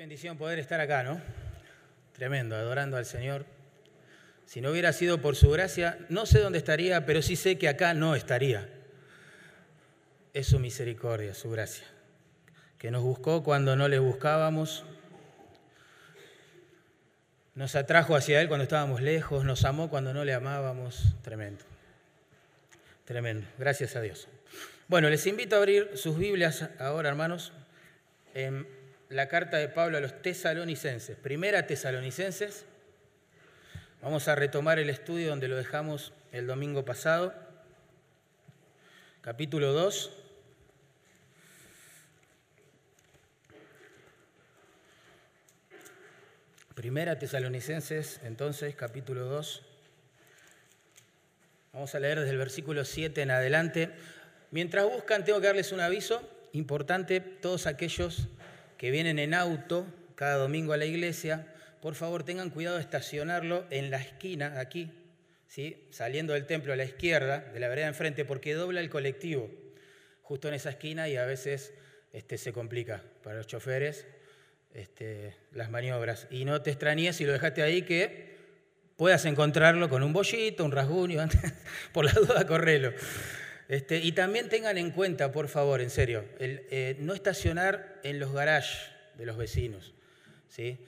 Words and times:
bendición 0.00 0.38
poder 0.38 0.58
estar 0.58 0.80
acá, 0.80 1.02
¿no? 1.02 1.20
Tremendo, 2.14 2.56
adorando 2.56 2.96
al 2.96 3.04
Señor. 3.04 3.44
Si 4.46 4.62
no 4.62 4.70
hubiera 4.70 4.94
sido 4.94 5.20
por 5.20 5.36
su 5.36 5.50
gracia, 5.50 5.98
no 6.08 6.24
sé 6.24 6.38
dónde 6.38 6.56
estaría, 6.56 7.04
pero 7.04 7.20
sí 7.20 7.36
sé 7.36 7.58
que 7.58 7.68
acá 7.68 7.92
no 7.92 8.14
estaría. 8.14 8.66
Es 10.32 10.46
su 10.46 10.58
misericordia, 10.58 11.34
su 11.34 11.50
gracia, 11.50 11.86
que 12.78 12.90
nos 12.90 13.02
buscó 13.02 13.44
cuando 13.44 13.76
no 13.76 13.88
le 13.88 13.98
buscábamos, 13.98 14.86
nos 17.54 17.76
atrajo 17.76 18.16
hacia 18.16 18.40
Él 18.40 18.48
cuando 18.48 18.62
estábamos 18.62 19.02
lejos, 19.02 19.44
nos 19.44 19.66
amó 19.66 19.90
cuando 19.90 20.14
no 20.14 20.24
le 20.24 20.32
amábamos. 20.32 21.12
Tremendo, 21.20 21.62
tremendo. 23.04 23.46
Gracias 23.58 23.96
a 23.96 24.00
Dios. 24.00 24.28
Bueno, 24.88 25.10
les 25.10 25.26
invito 25.26 25.56
a 25.56 25.58
abrir 25.58 25.90
sus 25.94 26.16
Biblias 26.16 26.70
ahora, 26.78 27.10
hermanos, 27.10 27.52
la 29.10 29.26
carta 29.26 29.56
de 29.56 29.68
Pablo 29.68 29.98
a 29.98 30.00
los 30.00 30.22
tesalonicenses, 30.22 31.16
primera 31.16 31.66
tesalonicenses. 31.66 32.64
Vamos 34.00 34.28
a 34.28 34.36
retomar 34.36 34.78
el 34.78 34.88
estudio 34.88 35.28
donde 35.28 35.48
lo 35.48 35.56
dejamos 35.56 36.12
el 36.32 36.46
domingo 36.46 36.84
pasado, 36.84 37.34
capítulo 39.20 39.72
2. 39.72 40.12
Primera 46.76 47.18
tesalonicenses, 47.18 48.20
entonces, 48.22 48.76
capítulo 48.76 49.24
2. 49.24 49.62
Vamos 51.72 51.94
a 51.94 51.98
leer 51.98 52.20
desde 52.20 52.30
el 52.30 52.38
versículo 52.38 52.84
7 52.84 53.20
en 53.22 53.32
adelante. 53.32 53.90
Mientras 54.52 54.84
buscan, 54.84 55.24
tengo 55.24 55.40
que 55.40 55.48
darles 55.48 55.72
un 55.72 55.80
aviso 55.80 56.22
importante, 56.52 57.20
todos 57.20 57.66
aquellos 57.66 58.28
que 58.80 58.90
vienen 58.90 59.18
en 59.18 59.34
auto 59.34 59.86
cada 60.14 60.36
domingo 60.36 60.72
a 60.72 60.78
la 60.78 60.86
iglesia, 60.86 61.46
por 61.82 61.94
favor 61.94 62.24
tengan 62.24 62.48
cuidado 62.48 62.76
de 62.76 62.82
estacionarlo 62.82 63.66
en 63.68 63.90
la 63.90 63.98
esquina, 63.98 64.58
aquí, 64.58 64.90
¿sí? 65.46 65.86
saliendo 65.90 66.32
del 66.32 66.46
templo 66.46 66.72
a 66.72 66.76
la 66.76 66.84
izquierda, 66.84 67.40
de 67.40 67.60
la 67.60 67.68
vereda 67.68 67.88
enfrente, 67.88 68.24
porque 68.24 68.54
dobla 68.54 68.80
el 68.80 68.88
colectivo 68.88 69.50
justo 70.22 70.48
en 70.48 70.54
esa 70.54 70.70
esquina 70.70 71.10
y 71.10 71.16
a 71.16 71.26
veces 71.26 71.74
este, 72.14 72.38
se 72.38 72.54
complica 72.54 73.02
para 73.22 73.36
los 73.36 73.46
choferes 73.46 74.06
este, 74.72 75.36
las 75.52 75.70
maniobras. 75.70 76.26
Y 76.30 76.46
no 76.46 76.62
te 76.62 76.70
extrañes 76.70 77.16
si 77.16 77.26
lo 77.26 77.32
dejaste 77.32 77.60
ahí 77.60 77.82
que 77.82 78.34
puedas 78.96 79.26
encontrarlo 79.26 79.90
con 79.90 80.02
un 80.02 80.14
bollito, 80.14 80.64
un 80.64 80.72
rasguño, 80.72 81.20
por 81.92 82.06
la 82.06 82.12
duda 82.12 82.46
correlo. 82.46 82.94
Este, 83.70 83.98
y 83.98 84.10
también 84.10 84.48
tengan 84.48 84.78
en 84.78 84.90
cuenta, 84.90 85.30
por 85.30 85.46
favor, 85.46 85.80
en 85.80 85.90
serio, 85.90 86.24
eh, 86.40 86.96
no 86.98 87.14
estacionar 87.14 88.00
en 88.02 88.18
los 88.18 88.32
garages 88.32 88.90
de 89.14 89.24
los 89.26 89.36
vecinos. 89.36 89.94
¿sí? 90.48 90.84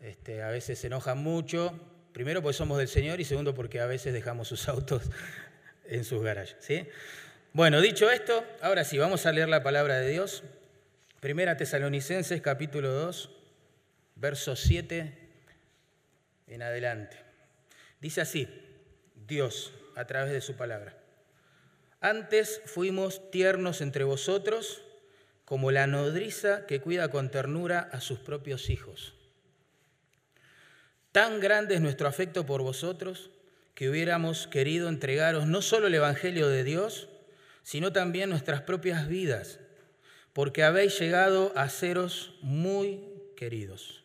Este, 0.00 0.42
a 0.42 0.48
veces 0.48 0.80
se 0.80 0.88
enojan 0.88 1.18
mucho, 1.18 1.78
primero 2.12 2.42
porque 2.42 2.58
somos 2.58 2.78
del 2.78 2.88
Señor 2.88 3.20
y 3.20 3.24
segundo 3.24 3.54
porque 3.54 3.78
a 3.78 3.86
veces 3.86 4.12
dejamos 4.12 4.48
sus 4.48 4.68
autos 4.68 5.04
en 5.86 6.02
sus 6.02 6.24
garajes. 6.24 6.56
¿sí? 6.58 6.88
Bueno, 7.52 7.80
dicho 7.80 8.10
esto, 8.10 8.44
ahora 8.60 8.82
sí, 8.82 8.98
vamos 8.98 9.26
a 9.26 9.32
leer 9.32 9.48
la 9.48 9.62
palabra 9.62 10.00
de 10.00 10.10
Dios. 10.10 10.42
Primera 11.20 11.56
Tesalonicenses 11.56 12.42
capítulo 12.42 12.90
2, 12.90 13.30
verso 14.16 14.56
7 14.56 15.16
en 16.48 16.62
adelante. 16.62 17.16
Dice 18.00 18.22
así, 18.22 18.48
Dios, 19.28 19.72
a 19.94 20.04
través 20.08 20.32
de 20.32 20.40
su 20.40 20.56
palabra. 20.56 21.03
Antes 22.04 22.60
fuimos 22.66 23.30
tiernos 23.30 23.80
entre 23.80 24.04
vosotros 24.04 24.82
como 25.46 25.70
la 25.70 25.86
nodriza 25.86 26.66
que 26.66 26.82
cuida 26.82 27.08
con 27.08 27.30
ternura 27.30 27.88
a 27.92 28.02
sus 28.02 28.18
propios 28.18 28.68
hijos. 28.68 29.14
Tan 31.12 31.40
grande 31.40 31.76
es 31.76 31.80
nuestro 31.80 32.06
afecto 32.06 32.44
por 32.44 32.60
vosotros 32.60 33.30
que 33.74 33.88
hubiéramos 33.88 34.46
querido 34.46 34.90
entregaros 34.90 35.46
no 35.46 35.62
solo 35.62 35.86
el 35.86 35.94
Evangelio 35.94 36.48
de 36.48 36.62
Dios, 36.62 37.08
sino 37.62 37.90
también 37.90 38.28
nuestras 38.28 38.60
propias 38.60 39.08
vidas, 39.08 39.58
porque 40.34 40.62
habéis 40.62 41.00
llegado 41.00 41.54
a 41.56 41.70
seros 41.70 42.34
muy 42.42 43.00
queridos. 43.34 44.04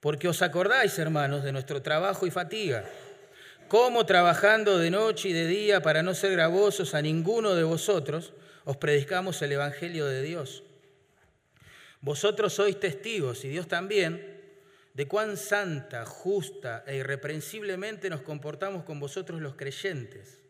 Porque 0.00 0.26
os 0.26 0.42
acordáis, 0.42 0.98
hermanos, 0.98 1.44
de 1.44 1.52
nuestro 1.52 1.82
trabajo 1.82 2.26
y 2.26 2.32
fatiga 2.32 2.84
cómo 3.68 4.06
trabajando 4.06 4.78
de 4.78 4.90
noche 4.90 5.28
y 5.28 5.32
de 5.32 5.46
día 5.46 5.82
para 5.82 6.02
no 6.02 6.14
ser 6.14 6.32
gravosos 6.32 6.94
a 6.94 7.02
ninguno 7.02 7.54
de 7.54 7.64
vosotros, 7.64 8.32
os 8.64 8.76
predicamos 8.76 9.40
el 9.42 9.52
Evangelio 9.52 10.06
de 10.06 10.22
Dios. 10.22 10.62
Vosotros 12.00 12.52
sois 12.52 12.78
testigos, 12.78 13.44
y 13.44 13.48
Dios 13.48 13.68
también, 13.68 14.40
de 14.94 15.08
cuán 15.08 15.36
santa, 15.36 16.06
justa 16.06 16.84
e 16.86 16.96
irreprensiblemente 16.96 18.08
nos 18.08 18.22
comportamos 18.22 18.84
con 18.84 19.00
vosotros 19.00 19.40
los 19.40 19.54
creyentes. 19.54 20.40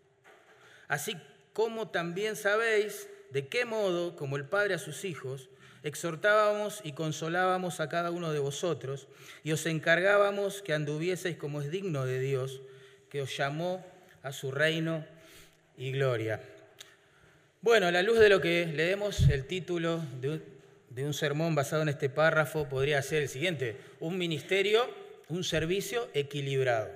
Así 0.89 1.17
como 1.53 1.89
también 1.89 2.37
sabéis 2.37 3.09
de 3.31 3.49
qué 3.49 3.65
modo, 3.65 4.17
como 4.17 4.37
el 4.37 4.45
Padre 4.45 4.75
a 4.75 4.79
sus 4.79 5.05
hijos, 5.05 5.49
exhortábamos 5.83 6.81
y 6.85 6.93
consolábamos 6.93 7.81
a 7.81 7.89
cada 7.89 8.11
uno 8.11 8.33
de 8.33 8.39
vosotros, 8.39 9.09
y 9.43 9.53
os 9.53 9.67
encargábamos 9.67 10.63
que 10.63 10.75
anduvieseis 10.75 11.37
como 11.37 11.61
es 11.61 11.71
digno 11.71 12.07
de 12.07 12.21
Dios, 12.21 12.61
que 13.11 13.23
os 13.23 13.37
llamó 13.37 13.85
a 14.23 14.33
su 14.33 14.51
reino 14.51 15.05
y 15.77 15.93
gloria. 15.93 16.41
Bueno, 17.63 17.87
a 17.87 17.93
la 17.93 18.03
luz 18.03 18.19
de 18.19 18.29
lo 18.29 18.41
que 18.41 18.67
leemos, 18.67 19.29
el 19.29 19.47
título 19.47 20.03
de 20.21 21.05
un, 21.05 21.15
sermón 21.15 21.55
basado 21.55 21.83
en 21.83 21.89
este 21.89 22.09
párrafo 22.09 22.69
podría 22.69 23.03
ser 23.03 23.23
el 23.23 23.29
siguiente, 23.29 23.77
un 24.01 24.17
ministerio, 24.19 24.89
un 25.29 25.45
servicio 25.45 26.09
equilibrado. 26.15 26.91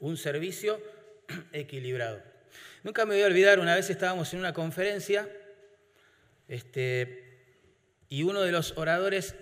Un 0.00 0.16
servicio 0.16 0.80
equilibrado. 1.52 2.22
Nunca 2.82 3.04
me 3.04 3.14
voy 3.14 3.22
a 3.22 3.26
olvidar, 3.26 3.60
una 3.60 3.74
vez 3.74 3.90
estábamos 3.90 4.32
en 4.32 4.40
una 4.40 4.52
conferencia 4.52 5.28
este, 6.48 7.40
y 8.08 8.24
uno 8.24 8.42
de 8.42 8.52
los 8.52 8.76
oradores 8.76 9.34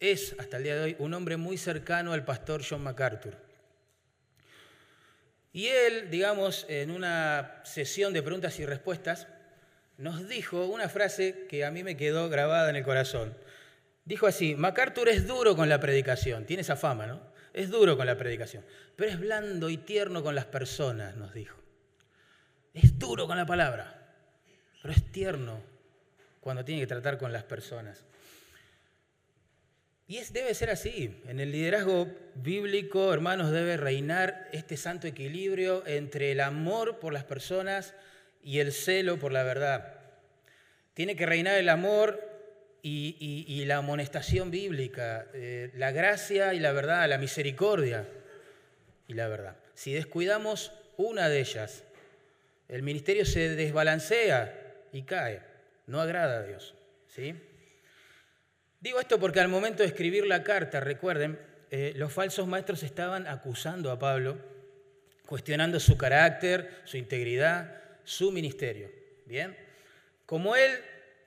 es, 0.00 0.34
hasta 0.38 0.58
el 0.58 0.64
día 0.64 0.76
de 0.76 0.82
hoy, 0.82 0.96
un 0.98 1.14
hombre 1.14 1.36
muy 1.36 1.56
cercano 1.56 2.12
al 2.12 2.24
pastor 2.24 2.62
John 2.68 2.82
MacArthur. 2.82 3.43
Y 5.54 5.68
él, 5.68 6.10
digamos, 6.10 6.66
en 6.68 6.90
una 6.90 7.60
sesión 7.62 8.12
de 8.12 8.24
preguntas 8.24 8.58
y 8.58 8.66
respuestas, 8.66 9.28
nos 9.98 10.28
dijo 10.28 10.66
una 10.66 10.88
frase 10.88 11.46
que 11.48 11.64
a 11.64 11.70
mí 11.70 11.84
me 11.84 11.96
quedó 11.96 12.28
grabada 12.28 12.68
en 12.70 12.74
el 12.74 12.82
corazón. 12.82 13.38
Dijo 14.04 14.26
así, 14.26 14.56
MacArthur 14.56 15.08
es 15.08 15.28
duro 15.28 15.54
con 15.54 15.68
la 15.68 15.78
predicación, 15.78 16.44
tiene 16.44 16.62
esa 16.62 16.74
fama, 16.74 17.06
¿no? 17.06 17.20
Es 17.52 17.70
duro 17.70 17.96
con 17.96 18.04
la 18.04 18.16
predicación, 18.16 18.64
pero 18.96 19.12
es 19.12 19.20
blando 19.20 19.70
y 19.70 19.76
tierno 19.76 20.24
con 20.24 20.34
las 20.34 20.46
personas, 20.46 21.14
nos 21.14 21.32
dijo. 21.32 21.56
Es 22.74 22.98
duro 22.98 23.28
con 23.28 23.36
la 23.36 23.46
palabra, 23.46 24.12
pero 24.82 24.92
es 24.92 25.12
tierno 25.12 25.62
cuando 26.40 26.64
tiene 26.64 26.80
que 26.80 26.88
tratar 26.88 27.16
con 27.16 27.32
las 27.32 27.44
personas. 27.44 28.04
Y 30.06 30.18
es, 30.18 30.32
debe 30.32 30.54
ser 30.54 30.70
así. 30.70 31.22
En 31.26 31.40
el 31.40 31.50
liderazgo 31.50 32.08
bíblico, 32.34 33.12
hermanos, 33.12 33.50
debe 33.50 33.76
reinar 33.76 34.48
este 34.52 34.76
santo 34.76 35.06
equilibrio 35.06 35.86
entre 35.86 36.32
el 36.32 36.40
amor 36.40 36.98
por 36.98 37.12
las 37.12 37.24
personas 37.24 37.94
y 38.42 38.58
el 38.58 38.72
celo 38.72 39.18
por 39.18 39.32
la 39.32 39.42
verdad. 39.42 39.94
Tiene 40.92 41.16
que 41.16 41.24
reinar 41.24 41.56
el 41.56 41.70
amor 41.70 42.20
y, 42.82 43.64
la 43.64 43.78
amonestación 43.78 44.50
bíblica, 44.50 45.26
eh, 45.32 45.70
la 45.74 45.90
gracia 45.90 46.52
y 46.52 46.60
la 46.60 46.72
verdad, 46.72 47.08
la 47.08 47.16
misericordia 47.16 48.06
y 49.08 49.14
la 49.14 49.26
verdad. 49.26 49.56
Si 49.74 49.94
descuidamos 49.94 50.72
una 50.98 51.30
de 51.30 51.40
ellas, 51.40 51.82
el 52.68 52.82
ministerio 52.82 53.24
se 53.24 53.56
desbalancea 53.56 54.74
y 54.92 55.02
cae. 55.02 55.40
No 55.86 56.00
agrada 56.00 56.40
a 56.40 56.42
Dios. 56.42 56.74
¿sí? 57.08 57.34
Digo 58.84 59.00
esto 59.00 59.18
porque 59.18 59.40
al 59.40 59.48
momento 59.48 59.82
de 59.82 59.88
escribir 59.88 60.26
la 60.26 60.42
carta, 60.42 60.78
recuerden, 60.78 61.38
eh, 61.70 61.94
los 61.96 62.12
falsos 62.12 62.46
maestros 62.46 62.82
estaban 62.82 63.26
acusando 63.26 63.90
a 63.90 63.98
Pablo, 63.98 64.36
cuestionando 65.24 65.80
su 65.80 65.96
carácter, 65.96 66.82
su 66.84 66.98
integridad, 66.98 67.80
su 68.04 68.30
ministerio. 68.30 68.90
Bien, 69.24 69.56
como 70.26 70.54
él 70.54 70.70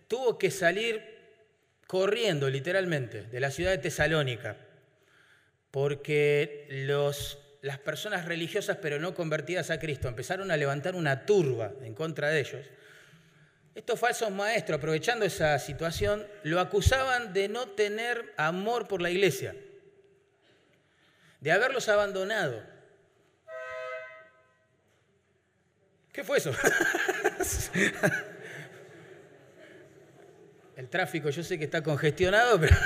tuvo 0.08 0.38
que 0.38 0.52
salir 0.52 1.02
corriendo 1.88 2.48
literalmente 2.48 3.24
de 3.24 3.40
la 3.40 3.50
ciudad 3.50 3.72
de 3.72 3.80
Tesalónica, 3.80 4.56
porque 5.72 6.68
los, 6.70 7.40
las 7.64 7.80
personas 7.80 8.26
religiosas 8.26 8.78
pero 8.80 9.00
no 9.00 9.16
convertidas 9.16 9.72
a 9.72 9.80
Cristo 9.80 10.08
empezaron 10.08 10.52
a 10.52 10.58
levantar 10.58 10.94
una 10.94 11.26
turba 11.26 11.74
en 11.82 11.96
contra 11.96 12.30
de 12.30 12.40
ellos, 12.40 12.68
estos 13.78 14.00
falsos 14.00 14.32
maestros, 14.32 14.80
aprovechando 14.80 15.24
esa 15.24 15.60
situación, 15.60 16.26
lo 16.42 16.60
acusaban 16.60 17.32
de 17.32 17.48
no 17.48 17.68
tener 17.70 18.34
amor 18.36 18.88
por 18.88 19.04
la 19.04 19.12
iglesia, 19.12 19.56
de 21.40 21.52
haberlos 21.52 21.88
abandonado. 21.88 22.64
¿Qué 26.12 26.24
fue 26.24 26.40
eso? 26.40 26.52
El 30.76 30.90
tráfico 30.90 31.30
yo 31.30 31.44
sé 31.44 31.60
que 31.60 31.66
está 31.66 31.84
congestionado, 31.84 32.60
pero... 32.60 32.76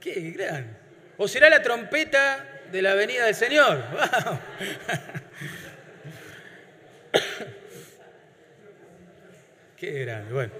¡Qué 0.00 0.30
gran! 0.30 0.78
¿O 1.18 1.28
será 1.28 1.50
la 1.50 1.60
trompeta 1.60 2.62
de 2.72 2.80
la 2.80 2.94
venida 2.94 3.26
del 3.26 3.34
Señor? 3.34 3.84
¡Qué 9.78 10.04
grande! 10.04 10.32
Bueno. 10.32 10.52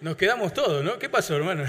Nos 0.00 0.16
quedamos 0.16 0.52
todos, 0.52 0.84
¿no? 0.84 0.98
¿Qué 0.98 1.08
pasó, 1.08 1.36
hermano? 1.36 1.64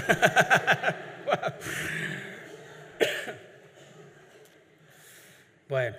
Bueno, 5.66 5.96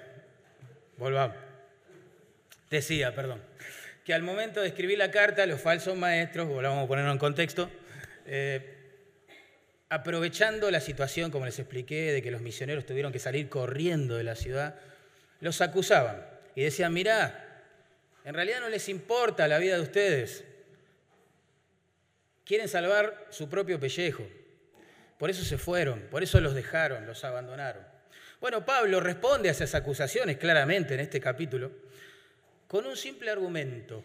volvamos. 0.97 1.35
Decía, 2.69 3.15
perdón, 3.15 3.41
que 4.05 4.13
al 4.13 4.21
momento 4.21 4.61
de 4.61 4.67
escribir 4.67 4.97
la 4.97 5.11
carta, 5.11 5.45
los 5.45 5.59
falsos 5.59 5.97
maestros, 5.97 6.47
volvamos 6.47 6.85
a 6.85 6.87
ponerlo 6.87 7.11
en 7.11 7.17
contexto, 7.17 7.69
eh, 8.27 8.75
aprovechando 9.89 10.69
la 10.71 10.79
situación, 10.79 11.31
como 11.31 11.45
les 11.45 11.57
expliqué, 11.59 12.11
de 12.11 12.21
que 12.21 12.31
los 12.31 12.41
misioneros 12.41 12.85
tuvieron 12.85 13.11
que 13.11 13.19
salir 13.19 13.49
corriendo 13.49 14.15
de 14.15 14.23
la 14.23 14.35
ciudad, 14.35 14.75
los 15.41 15.61
acusaban 15.61 16.23
y 16.55 16.63
decían, 16.63 16.93
mirá, 16.93 17.54
en 18.25 18.33
realidad 18.33 18.59
no 18.59 18.69
les 18.69 18.89
importa 18.89 19.47
la 19.47 19.59
vida 19.59 19.75
de 19.75 19.81
ustedes, 19.81 20.43
quieren 22.43 22.67
salvar 22.67 23.27
su 23.29 23.47
propio 23.47 23.79
pellejo, 23.79 24.23
por 25.17 25.29
eso 25.29 25.45
se 25.45 25.57
fueron, 25.57 26.01
por 26.09 26.23
eso 26.23 26.41
los 26.41 26.55
dejaron, 26.55 27.05
los 27.05 27.23
abandonaron. 27.23 27.85
Bueno, 28.41 28.65
Pablo 28.65 28.99
responde 28.99 29.47
a 29.47 29.53
esas 29.53 29.73
acusaciones 29.75 30.37
claramente 30.37 30.95
en 30.95 30.99
este 30.99 31.21
capítulo 31.21 31.71
con 32.67 32.85
un 32.85 32.97
simple 32.97 33.29
argumento. 33.29 34.03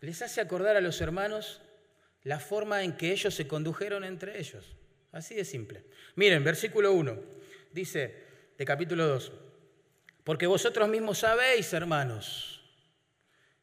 Les 0.00 0.20
hace 0.22 0.40
acordar 0.40 0.76
a 0.76 0.80
los 0.80 1.00
hermanos 1.00 1.60
la 2.24 2.40
forma 2.40 2.82
en 2.82 2.96
que 2.96 3.12
ellos 3.12 3.34
se 3.34 3.46
condujeron 3.46 4.04
entre 4.04 4.38
ellos. 4.38 4.74
Así 5.12 5.34
de 5.34 5.44
simple. 5.44 5.84
Miren, 6.16 6.42
versículo 6.44 6.92
1 6.92 7.38
dice 7.72 8.14
de 8.56 8.64
capítulo 8.64 9.06
2, 9.06 9.32
porque 10.28 10.46
vosotros 10.46 10.86
mismos 10.90 11.20
sabéis, 11.20 11.72
hermanos, 11.72 12.60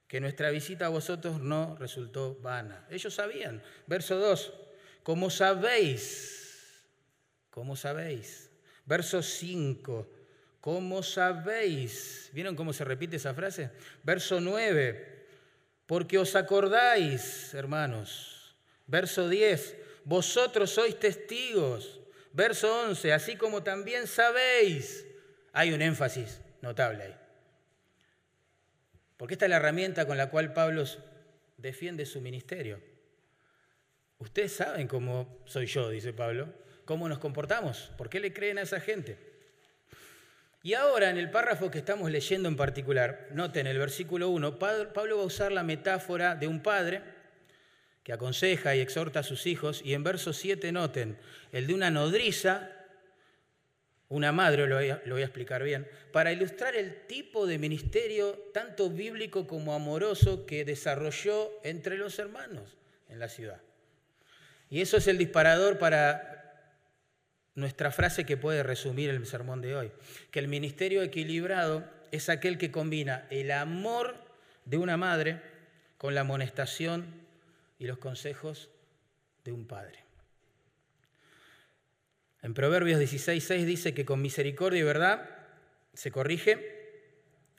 que 0.08 0.20
nuestra 0.20 0.50
visita 0.50 0.88
a 0.88 0.90
vosotros 0.90 1.40
no 1.40 1.78
resultó 1.80 2.40
vana. 2.42 2.88
Ellos 2.90 3.14
sabían. 3.14 3.62
Verso 3.86 4.16
2, 4.18 4.52
como 5.04 5.30
sabéis, 5.30 6.84
como 7.52 7.76
sabéis. 7.76 8.50
Verso 8.84 9.22
5, 9.22 10.10
como 10.60 11.04
sabéis. 11.04 12.32
¿Vieron 12.34 12.56
cómo 12.56 12.74
se 12.74 12.84
repite 12.84 13.18
esa 13.18 13.36
frase? 13.36 13.70
Verso 14.02 14.42
9, 14.42 15.28
porque 15.86 16.18
os 16.18 16.36
acordáis, 16.36 17.54
hermanos 17.54 18.56
Verso 18.88 19.30
10, 19.30 19.78
vosotros 20.04 20.72
sois 20.72 21.00
testigos. 21.00 22.00
Verso 22.34 22.88
11, 22.88 23.14
así 23.14 23.36
como 23.36 23.62
también 23.62 24.08
sabéis. 24.08 25.06
Hay 25.54 25.72
un 25.72 25.84
énfasis 25.84 26.42
notable 26.66 27.04
ahí. 27.04 27.16
Porque 29.18 29.36
esta 29.36 29.46
es 29.46 29.50
la 29.50 29.58
herramienta 29.58 30.06
con 30.06 30.18
la 30.18 30.30
cual 30.30 30.52
Pablo 30.52 30.84
defiende 31.58 32.06
su 32.06 32.20
ministerio. 32.20 32.82
Ustedes 34.18 34.54
saben 34.54 34.88
cómo 34.88 35.40
soy 35.46 35.68
yo, 35.68 35.90
dice 35.90 36.12
Pablo, 36.12 36.52
cómo 36.84 37.08
nos 37.08 37.20
comportamos, 37.20 37.92
por 37.98 38.10
qué 38.10 38.20
le 38.20 38.34
creen 38.34 38.58
a 38.58 38.64
esa 38.64 38.80
gente. 38.80 39.18
Y 40.64 40.74
ahora 40.74 41.12
en 41.12 41.18
el 41.18 41.30
párrafo 41.30 41.70
que 41.70 41.78
estamos 41.78 42.10
leyendo 42.10 42.50
en 42.50 42.56
particular, 42.56 43.28
noten 43.32 43.68
el 43.68 43.78
versículo 43.78 44.30
1, 44.30 44.58
Pablo 44.58 45.18
va 45.18 45.24
a 45.24 45.28
usar 45.28 45.52
la 45.52 45.64
metáfora 45.64 46.36
de 46.36 46.48
un 46.48 46.62
padre 46.62 47.04
que 48.04 48.14
aconseja 48.14 48.76
y 48.76 48.80
exhorta 48.80 49.20
a 49.20 49.24
sus 49.24 49.46
hijos, 49.46 49.82
y 49.84 49.94
en 49.94 50.04
verso 50.04 50.34
7 50.34 50.72
noten, 50.72 51.18
el 51.52 51.68
de 51.68 51.74
una 51.74 51.92
nodriza, 51.92 52.75
una 54.10 54.32
madre, 54.32 54.68
lo 54.68 54.76
voy, 54.76 54.90
a, 54.90 55.26
explicar 55.26 55.64
bien, 55.64 55.88
para 56.12 56.32
ilustrar 56.32 56.76
el 56.76 57.08
tipo 57.08 57.48
de 57.48 57.58
ministerio 57.58 58.34
tanto 58.54 58.90
bíblico 58.90 59.48
como 59.48 59.74
amoroso 59.74 60.46
que 60.46 60.64
desarrolló 60.64 61.52
entre 61.64 61.98
los 61.98 62.20
hermanos 62.20 62.78
en 63.10 63.20
la 63.20 63.30
ciudad. 63.30 63.62
Y 64.70 64.82
eso 64.82 64.98
es 64.98 65.08
el 65.08 65.18
disparador 65.18 65.80
para 65.80 66.36
nuestra 67.56 67.92
frase 67.92 68.26
que 68.26 68.38
puede 68.38 68.64
resumir 68.64 69.10
el 69.10 69.26
sermón 69.26 69.62
de 69.62 69.76
hoy, 69.76 69.92
que 70.30 70.40
el 70.40 70.48
ministerio 70.48 71.02
equilibrado 71.02 71.84
es 72.12 72.30
aquel 72.30 72.58
que 72.58 72.72
combina 72.72 73.26
el 73.30 73.52
amor 73.52 74.16
de 74.66 74.78
una 74.78 74.98
madre 74.98 75.42
con 75.98 76.14
la 76.14 76.22
amonestación 76.22 77.06
y 77.80 77.86
los 77.86 77.98
consejos 77.98 78.70
de 79.44 79.52
un 79.52 79.66
padre. 79.66 80.05
En 82.46 82.54
Proverbios 82.54 83.02
16.6 83.02 83.66
dice 83.66 83.96
que 83.96 84.06
con 84.06 84.22
misericordia 84.22 84.80
y 84.80 84.84
verdad 84.84 85.28
se 85.96 86.12
corrige 86.12 86.94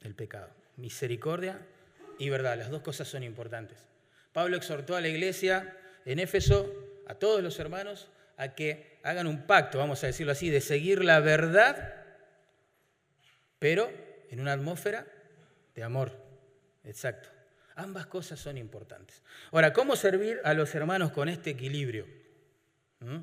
el 0.03 0.15
pecado. 0.15 0.49
Misericordia 0.77 1.59
y 2.21 2.31
verdad, 2.31 2.57
las 2.57 2.71
dos 2.71 2.83
cosas 2.83 3.09
son 3.09 3.25
importantes. 3.25 3.85
Pablo 4.33 4.57
exhortó 4.57 4.95
a 4.95 5.01
la 5.01 5.09
iglesia 5.09 5.77
en 6.05 6.21
Éfeso, 6.21 6.73
a 7.09 7.17
todos 7.17 7.43
los 7.43 7.59
hermanos, 7.59 8.09
a 8.37 8.55
que 8.55 9.01
hagan 9.03 9.27
un 9.27 9.45
pacto, 9.45 9.79
vamos 9.79 10.05
a 10.05 10.07
decirlo 10.07 10.31
así, 10.31 10.51
de 10.51 10.61
seguir 10.61 11.05
la 11.05 11.19
verdad, 11.19 12.05
pero 13.59 13.91
en 14.31 14.39
una 14.39 14.53
atmósfera 14.53 15.05
de 15.75 15.83
amor. 15.83 16.13
Exacto. 16.85 17.29
Ambas 17.75 18.07
cosas 18.07 18.39
son 18.39 18.57
importantes. 18.57 19.21
Ahora, 19.51 19.73
¿cómo 19.73 19.97
servir 19.97 20.41
a 20.45 20.55
los 20.55 20.73
hermanos 20.77 21.11
con 21.11 21.29
este 21.29 21.51
equilibrio? 21.51 22.07
¿Mm? 23.01 23.23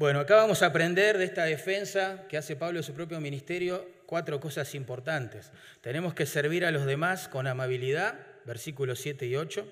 Bueno, 0.00 0.20
acá 0.20 0.36
vamos 0.36 0.62
a 0.62 0.66
aprender 0.68 1.18
de 1.18 1.26
esta 1.26 1.44
defensa 1.44 2.24
que 2.26 2.38
hace 2.38 2.56
Pablo 2.56 2.78
de 2.78 2.82
su 2.82 2.94
propio 2.94 3.20
ministerio 3.20 3.86
cuatro 4.06 4.40
cosas 4.40 4.74
importantes. 4.74 5.52
Tenemos 5.82 6.14
que 6.14 6.24
servir 6.24 6.64
a 6.64 6.70
los 6.70 6.86
demás 6.86 7.28
con 7.28 7.46
amabilidad, 7.46 8.18
versículos 8.46 8.98
7 9.00 9.26
y 9.26 9.36
8, 9.36 9.68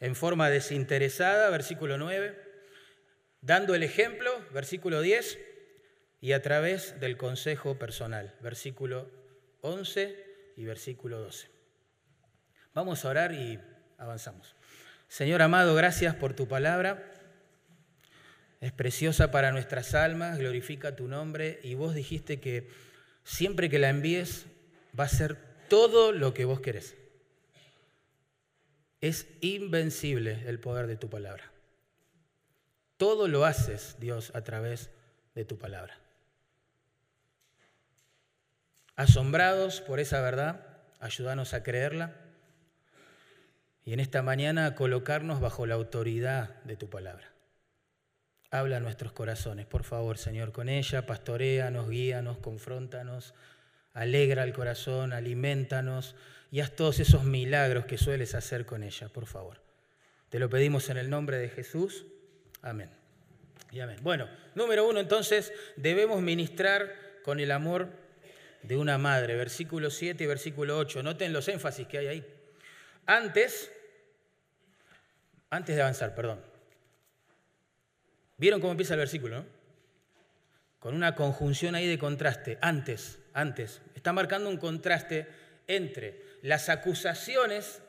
en 0.00 0.16
forma 0.16 0.50
desinteresada, 0.50 1.48
versículo 1.48 1.96
9, 1.96 2.38
dando 3.40 3.74
el 3.74 3.82
ejemplo, 3.82 4.30
versículo 4.52 5.00
10, 5.00 5.38
y 6.20 6.32
a 6.32 6.42
través 6.42 7.00
del 7.00 7.16
consejo 7.16 7.78
personal, 7.78 8.34
versículo 8.42 9.10
11 9.62 10.52
y 10.58 10.64
versículo 10.66 11.20
12. 11.20 11.48
Vamos 12.74 13.02
a 13.02 13.08
orar 13.08 13.32
y 13.32 13.58
avanzamos. 13.96 14.56
Señor 15.08 15.40
amado, 15.40 15.74
gracias 15.74 16.14
por 16.14 16.34
tu 16.34 16.46
palabra. 16.46 17.13
Es 18.64 18.72
preciosa 18.72 19.30
para 19.30 19.52
nuestras 19.52 19.94
almas, 19.94 20.38
glorifica 20.38 20.96
tu 20.96 21.06
nombre 21.06 21.60
y 21.62 21.74
vos 21.74 21.94
dijiste 21.94 22.40
que 22.40 22.70
siempre 23.22 23.68
que 23.68 23.78
la 23.78 23.90
envíes 23.90 24.46
va 24.98 25.04
a 25.04 25.08
ser 25.08 25.36
todo 25.68 26.12
lo 26.12 26.32
que 26.32 26.46
vos 26.46 26.60
querés. 26.60 26.96
Es 29.02 29.26
invencible 29.42 30.48
el 30.48 30.60
poder 30.60 30.86
de 30.86 30.96
tu 30.96 31.10
palabra. 31.10 31.52
Todo 32.96 33.28
lo 33.28 33.44
haces, 33.44 33.96
Dios, 33.98 34.32
a 34.34 34.44
través 34.44 34.88
de 35.34 35.44
tu 35.44 35.58
palabra. 35.58 35.98
Asombrados 38.96 39.82
por 39.82 40.00
esa 40.00 40.22
verdad, 40.22 40.66
ayúdanos 41.00 41.52
a 41.52 41.62
creerla 41.62 42.16
y 43.84 43.92
en 43.92 44.00
esta 44.00 44.22
mañana 44.22 44.74
colocarnos 44.74 45.40
bajo 45.40 45.66
la 45.66 45.74
autoridad 45.74 46.62
de 46.62 46.78
tu 46.78 46.88
palabra. 46.88 47.33
Habla 48.54 48.76
a 48.76 48.80
nuestros 48.80 49.12
corazones, 49.12 49.66
por 49.66 49.82
favor, 49.82 50.16
Señor, 50.16 50.52
con 50.52 50.68
ella, 50.68 51.04
pastoreanos, 51.06 51.90
guíanos, 51.90 52.38
confróntanos, 52.38 53.34
alegra 53.94 54.44
el 54.44 54.52
corazón, 54.52 55.12
alimentanos 55.12 56.14
y 56.52 56.60
haz 56.60 56.70
todos 56.70 57.00
esos 57.00 57.24
milagros 57.24 57.86
que 57.86 57.98
sueles 57.98 58.36
hacer 58.36 58.64
con 58.64 58.84
ella, 58.84 59.08
por 59.08 59.26
favor. 59.26 59.60
Te 60.28 60.38
lo 60.38 60.48
pedimos 60.48 60.88
en 60.88 60.98
el 60.98 61.10
nombre 61.10 61.36
de 61.38 61.48
Jesús. 61.48 62.06
Amén. 62.62 62.90
Y 63.72 63.80
amén. 63.80 63.98
Bueno, 64.02 64.28
número 64.54 64.88
uno, 64.88 65.00
entonces, 65.00 65.52
debemos 65.74 66.22
ministrar 66.22 66.94
con 67.24 67.40
el 67.40 67.50
amor 67.50 67.88
de 68.62 68.76
una 68.76 68.98
madre. 68.98 69.34
Versículo 69.34 69.90
7 69.90 70.22
y 70.22 70.26
versículo 70.28 70.78
8. 70.78 71.02
Noten 71.02 71.32
los 71.32 71.48
énfasis 71.48 71.88
que 71.88 71.98
hay 71.98 72.06
ahí. 72.06 72.26
Antes, 73.04 73.72
antes 75.50 75.74
de 75.74 75.82
avanzar, 75.82 76.14
perdón. 76.14 76.53
¿Vieron 78.36 78.60
cómo 78.60 78.72
empieza 78.72 78.94
el 78.94 79.00
versículo? 79.00 79.44
Con 80.78 80.94
una 80.94 81.14
conjunción 81.14 81.74
ahí 81.74 81.86
de 81.86 81.98
contraste. 81.98 82.58
Antes, 82.60 83.20
antes. 83.32 83.80
Está 83.94 84.12
marcando 84.12 84.50
un 84.50 84.56
contraste 84.56 85.26
entre 85.66 86.22
las 86.42 86.68
acusaciones 86.68 87.80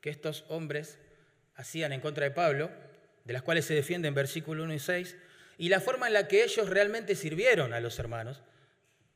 que 0.00 0.10
estos 0.10 0.44
hombres 0.48 0.98
hacían 1.56 1.92
en 1.92 2.00
contra 2.00 2.24
de 2.24 2.30
Pablo, 2.30 2.70
de 3.24 3.32
las 3.32 3.42
cuales 3.42 3.64
se 3.64 3.74
defiende 3.74 4.08
en 4.08 4.14
versículo 4.14 4.62
1 4.64 4.74
y 4.74 4.78
6, 4.78 5.16
y 5.58 5.68
la 5.68 5.80
forma 5.80 6.06
en 6.06 6.12
la 6.12 6.28
que 6.28 6.44
ellos 6.44 6.68
realmente 6.68 7.14
sirvieron 7.14 7.72
a 7.72 7.80
los 7.80 7.98
hermanos, 7.98 8.42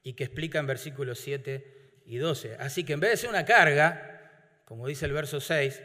y 0.02 0.14
que 0.14 0.24
explica 0.24 0.58
en 0.58 0.66
versículos 0.66 1.20
7 1.20 2.02
y 2.06 2.16
12. 2.16 2.56
Así 2.58 2.84
que 2.84 2.94
en 2.94 3.00
vez 3.00 3.10
de 3.10 3.16
ser 3.18 3.30
una 3.30 3.44
carga, 3.44 4.62
como 4.64 4.86
dice 4.86 5.04
el 5.06 5.12
verso 5.12 5.40
6, 5.40 5.82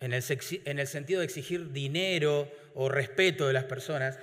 en 0.00 0.14
el, 0.14 0.24
en 0.64 0.78
el 0.78 0.86
sentido 0.86 1.20
de 1.20 1.26
exigir 1.26 1.72
dinero 1.72 2.50
o 2.74 2.88
respeto 2.88 3.46
de 3.46 3.52
las 3.52 3.64
personas, 3.64 4.18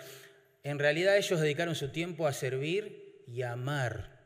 en 0.64 0.80
realidad 0.80 1.18
ellos 1.18 1.40
dedicaron 1.40 1.76
su 1.76 1.90
tiempo 1.90 2.28
a 2.28 2.34
servir 2.34 3.24
y 3.28 3.44
amar, 3.44 4.20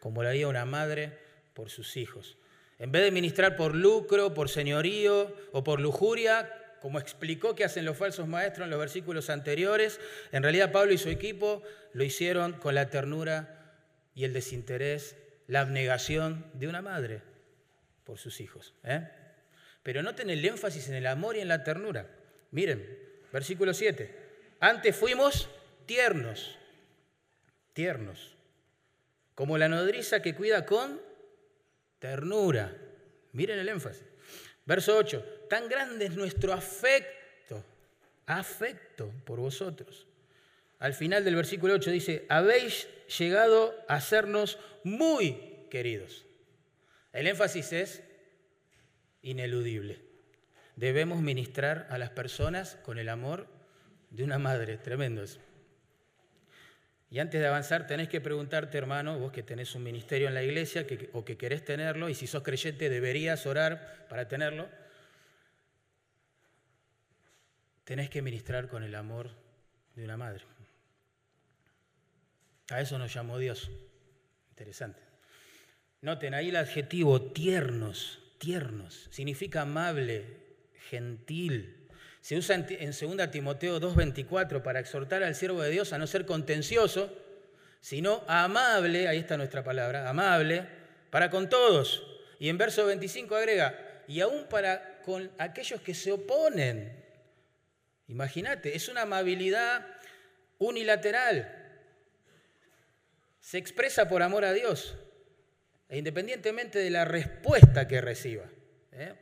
como 0.00 0.22
lo 0.22 0.28
haría 0.28 0.48
una 0.48 0.64
madre 0.64 1.12
por 1.54 1.70
sus 1.70 1.96
hijos. 1.96 2.36
En 2.78 2.92
vez 2.92 3.02
de 3.02 3.10
ministrar 3.10 3.56
por 3.56 3.74
lucro, 3.74 4.34
por 4.34 4.48
señorío 4.48 5.34
o 5.52 5.64
por 5.64 5.80
lujuria, 5.80 6.52
como 6.80 6.98
explicó 6.98 7.54
que 7.54 7.64
hacen 7.64 7.84
los 7.84 7.96
falsos 7.96 8.28
maestros 8.28 8.66
en 8.66 8.70
los 8.70 8.78
versículos 8.78 9.30
anteriores, 9.30 10.00
en 10.32 10.42
realidad 10.42 10.72
Pablo 10.72 10.92
y 10.92 10.98
su 10.98 11.08
equipo 11.08 11.62
lo 11.92 12.04
hicieron 12.04 12.52
con 12.52 12.74
la 12.74 12.90
ternura 12.90 13.74
y 14.14 14.24
el 14.24 14.32
desinterés, 14.32 15.16
la 15.46 15.60
abnegación 15.60 16.46
de 16.54 16.68
una 16.68 16.82
madre 16.82 17.22
por 18.04 18.18
sus 18.18 18.40
hijos. 18.40 18.74
¿eh? 18.84 19.08
Pero 19.88 20.02
noten 20.02 20.28
el 20.28 20.44
énfasis 20.44 20.90
en 20.90 20.96
el 20.96 21.06
amor 21.06 21.38
y 21.38 21.40
en 21.40 21.48
la 21.48 21.64
ternura. 21.64 22.06
Miren, 22.50 22.86
versículo 23.32 23.72
7. 23.72 24.14
Antes 24.60 24.94
fuimos 24.94 25.48
tiernos, 25.86 26.58
tiernos, 27.72 28.36
como 29.34 29.56
la 29.56 29.66
nodriza 29.66 30.20
que 30.20 30.34
cuida 30.34 30.66
con 30.66 31.00
ternura. 32.00 32.76
Miren 33.32 33.60
el 33.60 33.68
énfasis. 33.70 34.04
Verso 34.66 34.94
8, 34.94 35.46
tan 35.48 35.70
grande 35.70 36.04
es 36.04 36.16
nuestro 36.16 36.52
afecto, 36.52 37.64
afecto 38.26 39.10
por 39.24 39.40
vosotros. 39.40 40.06
Al 40.80 40.92
final 40.92 41.24
del 41.24 41.36
versículo 41.36 41.72
8 41.72 41.90
dice, 41.92 42.26
habéis 42.28 42.88
llegado 43.18 43.74
a 43.88 44.02
sernos 44.02 44.58
muy 44.84 45.64
queridos. 45.70 46.26
El 47.14 47.26
énfasis 47.26 47.72
es 47.72 48.02
ineludible. 49.22 50.00
Debemos 50.76 51.20
ministrar 51.20 51.86
a 51.90 51.98
las 51.98 52.10
personas 52.10 52.76
con 52.84 52.98
el 52.98 53.08
amor 53.08 53.48
de 54.10 54.24
una 54.24 54.38
madre. 54.38 54.78
Tremendo 54.78 55.22
eso. 55.22 55.40
Y 57.10 57.20
antes 57.20 57.40
de 57.40 57.46
avanzar, 57.46 57.86
tenés 57.86 58.08
que 58.08 58.20
preguntarte, 58.20 58.76
hermano, 58.76 59.18
vos 59.18 59.32
que 59.32 59.42
tenés 59.42 59.74
un 59.74 59.82
ministerio 59.82 60.28
en 60.28 60.34
la 60.34 60.42
iglesia 60.42 60.86
o 61.12 61.24
que 61.24 61.38
querés 61.38 61.64
tenerlo, 61.64 62.08
y 62.08 62.14
si 62.14 62.26
sos 62.26 62.42
creyente 62.42 62.90
deberías 62.90 63.46
orar 63.46 64.06
para 64.10 64.28
tenerlo, 64.28 64.68
tenés 67.84 68.10
que 68.10 68.20
ministrar 68.20 68.68
con 68.68 68.82
el 68.82 68.94
amor 68.94 69.30
de 69.94 70.04
una 70.04 70.18
madre. 70.18 70.44
A 72.70 72.82
eso 72.82 72.98
nos 72.98 73.12
llamó 73.12 73.38
Dios. 73.38 73.70
Interesante. 74.50 75.00
Noten 76.02 76.34
ahí 76.34 76.50
el 76.50 76.56
adjetivo 76.56 77.32
tiernos, 77.32 78.20
tiernos, 78.38 79.08
significa 79.10 79.62
amable, 79.62 80.24
gentil, 80.88 81.78
se 82.20 82.36
usa 82.36 82.56
en 82.56 82.90
2 82.90 83.30
Timoteo 83.30 83.80
2.24 83.80 84.62
para 84.62 84.80
exhortar 84.80 85.22
al 85.22 85.34
siervo 85.34 85.62
de 85.62 85.70
Dios 85.70 85.92
a 85.92 85.98
no 85.98 86.06
ser 86.06 86.26
contencioso, 86.26 87.10
sino 87.80 88.22
amable, 88.26 89.08
ahí 89.08 89.18
está 89.18 89.36
nuestra 89.36 89.64
palabra, 89.64 90.08
amable, 90.08 90.66
para 91.10 91.30
con 91.30 91.48
todos. 91.48 92.04
Y 92.38 92.48
en 92.48 92.58
verso 92.58 92.84
25 92.86 93.34
agrega, 93.34 94.02
y 94.06 94.20
aún 94.20 94.46
para 94.50 95.00
con 95.02 95.30
aquellos 95.38 95.80
que 95.80 95.94
se 95.94 96.12
oponen. 96.12 97.02
Imagínate, 98.08 98.76
es 98.76 98.88
una 98.88 99.02
amabilidad 99.02 99.86
unilateral. 100.58 101.54
Se 103.40 103.58
expresa 103.58 104.08
por 104.08 104.22
amor 104.22 104.44
a 104.44 104.52
Dios, 104.52 104.96
independientemente 105.96 106.78
de 106.78 106.90
la 106.90 107.04
respuesta 107.04 107.88
que 107.88 108.00
reciba. 108.00 108.44
¿eh? 108.92 109.14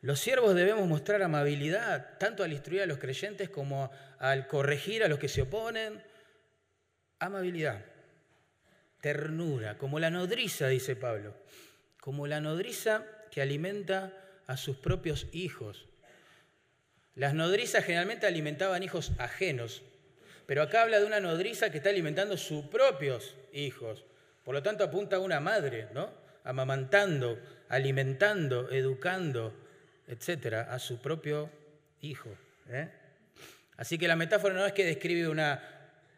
Los 0.00 0.18
siervos 0.18 0.54
debemos 0.54 0.88
mostrar 0.88 1.22
amabilidad, 1.22 2.18
tanto 2.18 2.42
al 2.42 2.52
instruir 2.52 2.82
a 2.82 2.86
los 2.86 2.98
creyentes 2.98 3.50
como 3.50 3.90
al 4.18 4.46
corregir 4.46 5.04
a 5.04 5.08
los 5.08 5.18
que 5.18 5.28
se 5.28 5.42
oponen. 5.42 6.02
Amabilidad, 7.18 7.84
ternura, 9.00 9.78
como 9.78 10.00
la 10.00 10.10
nodriza, 10.10 10.68
dice 10.68 10.96
Pablo, 10.96 11.36
como 12.00 12.26
la 12.26 12.40
nodriza 12.40 13.04
que 13.30 13.42
alimenta 13.42 14.12
a 14.46 14.56
sus 14.56 14.76
propios 14.76 15.28
hijos. 15.32 15.86
Las 17.14 17.34
nodrizas 17.34 17.84
generalmente 17.84 18.26
alimentaban 18.26 18.82
hijos 18.82 19.12
ajenos, 19.18 19.82
pero 20.46 20.62
acá 20.62 20.82
habla 20.82 20.98
de 20.98 21.06
una 21.06 21.20
nodriza 21.20 21.70
que 21.70 21.76
está 21.76 21.90
alimentando 21.90 22.36
sus 22.36 22.64
propios 22.66 23.36
hijos. 23.52 24.04
Por 24.44 24.54
lo 24.54 24.62
tanto, 24.62 24.84
apunta 24.84 25.16
a 25.16 25.20
una 25.20 25.40
madre, 25.40 25.88
¿no? 25.92 26.10
Amamantando, 26.44 27.38
alimentando, 27.68 28.70
educando, 28.70 29.54
etcétera, 30.08 30.72
a 30.72 30.78
su 30.78 31.00
propio 31.00 31.48
hijo. 32.00 32.30
¿eh? 32.68 32.88
Así 33.76 33.98
que 33.98 34.08
la 34.08 34.16
metáfora 34.16 34.54
no 34.54 34.66
es 34.66 34.72
que 34.72 34.84
describe 34.84 35.28
una, 35.28 35.62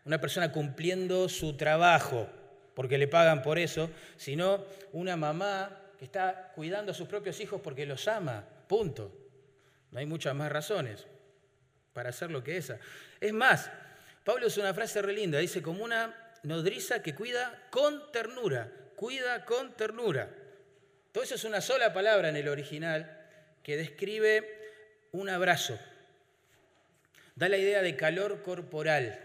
una 0.05 0.21
persona 0.21 0.51
cumpliendo 0.51 1.29
su 1.29 1.57
trabajo, 1.57 2.29
porque 2.75 2.99
le 2.99 3.07
pagan 3.07 3.43
por 3.43 3.59
eso, 3.59 3.91
sino 4.17 4.65
una 4.93 5.17
mamá 5.17 5.79
que 5.99 6.07
está 6.07 6.53
cuidando 6.55 6.93
a 6.93 6.95
sus 6.95 7.07
propios 7.07 7.39
hijos 7.41 7.61
porque 7.61 7.87
los 7.87 8.09
ama, 8.09 8.45
punto. 8.67 9.13
No 9.91 10.01
hay 10.01 10.07
muchas 10.07 10.35
más 10.35 10.51
razones 10.51 11.07
para 11.93 12.09
hacer 12.09 12.31
lo 12.31 12.43
que 12.43 12.57
esa. 12.57 12.79
Es 13.21 13.33
más, 13.33 13.71
Pablo 14.25 14.47
usa 14.49 14.63
una 14.63 14.75
frase 14.75 15.01
re 15.01 15.13
linda, 15.13 15.39
dice 15.39 15.63
como 15.63 15.85
una 15.85 16.24
nodriza 16.45 17.03
que 17.03 17.15
cuida 17.15 17.67
con 17.71 18.13
ternura, 18.13 18.71
cuida 18.97 19.45
con 19.45 19.77
ternura. 19.77 20.31
Todo 21.13 21.25
eso 21.25 21.35
es 21.35 21.45
una 21.45 21.61
sola 21.61 21.93
palabra 21.93 22.29
en 22.29 22.37
el 22.37 22.49
original, 22.49 23.21
que 23.63 23.77
describe 23.77 24.47
un 25.13 25.29
abrazo. 25.29 25.79
Da 27.35 27.49
la 27.49 27.57
idea 27.57 27.83
de 27.83 27.97
calor 27.97 28.43
corporal. 28.43 29.19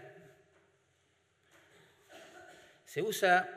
Se 2.84 3.02
usa, 3.02 3.48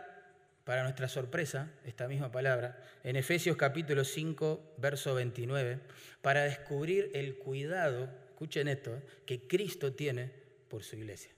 para 0.63 0.83
nuestra 0.83 1.07
sorpresa, 1.07 1.69
esta 1.85 2.07
misma 2.07 2.31
palabra, 2.31 2.77
en 3.03 3.15
Efesios 3.15 3.57
capítulo 3.57 4.03
5, 4.03 4.75
verso 4.77 5.15
29, 5.15 5.79
para 6.21 6.43
descubrir 6.43 7.11
el 7.13 7.37
cuidado, 7.37 8.09
escuchen 8.29 8.67
esto, 8.67 9.01
que 9.25 9.47
Cristo 9.47 9.93
tiene 9.93 10.31
por 10.69 10.83
su 10.83 10.95
iglesia. 10.95 11.31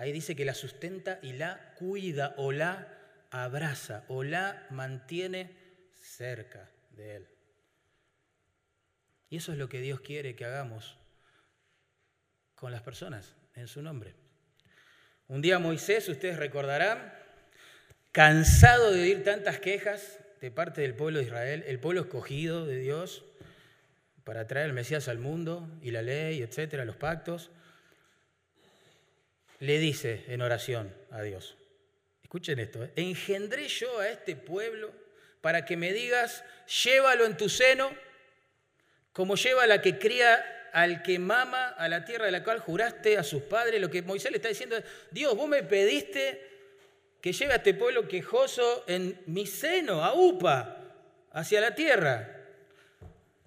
Ahí 0.00 0.12
dice 0.12 0.34
que 0.34 0.46
la 0.46 0.54
sustenta 0.54 1.18
y 1.20 1.34
la 1.34 1.74
cuida 1.74 2.32
o 2.38 2.52
la 2.52 2.88
abraza 3.30 4.06
o 4.08 4.24
la 4.24 4.66
mantiene 4.70 5.54
cerca 5.92 6.70
de 6.92 7.16
Él. 7.16 7.28
Y 9.28 9.36
eso 9.36 9.52
es 9.52 9.58
lo 9.58 9.68
que 9.68 9.82
Dios 9.82 10.00
quiere 10.00 10.34
que 10.34 10.46
hagamos 10.46 10.96
con 12.54 12.72
las 12.72 12.80
personas 12.80 13.34
en 13.54 13.68
su 13.68 13.82
nombre. 13.82 14.14
Un 15.28 15.42
día 15.42 15.58
Moisés, 15.58 16.08
ustedes 16.08 16.38
recordarán, 16.38 17.12
cansado 18.10 18.92
de 18.92 19.02
oír 19.02 19.22
tantas 19.22 19.58
quejas 19.58 20.18
de 20.40 20.50
parte 20.50 20.80
del 20.80 20.94
pueblo 20.94 21.18
de 21.18 21.26
Israel, 21.26 21.62
el 21.66 21.78
pueblo 21.78 22.00
escogido 22.00 22.64
de 22.64 22.78
Dios 22.78 23.22
para 24.24 24.46
traer 24.46 24.64
el 24.64 24.72
Mesías 24.72 25.08
al 25.08 25.18
mundo 25.18 25.68
y 25.82 25.90
la 25.90 26.00
ley, 26.00 26.40
etcétera, 26.40 26.86
los 26.86 26.96
pactos, 26.96 27.50
le 29.60 29.78
dice 29.78 30.24
en 30.28 30.42
oración 30.42 30.94
a 31.10 31.22
Dios, 31.22 31.56
escuchen 32.22 32.58
esto, 32.58 32.82
¿eh? 32.84 32.92
engendré 32.96 33.68
yo 33.68 34.00
a 34.00 34.08
este 34.08 34.36
pueblo 34.36 34.92
para 35.40 35.64
que 35.64 35.76
me 35.76 35.92
digas, 35.92 36.44
llévalo 36.82 37.24
en 37.24 37.36
tu 37.36 37.48
seno 37.48 37.90
como 39.12 39.36
lleva 39.36 39.66
la 39.66 39.82
que 39.82 39.98
cría 39.98 40.68
al 40.72 41.02
que 41.02 41.18
mama 41.18 41.68
a 41.68 41.88
la 41.88 42.04
tierra 42.04 42.26
de 42.26 42.32
la 42.32 42.44
cual 42.44 42.60
juraste 42.60 43.18
a 43.18 43.24
sus 43.24 43.42
padres. 43.42 43.80
Lo 43.80 43.90
que 43.90 44.02
Moisés 44.02 44.30
le 44.30 44.36
está 44.36 44.48
diciendo 44.48 44.76
es, 44.76 44.84
Dios, 45.10 45.36
vos 45.36 45.48
me 45.48 45.62
pediste 45.62 46.48
que 47.20 47.32
lleve 47.32 47.52
a 47.52 47.56
este 47.56 47.74
pueblo 47.74 48.08
quejoso 48.08 48.84
en 48.86 49.20
mi 49.26 49.46
seno, 49.46 50.04
a 50.04 50.14
Upa, 50.14 50.76
hacia 51.32 51.60
la 51.60 51.74
tierra, 51.74 52.46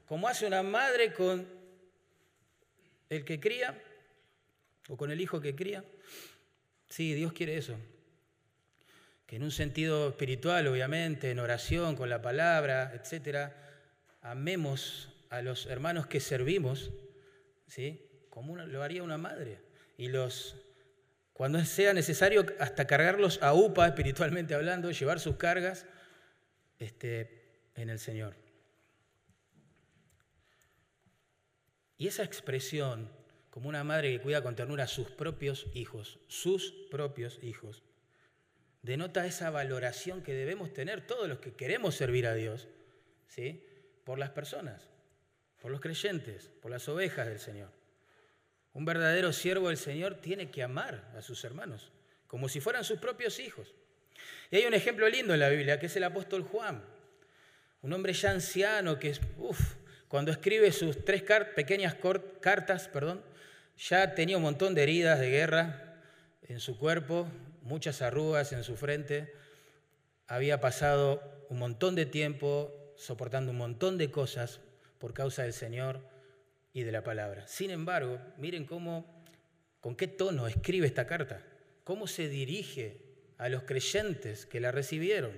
como 0.05 0.27
hace 0.27 0.45
una 0.45 0.61
madre 0.63 1.13
con 1.13 1.47
el 3.09 3.25
que 3.25 3.39
cría 3.39 3.81
o 4.89 4.97
con 4.97 5.11
el 5.11 5.21
hijo 5.21 5.39
que 5.41 5.55
cría. 5.55 5.83
Sí, 6.93 7.15
Dios 7.15 7.33
quiere 7.33 7.57
eso. 7.57 7.75
Que 9.25 9.37
en 9.37 9.43
un 9.43 9.49
sentido 9.49 10.09
espiritual, 10.09 10.67
obviamente, 10.67 11.31
en 11.31 11.39
oración, 11.39 11.95
con 11.95 12.07
la 12.07 12.21
palabra, 12.21 12.91
etcétera, 12.93 13.51
amemos 14.21 15.11
a 15.31 15.41
los 15.41 15.65
hermanos 15.65 16.05
que 16.05 16.19
servimos, 16.19 16.91
¿sí? 17.65 18.27
como 18.29 18.55
lo 18.57 18.83
haría 18.83 19.01
una 19.01 19.17
madre. 19.17 19.59
Y 19.97 20.09
los, 20.09 20.55
cuando 21.33 21.65
sea 21.65 21.93
necesario, 21.93 22.45
hasta 22.59 22.85
cargarlos 22.85 23.41
a 23.41 23.55
UPA, 23.55 23.87
espiritualmente 23.87 24.53
hablando, 24.53 24.91
llevar 24.91 25.19
sus 25.19 25.37
cargas 25.37 25.87
este, 26.77 27.71
en 27.73 27.89
el 27.89 27.97
Señor. 27.97 28.35
Y 31.97 32.05
esa 32.05 32.23
expresión, 32.23 33.09
como 33.53 33.69
una 33.69 33.83
madre 33.83 34.09
que 34.09 34.19
cuida 34.19 34.41
con 34.41 34.55
ternura 34.55 34.85
a 34.85 34.87
sus 34.87 35.11
propios 35.11 35.67
hijos, 35.75 36.17
sus 36.27 36.71
propios 36.89 37.37
hijos, 37.43 37.83
denota 38.81 39.27
esa 39.27 39.51
valoración 39.51 40.23
que 40.23 40.33
debemos 40.33 40.73
tener 40.73 41.05
todos 41.05 41.29
los 41.29 41.37
que 41.37 41.53
queremos 41.53 41.93
servir 41.93 42.25
a 42.25 42.33
Dios, 42.33 42.67
¿sí? 43.27 43.63
por 44.05 44.17
las 44.17 44.31
personas, 44.31 44.89
por 45.61 45.69
los 45.69 45.81
creyentes, 45.81 46.49
por 46.63 46.71
las 46.71 46.89
ovejas 46.89 47.27
del 47.27 47.37
Señor. 47.37 47.69
Un 48.73 48.85
verdadero 48.85 49.31
siervo 49.31 49.67
del 49.67 49.77
Señor 49.77 50.15
tiene 50.15 50.49
que 50.49 50.63
amar 50.63 51.11
a 51.15 51.21
sus 51.21 51.43
hermanos, 51.43 51.91
como 52.25 52.49
si 52.49 52.59
fueran 52.59 52.83
sus 52.83 52.97
propios 52.97 53.39
hijos. 53.39 53.75
Y 54.49 54.55
hay 54.55 54.65
un 54.65 54.73
ejemplo 54.73 55.07
lindo 55.07 55.31
en 55.35 55.39
la 55.39 55.49
Biblia, 55.49 55.79
que 55.79 55.85
es 55.85 55.95
el 55.95 56.05
apóstol 56.05 56.41
Juan, 56.41 56.83
un 57.83 57.93
hombre 57.93 58.13
ya 58.13 58.31
anciano 58.31 58.97
que, 58.97 59.13
uff, 59.37 59.75
cuando 60.07 60.31
escribe 60.31 60.71
sus 60.71 61.05
tres 61.05 61.23
pequeñas 61.55 61.95
cartas, 62.41 62.87
perdón, 62.87 63.23
ya 63.77 64.15
tenía 64.15 64.37
un 64.37 64.43
montón 64.43 64.75
de 64.75 64.83
heridas 64.83 65.19
de 65.19 65.29
guerra 65.29 65.99
en 66.43 66.59
su 66.59 66.77
cuerpo, 66.77 67.27
muchas 67.61 68.01
arrugas 68.01 68.51
en 68.53 68.63
su 68.63 68.75
frente, 68.75 69.33
había 70.27 70.59
pasado 70.59 71.45
un 71.49 71.59
montón 71.59 71.95
de 71.95 72.05
tiempo 72.05 72.93
soportando 72.95 73.51
un 73.51 73.57
montón 73.57 73.97
de 73.97 74.11
cosas 74.11 74.59
por 74.99 75.13
causa 75.13 75.43
del 75.43 75.53
Señor 75.53 75.99
y 76.73 76.83
de 76.83 76.91
la 76.91 77.03
palabra. 77.03 77.47
Sin 77.47 77.71
embargo, 77.71 78.19
miren 78.37 78.65
cómo, 78.65 79.25
con 79.79 79.95
qué 79.95 80.07
tono 80.07 80.47
escribe 80.47 80.87
esta 80.87 81.05
carta, 81.05 81.43
cómo 81.83 82.07
se 82.07 82.29
dirige 82.29 83.01
a 83.37 83.49
los 83.49 83.63
creyentes 83.63 84.45
que 84.45 84.59
la 84.59 84.71
recibieron. 84.71 85.33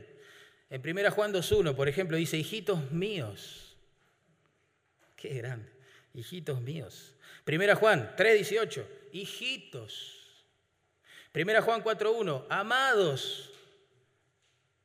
En 0.69 0.81
1 0.81 1.11
Juan 1.11 1.33
2.1, 1.33 1.75
por 1.75 1.89
ejemplo, 1.89 2.17
dice, 2.17 2.37
hijitos 2.37 2.91
míos, 2.91 3.77
qué 5.15 5.29
grande, 5.29 5.71
hijitos 6.13 6.61
míos. 6.61 7.14
1 7.47 7.75
Juan 7.75 8.15
3.18, 8.15 8.85
hijitos. 9.11 10.45
1 11.33 11.61
Juan 11.61 11.83
4.1, 11.83 12.45
amados. 12.49 13.51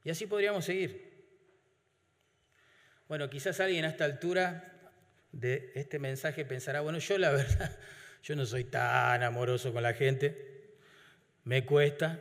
Y 0.05 0.11
así 0.11 0.27
podríamos 0.27 0.65
seguir. 0.65 1.11
Bueno, 3.09 3.29
quizás 3.31 3.61
alguien 3.61 3.85
a 3.85 3.89
esta 3.89 4.05
altura 4.05 4.93
de 5.33 5.73
este 5.75 5.99
mensaje 5.99 6.45
pensará, 6.45 6.81
bueno, 6.81 6.99
yo 6.99 7.19
la 7.19 7.31
verdad, 7.33 7.79
yo 8.23 8.37
no 8.37 8.47
soy 8.47 8.65
tan 8.65 9.23
amoroso 9.23 9.73
con 9.73 9.83
la 9.83 9.95
gente, 9.95 10.77
me 11.45 11.65
cuesta. 11.65 12.21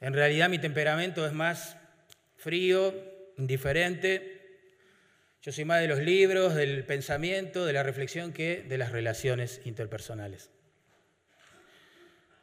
En 0.00 0.14
realidad 0.14 0.48
mi 0.48 0.58
temperamento 0.58 1.26
es 1.26 1.32
más 1.32 1.76
frío, 2.36 2.94
indiferente. 3.36 4.29
Yo 5.42 5.52
soy 5.52 5.64
más 5.64 5.80
de 5.80 5.88
los 5.88 6.00
libros, 6.00 6.54
del 6.54 6.84
pensamiento, 6.84 7.64
de 7.64 7.72
la 7.72 7.82
reflexión 7.82 8.34
que 8.34 8.62
de 8.62 8.76
las 8.76 8.92
relaciones 8.92 9.62
interpersonales. 9.64 10.50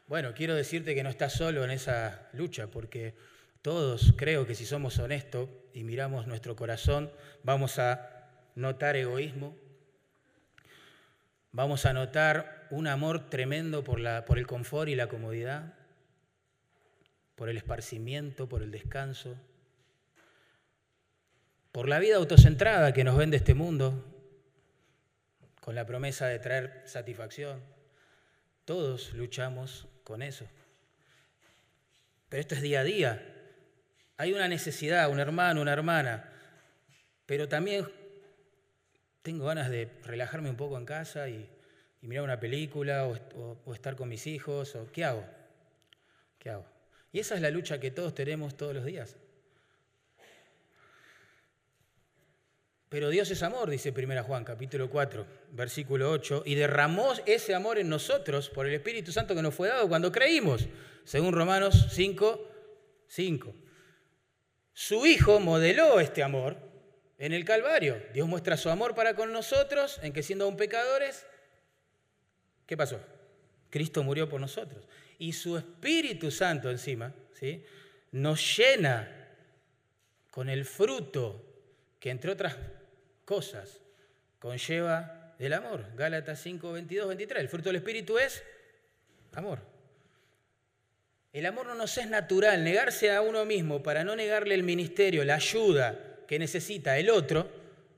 Bueno, 0.08 0.34
quiero 0.34 0.56
decirte 0.56 0.96
que 0.96 1.04
no 1.04 1.10
estás 1.10 1.34
solo 1.34 1.64
en 1.64 1.70
esa 1.70 2.28
lucha, 2.34 2.68
porque 2.68 3.14
todos 3.62 4.16
creo 4.18 4.48
que 4.48 4.56
si 4.56 4.66
somos 4.66 4.98
honestos 4.98 5.48
y 5.74 5.84
miramos 5.84 6.26
nuestro 6.26 6.56
corazón, 6.56 7.12
vamos 7.44 7.78
a 7.78 8.32
notar 8.56 8.96
egoísmo, 8.96 9.56
vamos 11.52 11.86
a 11.86 11.94
notar 11.94 12.68
un 12.72 12.88
amor 12.88 13.30
tremendo 13.30 13.84
por, 13.84 14.00
la, 14.00 14.26
por 14.26 14.40
el 14.40 14.48
confort 14.48 14.90
y 14.90 14.96
la 14.96 15.08
comodidad, 15.08 15.76
por 17.36 17.50
el 17.50 17.58
esparcimiento, 17.58 18.50
por 18.50 18.64
el 18.64 18.72
descanso, 18.72 19.38
por 21.78 21.88
la 21.88 22.00
vida 22.00 22.16
autocentrada 22.16 22.92
que 22.92 23.04
nos 23.04 23.16
vende 23.16 23.38
este 23.38 23.54
mundo, 23.54 24.04
con 25.62 25.76
la 25.76 25.86
promesa 25.86 26.26
de 26.26 26.40
traer 26.40 26.82
satisfacción. 26.86 27.62
Todos 28.66 29.14
luchamos 29.14 29.88
con 30.04 30.24
eso. 30.24 30.48
Pero 32.30 32.42
esto 32.42 32.56
es 32.56 32.64
día 32.64 32.80
a 32.80 32.84
día. 32.84 33.24
Hay 34.18 34.34
una 34.34 34.48
necesidad, 34.48 35.08
un 35.12 35.20
hermano, 35.20 35.62
una 35.62 35.72
hermana, 35.72 36.28
pero 37.28 37.48
también 37.48 37.88
tengo 39.22 39.46
ganas 39.46 39.70
de 39.70 39.88
relajarme 40.04 40.50
un 40.50 40.58
poco 40.58 40.80
en 40.80 40.86
casa 40.86 41.30
y, 41.30 41.48
mirar 42.02 42.24
una 42.24 42.40
película 42.40 43.06
o, 43.06 43.72
estar 43.72 43.96
con 43.96 44.10
mis 44.10 44.26
hijos, 44.26 44.76
o 44.76 44.92
¿qué 44.92 45.06
hago? 45.06 45.24
¿Qué 46.40 46.50
hago? 46.50 46.66
Y 47.12 47.20
esa 47.20 47.36
es 47.36 47.42
la 47.42 47.52
lucha 47.52 47.80
que 47.80 47.92
todos 47.92 48.16
tenemos 48.16 48.58
todos 48.58 48.74
los 48.74 48.84
días. 48.84 49.16
Pero 52.90 53.10
Dios 53.10 53.30
es 53.32 53.44
amor, 53.44 53.70
dice 53.70 53.94
1 53.96 54.24
Juan, 54.24 54.46
capítulo 54.46 54.90
4, 54.90 55.26
versículo 55.52 56.10
8, 56.12 56.44
y 56.46 56.56
derramó 56.56 57.14
ese 57.26 57.54
amor 57.54 57.78
en 57.80 57.90
nosotros 57.90 58.50
por 58.50 58.66
el 58.66 58.74
Espíritu 58.74 59.12
Santo 59.12 59.36
que 59.36 59.42
nos 59.42 59.54
fue 59.54 59.68
dado 59.68 59.90
cuando 59.90 60.12
creímos, 60.12 60.68
según 61.04 61.34
Romanos 61.34 61.88
5, 61.92 62.52
5. 63.08 63.54
Su 64.74 65.06
Hijo 65.06 65.40
modeló 65.42 66.00
este 66.00 66.24
amor 66.24 66.56
en 67.18 67.34
el 67.34 67.44
Calvario. 67.44 68.02
Dios 68.14 68.28
muestra 68.28 68.56
su 68.56 68.70
amor 68.70 68.96
para 68.96 69.16
con 69.16 69.34
nosotros, 69.34 70.00
en 70.02 70.14
que 70.14 70.24
siendo 70.24 70.46
aún 70.46 70.56
pecadores, 70.56 71.26
¿qué 72.66 72.78
pasó? 72.78 73.02
Cristo 73.70 74.02
murió 74.04 74.30
por 74.30 74.40
nosotros. 74.40 74.88
Y 75.20 75.34
su 75.34 75.58
Espíritu 75.58 76.32
Santo 76.32 76.70
encima, 76.70 77.14
¿sí? 77.34 77.66
nos 78.12 78.58
llena 78.58 79.28
con 80.32 80.48
el 80.48 80.64
fruto 80.64 81.44
que 82.00 82.12
entre 82.12 82.32
otras 82.32 82.56
cosas 83.28 83.82
conlleva 84.40 85.36
el 85.38 85.52
amor. 85.52 85.86
Gálatas 85.96 86.40
5, 86.40 86.72
22, 86.72 87.08
23. 87.10 87.42
El 87.42 87.50
fruto 87.50 87.70
del 87.70 87.76
Espíritu 87.76 88.18
es 88.18 88.42
amor. 89.34 89.60
El 91.34 91.46
amor 91.46 91.68
no 91.68 91.76
nos 91.76 91.98
es 91.98 92.08
natural. 92.08 92.64
Negarse 92.64 93.12
a 93.12 93.22
uno 93.22 93.44
mismo 93.44 93.84
para 93.84 94.06
no 94.06 94.16
negarle 94.16 94.56
el 94.56 94.64
ministerio, 94.64 95.26
la 95.26 95.36
ayuda 95.36 96.24
que 96.26 96.40
necesita 96.40 96.98
el 96.98 97.10
otro, 97.10 97.50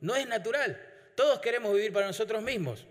no 0.02 0.16
es 0.16 0.28
natural. 0.28 0.82
Todos 1.16 1.40
queremos 1.40 1.74
vivir 1.76 1.94
para 1.94 2.08
nosotros 2.08 2.42
mismos. 2.42 2.86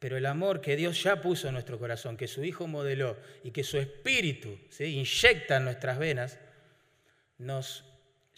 Pero 0.00 0.16
el 0.16 0.26
amor 0.26 0.60
que 0.60 0.76
Dios 0.76 1.00
ya 1.02 1.20
puso 1.20 1.46
en 1.46 1.54
nuestro 1.54 1.78
corazón, 1.78 2.16
que 2.16 2.26
su 2.26 2.44
Hijo 2.44 2.66
modeló 2.66 3.16
y 3.44 3.52
que 3.52 3.62
su 3.62 3.78
Espíritu 3.78 4.58
se 4.70 4.88
inyecta 4.88 5.56
en 5.56 5.64
nuestras 5.64 5.98
venas, 5.98 6.38
nos 7.38 7.84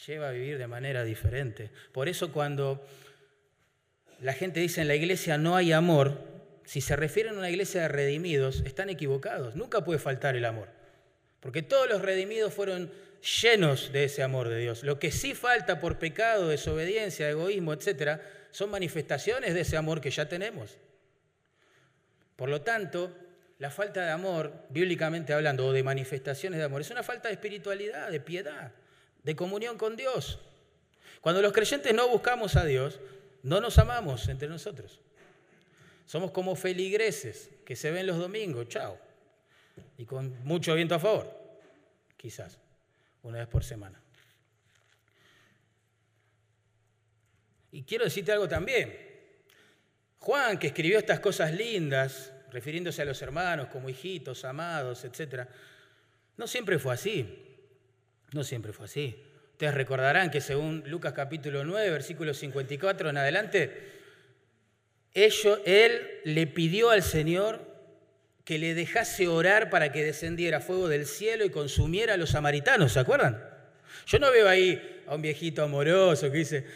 lleva 0.06 0.28
a 0.28 0.32
vivir 0.32 0.58
de 0.58 0.66
manera 0.66 1.04
diferente. 1.04 1.70
Por 1.92 2.08
eso 2.08 2.32
cuando 2.32 2.84
la 4.20 4.32
gente 4.32 4.60
dice 4.60 4.80
en 4.80 4.88
la 4.88 4.94
iglesia 4.94 5.38
no 5.38 5.56
hay 5.56 5.72
amor, 5.72 6.18
si 6.64 6.80
se 6.80 6.96
refieren 6.96 7.34
a 7.34 7.38
una 7.38 7.50
iglesia 7.50 7.82
de 7.82 7.88
redimidos, 7.88 8.62
están 8.64 8.90
equivocados. 8.90 9.56
Nunca 9.56 9.84
puede 9.84 9.98
faltar 9.98 10.36
el 10.36 10.44
amor. 10.44 10.68
Porque 11.40 11.62
todos 11.62 11.88
los 11.88 12.02
redimidos 12.02 12.52
fueron 12.52 12.92
llenos 13.42 13.92
de 13.92 14.04
ese 14.04 14.22
amor 14.22 14.48
de 14.48 14.58
Dios. 14.58 14.82
Lo 14.84 14.98
que 14.98 15.10
sí 15.10 15.34
falta 15.34 15.80
por 15.80 15.98
pecado, 15.98 16.48
desobediencia, 16.48 17.28
egoísmo, 17.28 17.72
etc., 17.72 18.20
son 18.52 18.70
manifestaciones 18.70 19.54
de 19.54 19.60
ese 19.60 19.76
amor 19.76 20.00
que 20.00 20.10
ya 20.10 20.28
tenemos. 20.28 20.76
Por 22.36 22.48
lo 22.48 22.62
tanto, 22.62 23.16
la 23.58 23.70
falta 23.70 24.04
de 24.04 24.10
amor, 24.10 24.52
bíblicamente 24.70 25.32
hablando, 25.32 25.66
o 25.66 25.72
de 25.72 25.82
manifestaciones 25.82 26.58
de 26.58 26.64
amor, 26.64 26.80
es 26.80 26.90
una 26.90 27.02
falta 27.02 27.28
de 27.28 27.34
espiritualidad, 27.34 28.10
de 28.10 28.20
piedad 28.20 28.72
de 29.22 29.37
comunión 29.37 29.76
con 29.76 29.96
Dios. 29.96 30.38
Cuando 31.20 31.42
los 31.42 31.52
creyentes 31.52 31.94
no 31.94 32.09
buscamos 32.09 32.56
a 32.56 32.64
Dios, 32.64 33.00
no 33.42 33.61
nos 33.61 33.78
amamos 33.78 34.28
entre 34.28 34.48
nosotros. 34.48 35.00
Somos 36.06 36.30
como 36.30 36.56
feligreses 36.56 37.50
que 37.64 37.76
se 37.76 37.90
ven 37.90 38.06
los 38.06 38.18
domingos, 38.18 38.68
chao. 38.68 38.98
Y 39.96 40.04
con 40.06 40.42
mucho 40.44 40.74
viento 40.74 40.94
a 40.94 40.98
favor, 40.98 41.30
quizás, 42.16 42.59
una 43.22 43.38
vez 43.38 43.48
por 43.48 43.62
semana. 43.62 44.00
Y 47.72 47.83
quiero 47.85 48.04
decirte 48.04 48.33
algo 48.33 48.48
también. 48.48 49.11
Juan, 50.18 50.59
que 50.59 50.68
escribió 50.68 50.98
estas 50.98 51.20
cosas 51.20 51.52
lindas, 51.52 52.33
refiriéndose 52.50 53.02
a 53.02 53.04
los 53.04 53.22
hermanos 53.22 53.68
como 53.68 53.88
hijitos, 53.88 54.44
amados, 54.44 55.04
etc., 55.04 55.46
no 56.37 56.46
siempre 56.46 56.78
fue 56.78 56.94
así. 56.94 57.49
No 58.33 58.45
siempre 58.45 58.73
fue 58.73 58.87
así. 58.87 59.23
Ustedes 59.53 59.75
recordarán 59.75 60.31
que 60.31 60.40
según 60.40 60.85
Lucas 60.87 61.12
capítulo 61.12 61.64
9, 61.64 61.90
versículo 61.90 62.33
54 62.33 63.11
en 63.11 63.16
adelante, 63.19 64.01
él 65.14 66.09
le 66.25 66.47
pidió 66.47 66.90
al 66.90 67.03
Señor 67.03 67.69
que 68.45 68.59
le 68.59 68.75
dejase 68.75 69.29
orar 69.29 69.71
para 69.71 69.93
que 69.93 70.05
descendiera 70.05 70.61
fuego 70.61 70.88
del 70.88 71.07
cielo 71.07 71.45
y 71.45 71.51
consumiera 71.51 72.14
a 72.14 72.16
los 72.16 72.31
samaritanos, 72.31 72.93
¿se 72.93 73.01
acuerdan? 73.01 73.45
Yo 74.07 74.19
no 74.19 74.31
veo 74.31 74.49
ahí 74.49 75.03
a 75.07 75.14
un 75.14 75.23
viejito 75.23 75.62
amoroso 75.62 76.31
que 76.31 76.38
dice, 76.38 76.66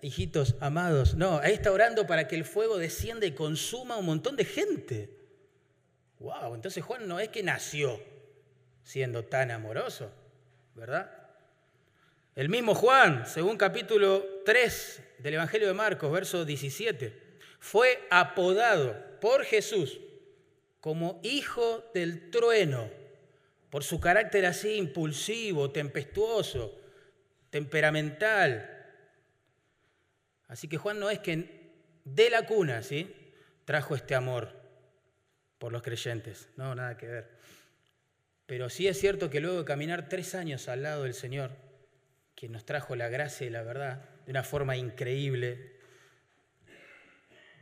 hijitos 0.00 0.56
amados, 0.60 1.14
no, 1.14 1.38
ahí 1.38 1.54
está 1.54 1.70
orando 1.70 2.06
para 2.06 2.26
que 2.28 2.34
el 2.34 2.44
fuego 2.44 2.78
descienda 2.78 3.26
y 3.26 3.32
consuma 3.32 3.94
a 3.94 3.98
un 3.98 4.06
montón 4.06 4.36
de 4.36 4.44
gente. 4.44 5.10
Wow, 6.18 6.54
entonces 6.54 6.82
Juan 6.82 7.06
no 7.06 7.20
es 7.20 7.28
que 7.28 7.42
nació 7.42 8.00
siendo 8.82 9.24
tan 9.24 9.50
amoroso. 9.50 10.12
¿Verdad? 10.74 11.10
El 12.34 12.48
mismo 12.48 12.74
Juan, 12.74 13.26
según 13.26 13.56
capítulo 13.56 14.24
3 14.44 15.02
del 15.18 15.34
Evangelio 15.34 15.68
de 15.68 15.74
Marcos, 15.74 16.10
verso 16.10 16.44
17, 16.44 17.38
fue 17.58 18.06
apodado 18.10 19.20
por 19.20 19.44
Jesús 19.44 20.00
como 20.80 21.20
hijo 21.22 21.84
del 21.94 22.30
trueno, 22.30 22.90
por 23.70 23.84
su 23.84 24.00
carácter 24.00 24.46
así 24.46 24.76
impulsivo, 24.76 25.70
tempestuoso, 25.70 26.80
temperamental. 27.50 28.86
Así 30.48 30.68
que 30.68 30.78
Juan 30.78 30.98
no 30.98 31.08
es 31.08 31.20
que 31.20 31.70
de 32.04 32.30
la 32.30 32.46
cuna, 32.46 32.82
¿sí? 32.82 33.14
Trajo 33.64 33.94
este 33.94 34.14
amor 34.14 34.50
por 35.58 35.70
los 35.70 35.82
creyentes. 35.82 36.48
No, 36.56 36.74
nada 36.74 36.96
que 36.96 37.06
ver. 37.06 37.41
Pero 38.52 38.68
sí 38.68 38.86
es 38.86 39.00
cierto 39.00 39.30
que 39.30 39.40
luego 39.40 39.60
de 39.60 39.64
caminar 39.64 40.10
tres 40.10 40.34
años 40.34 40.68
al 40.68 40.82
lado 40.82 41.04
del 41.04 41.14
Señor, 41.14 41.52
quien 42.34 42.52
nos 42.52 42.66
trajo 42.66 42.94
la 42.94 43.08
gracia 43.08 43.46
y 43.46 43.50
la 43.50 43.62
verdad 43.62 44.04
de 44.26 44.30
una 44.30 44.42
forma 44.42 44.76
increíble, 44.76 45.80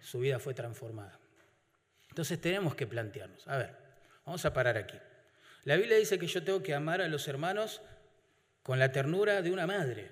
su 0.00 0.18
vida 0.18 0.40
fue 0.40 0.52
transformada. 0.52 1.16
Entonces 2.08 2.40
tenemos 2.40 2.74
que 2.74 2.88
plantearnos, 2.88 3.46
a 3.46 3.56
ver, 3.56 3.76
vamos 4.26 4.44
a 4.44 4.52
parar 4.52 4.76
aquí. 4.76 4.98
La 5.62 5.76
Biblia 5.76 5.96
dice 5.96 6.18
que 6.18 6.26
yo 6.26 6.42
tengo 6.42 6.60
que 6.60 6.74
amar 6.74 7.00
a 7.00 7.06
los 7.06 7.28
hermanos 7.28 7.80
con 8.64 8.80
la 8.80 8.90
ternura 8.90 9.42
de 9.42 9.52
una 9.52 9.68
madre. 9.68 10.10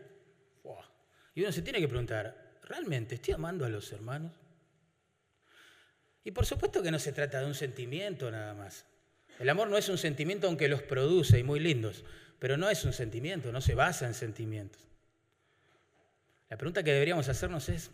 Y 1.35 1.41
uno 1.41 1.51
se 1.51 1.63
tiene 1.63 1.81
que 1.81 1.89
preguntar, 1.89 2.61
¿realmente 2.63 3.17
estoy 3.17 3.35
amando 3.35 3.65
a 3.65 3.69
los 3.69 3.91
hermanos? 3.91 4.31
Y 6.23 6.31
por 6.31 6.47
supuesto 6.47 6.81
que 6.85 6.93
no 6.93 7.01
se 7.01 7.11
trata 7.11 7.41
de 7.41 7.47
un 7.47 7.57
sentimiento 7.57 8.31
nada 8.31 8.55
más. 8.55 8.87
El 9.39 9.49
amor 9.49 9.69
no 9.69 9.77
es 9.77 9.89
un 9.89 9.99
sentimiento 9.99 10.47
aunque 10.47 10.69
los 10.69 10.83
produce 10.83 11.39
y 11.39 11.45
muy 11.45 11.61
lindos, 11.61 12.05
pero 12.39 12.57
no 12.57 12.69
es 12.71 12.85
un 12.85 12.93
sentimiento, 12.93 13.53
no 13.53 13.61
se 13.61 13.75
basa 13.75 14.07
en 14.07 14.15
sentimientos. 14.15 14.83
La 16.49 16.57
pregunta 16.57 16.83
que 16.83 16.93
deberíamos 16.93 17.29
hacernos 17.29 17.69
es, 17.69 17.91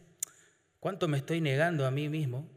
¿cuánto 0.80 1.08
me 1.08 1.18
estoy 1.18 1.40
negando 1.40 1.86
a 1.86 1.90
mí 1.90 2.08
mismo 2.08 2.48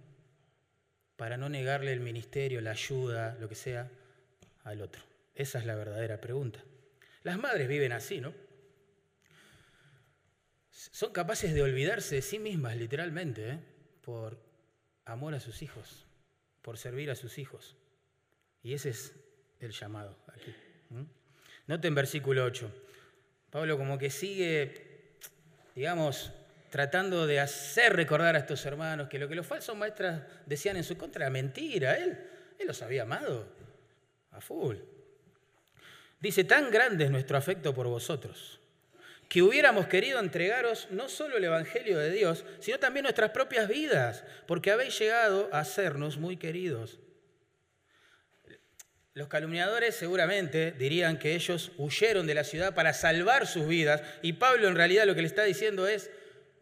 para 1.16 1.38
no 1.38 1.50
negarle 1.50 1.92
el 1.94 2.00
ministerio, 2.00 2.62
la 2.62 2.72
ayuda, 2.72 3.36
lo 3.40 3.50
que 3.50 3.56
sea, 3.56 3.90
al 4.64 4.82
otro? 4.82 5.02
Esa 5.34 5.60
es 5.60 5.66
la 5.66 5.76
verdadera 5.76 6.22
pregunta. 6.22 6.64
Las 7.24 7.38
madres 7.38 7.68
viven 7.68 7.92
así, 7.92 8.22
¿no? 8.22 8.34
Son 10.70 11.12
capaces 11.12 11.54
de 11.54 11.62
olvidarse 11.62 12.16
de 12.16 12.22
sí 12.22 12.40
mismas, 12.40 12.78
literalmente, 12.78 13.50
¿eh? 13.50 13.60
por 14.02 14.40
amor 15.06 15.34
a 15.34 15.40
sus 15.40 15.62
hijos, 15.62 16.06
por 16.62 16.78
servir 16.78 17.10
a 17.12 17.16
sus 17.16 17.38
hijos. 17.38 17.77
Y 18.68 18.74
ese 18.74 18.90
es 18.90 19.14
el 19.62 19.72
llamado 19.72 20.18
aquí. 20.28 20.54
Noten 21.68 21.96
versículo 21.96 22.44
8. 22.44 22.70
Pablo 23.50 23.78
como 23.78 23.98
que 23.98 24.10
sigue, 24.10 25.14
digamos, 25.74 26.34
tratando 26.70 27.26
de 27.26 27.40
hacer 27.40 27.96
recordar 27.96 28.36
a 28.36 28.40
estos 28.40 28.66
hermanos 28.66 29.08
que 29.08 29.20
lo 29.20 29.30
que 29.30 29.36
los 29.36 29.48
falsos 29.48 29.78
maestros 29.78 30.20
decían 30.46 30.76
en 30.76 30.84
su 30.84 30.98
contra 30.98 31.24
era 31.24 31.30
mentira. 31.30 31.96
Él, 31.96 32.20
él 32.60 32.68
los 32.68 32.82
había 32.82 33.04
amado 33.04 33.48
a 34.32 34.42
full. 34.42 34.76
Dice, 36.20 36.44
tan 36.44 36.70
grande 36.70 37.06
es 37.06 37.10
nuestro 37.10 37.38
afecto 37.38 37.74
por 37.74 37.88
vosotros, 37.88 38.60
que 39.30 39.44
hubiéramos 39.44 39.88
querido 39.88 40.20
entregaros 40.20 40.90
no 40.92 41.08
solo 41.08 41.38
el 41.38 41.46
Evangelio 41.46 41.98
de 42.00 42.12
Dios, 42.12 42.44
sino 42.60 42.80
también 42.80 43.04
nuestras 43.04 43.32
propias 43.32 43.70
vidas, 43.70 44.26
porque 44.46 44.72
habéis 44.72 45.00
llegado 45.00 45.48
a 45.54 45.64
sernos 45.64 46.18
muy 46.18 46.36
queridos. 46.36 47.00
Los 49.18 49.30
calumniadores 49.30 49.96
seguramente 49.96 50.74
dirían 50.74 51.18
que 51.18 51.34
ellos 51.34 51.72
huyeron 51.80 52.28
de 52.28 52.36
la 52.36 52.44
ciudad 52.44 52.76
para 52.76 52.94
salvar 52.94 53.48
sus 53.48 53.68
vidas 53.68 54.04
y 54.22 54.34
Pablo 54.34 54.68
en 54.68 54.76
realidad 54.76 55.08
lo 55.08 55.16
que 55.16 55.22
le 55.22 55.28
está 55.28 55.44
diciendo 55.44 55.88
es, 55.88 56.12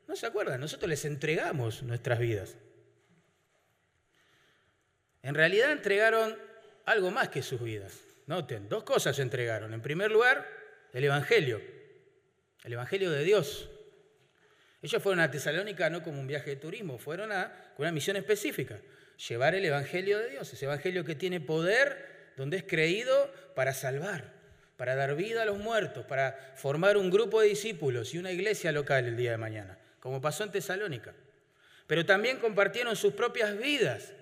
no 0.08 0.16
se 0.16 0.26
acuerdan, 0.26 0.62
nosotros 0.62 0.88
les 0.90 1.04
entregamos 1.04 1.84
nuestras 1.84 2.18
vidas. 2.18 2.56
En 5.22 5.36
realidad 5.36 5.70
entregaron 5.70 6.40
algo 6.86 7.12
más 7.12 7.28
que 7.28 7.42
sus 7.42 7.62
vidas. 7.62 8.00
Noten, 8.26 8.70
dos 8.70 8.86
cosas 8.86 9.20
entregaron. 9.20 9.74
En 9.74 9.82
primer 9.82 10.10
lugar, 10.10 10.50
el 10.94 11.04
Evangelio, 11.04 11.62
el 12.64 12.72
Evangelio 12.72 13.12
de 13.12 13.26
Dios. 13.26 13.70
Ellos 14.82 15.04
fueron 15.04 15.20
a 15.20 15.30
Tesalónica 15.30 15.90
no 15.90 16.02
como 16.02 16.22
un 16.22 16.28
viaje 16.28 16.52
de 16.52 16.56
turismo, 16.56 17.00
fueron 17.00 17.34
a 17.34 17.74
con 17.76 17.84
una 17.84 17.92
misión 17.92 18.16
específica, 18.16 18.80
llevar 19.28 19.56
el 19.56 19.66
Evangelio 19.66 20.20
de 20.20 20.30
Dios, 20.30 20.54
ese 20.54 20.64
Evangelio 20.64 21.04
que 21.04 21.16
tiene 21.16 21.42
poder 21.42 22.15
donde 22.36 22.58
es 22.58 22.64
creído 22.64 23.32
para 23.56 23.74
salvar, 23.74 24.34
para 24.78 24.96
dar 24.96 25.16
vida 25.16 25.44
a 25.44 25.46
los 25.46 25.58
muertos, 25.58 26.06
para 26.06 26.54
formar 26.56 26.98
un 26.98 27.10
grupo 27.10 27.42
de 27.42 27.48
discípulos 27.48 28.14
y 28.14 28.18
una 28.18 28.32
iglesia 28.32 28.72
local 28.72 29.06
el 29.06 29.16
día 29.16 29.32
de 29.32 29.38
mañana, 29.38 29.78
como 30.00 30.22
pasó 30.22 30.44
en 30.44 30.52
Tesalónica. 30.52 31.14
Pero 31.88 32.06
también 32.06 32.40
compartieron 32.40 32.96
sus 32.96 33.14
propias 33.14 33.58
vidas. 33.58 34.14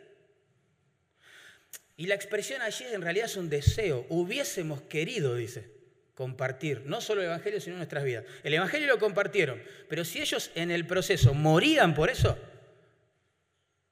Y 1.96 2.08
la 2.08 2.16
expresión 2.16 2.62
allí 2.62 2.86
en 2.92 3.02
realidad 3.02 3.28
es 3.28 3.38
un 3.38 3.50
deseo. 3.50 4.06
Hubiésemos 4.10 4.82
querido, 4.82 5.36
dice, 5.36 5.70
compartir 6.14 6.84
no 6.86 7.02
solo 7.02 7.22
el 7.22 7.28
Evangelio, 7.28 7.62
sino 7.62 7.78
nuestras 7.78 8.04
vidas. 8.04 8.26
El 8.44 8.54
Evangelio 8.54 8.88
lo 8.88 9.00
compartieron, 9.00 9.62
pero 9.90 10.04
si 10.04 10.22
ellos 10.22 10.52
en 10.56 10.72
el 10.72 10.86
proceso 10.86 11.34
morían 11.34 11.96
por 11.96 12.10
eso, 12.10 12.38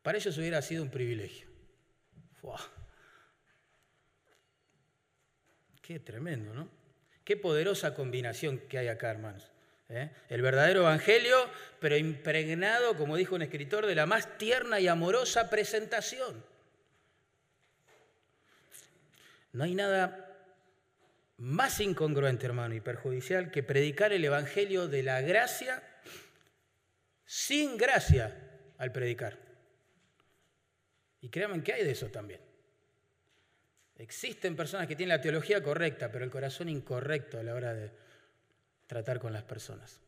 para 0.01 0.17
ellos 0.17 0.37
hubiera 0.37 0.61
sido 0.61 0.83
un 0.83 0.89
privilegio. 0.89 1.47
Qué 5.91 5.99
tremendo, 5.99 6.53
¿no? 6.53 6.69
Qué 7.25 7.35
poderosa 7.35 7.93
combinación 7.93 8.59
que 8.59 8.77
hay 8.77 8.87
acá, 8.87 9.11
hermanos. 9.11 9.51
¿eh? 9.89 10.09
El 10.29 10.41
verdadero 10.41 10.83
evangelio, 10.83 11.35
pero 11.81 11.97
impregnado, 11.97 12.95
como 12.95 13.17
dijo 13.17 13.35
un 13.35 13.41
escritor, 13.41 13.85
de 13.85 13.95
la 13.95 14.05
más 14.05 14.37
tierna 14.37 14.79
y 14.79 14.87
amorosa 14.87 15.49
presentación. 15.49 16.45
No 19.51 19.65
hay 19.65 19.75
nada 19.75 20.33
más 21.35 21.81
incongruente, 21.81 22.45
hermano, 22.45 22.73
y 22.73 22.79
perjudicial 22.79 23.51
que 23.51 23.61
predicar 23.61 24.13
el 24.13 24.23
evangelio 24.23 24.87
de 24.87 25.03
la 25.03 25.19
gracia 25.19 25.83
sin 27.25 27.75
gracia 27.75 28.33
al 28.77 28.93
predicar. 28.93 29.37
Y 31.19 31.27
créanme 31.27 31.61
que 31.61 31.73
hay 31.73 31.83
de 31.83 31.91
eso 31.91 32.07
también. 32.07 32.50
Existen 34.01 34.55
personas 34.55 34.87
que 34.87 34.95
tienen 34.95 35.15
la 35.15 35.21
teología 35.21 35.61
correcta, 35.61 36.11
pero 36.11 36.25
el 36.25 36.31
corazón 36.31 36.69
incorrecto 36.69 37.39
a 37.39 37.43
la 37.43 37.53
hora 37.53 37.71
de 37.75 37.91
tratar 38.87 39.19
con 39.19 39.31
las 39.31 39.43
personas. 39.43 39.99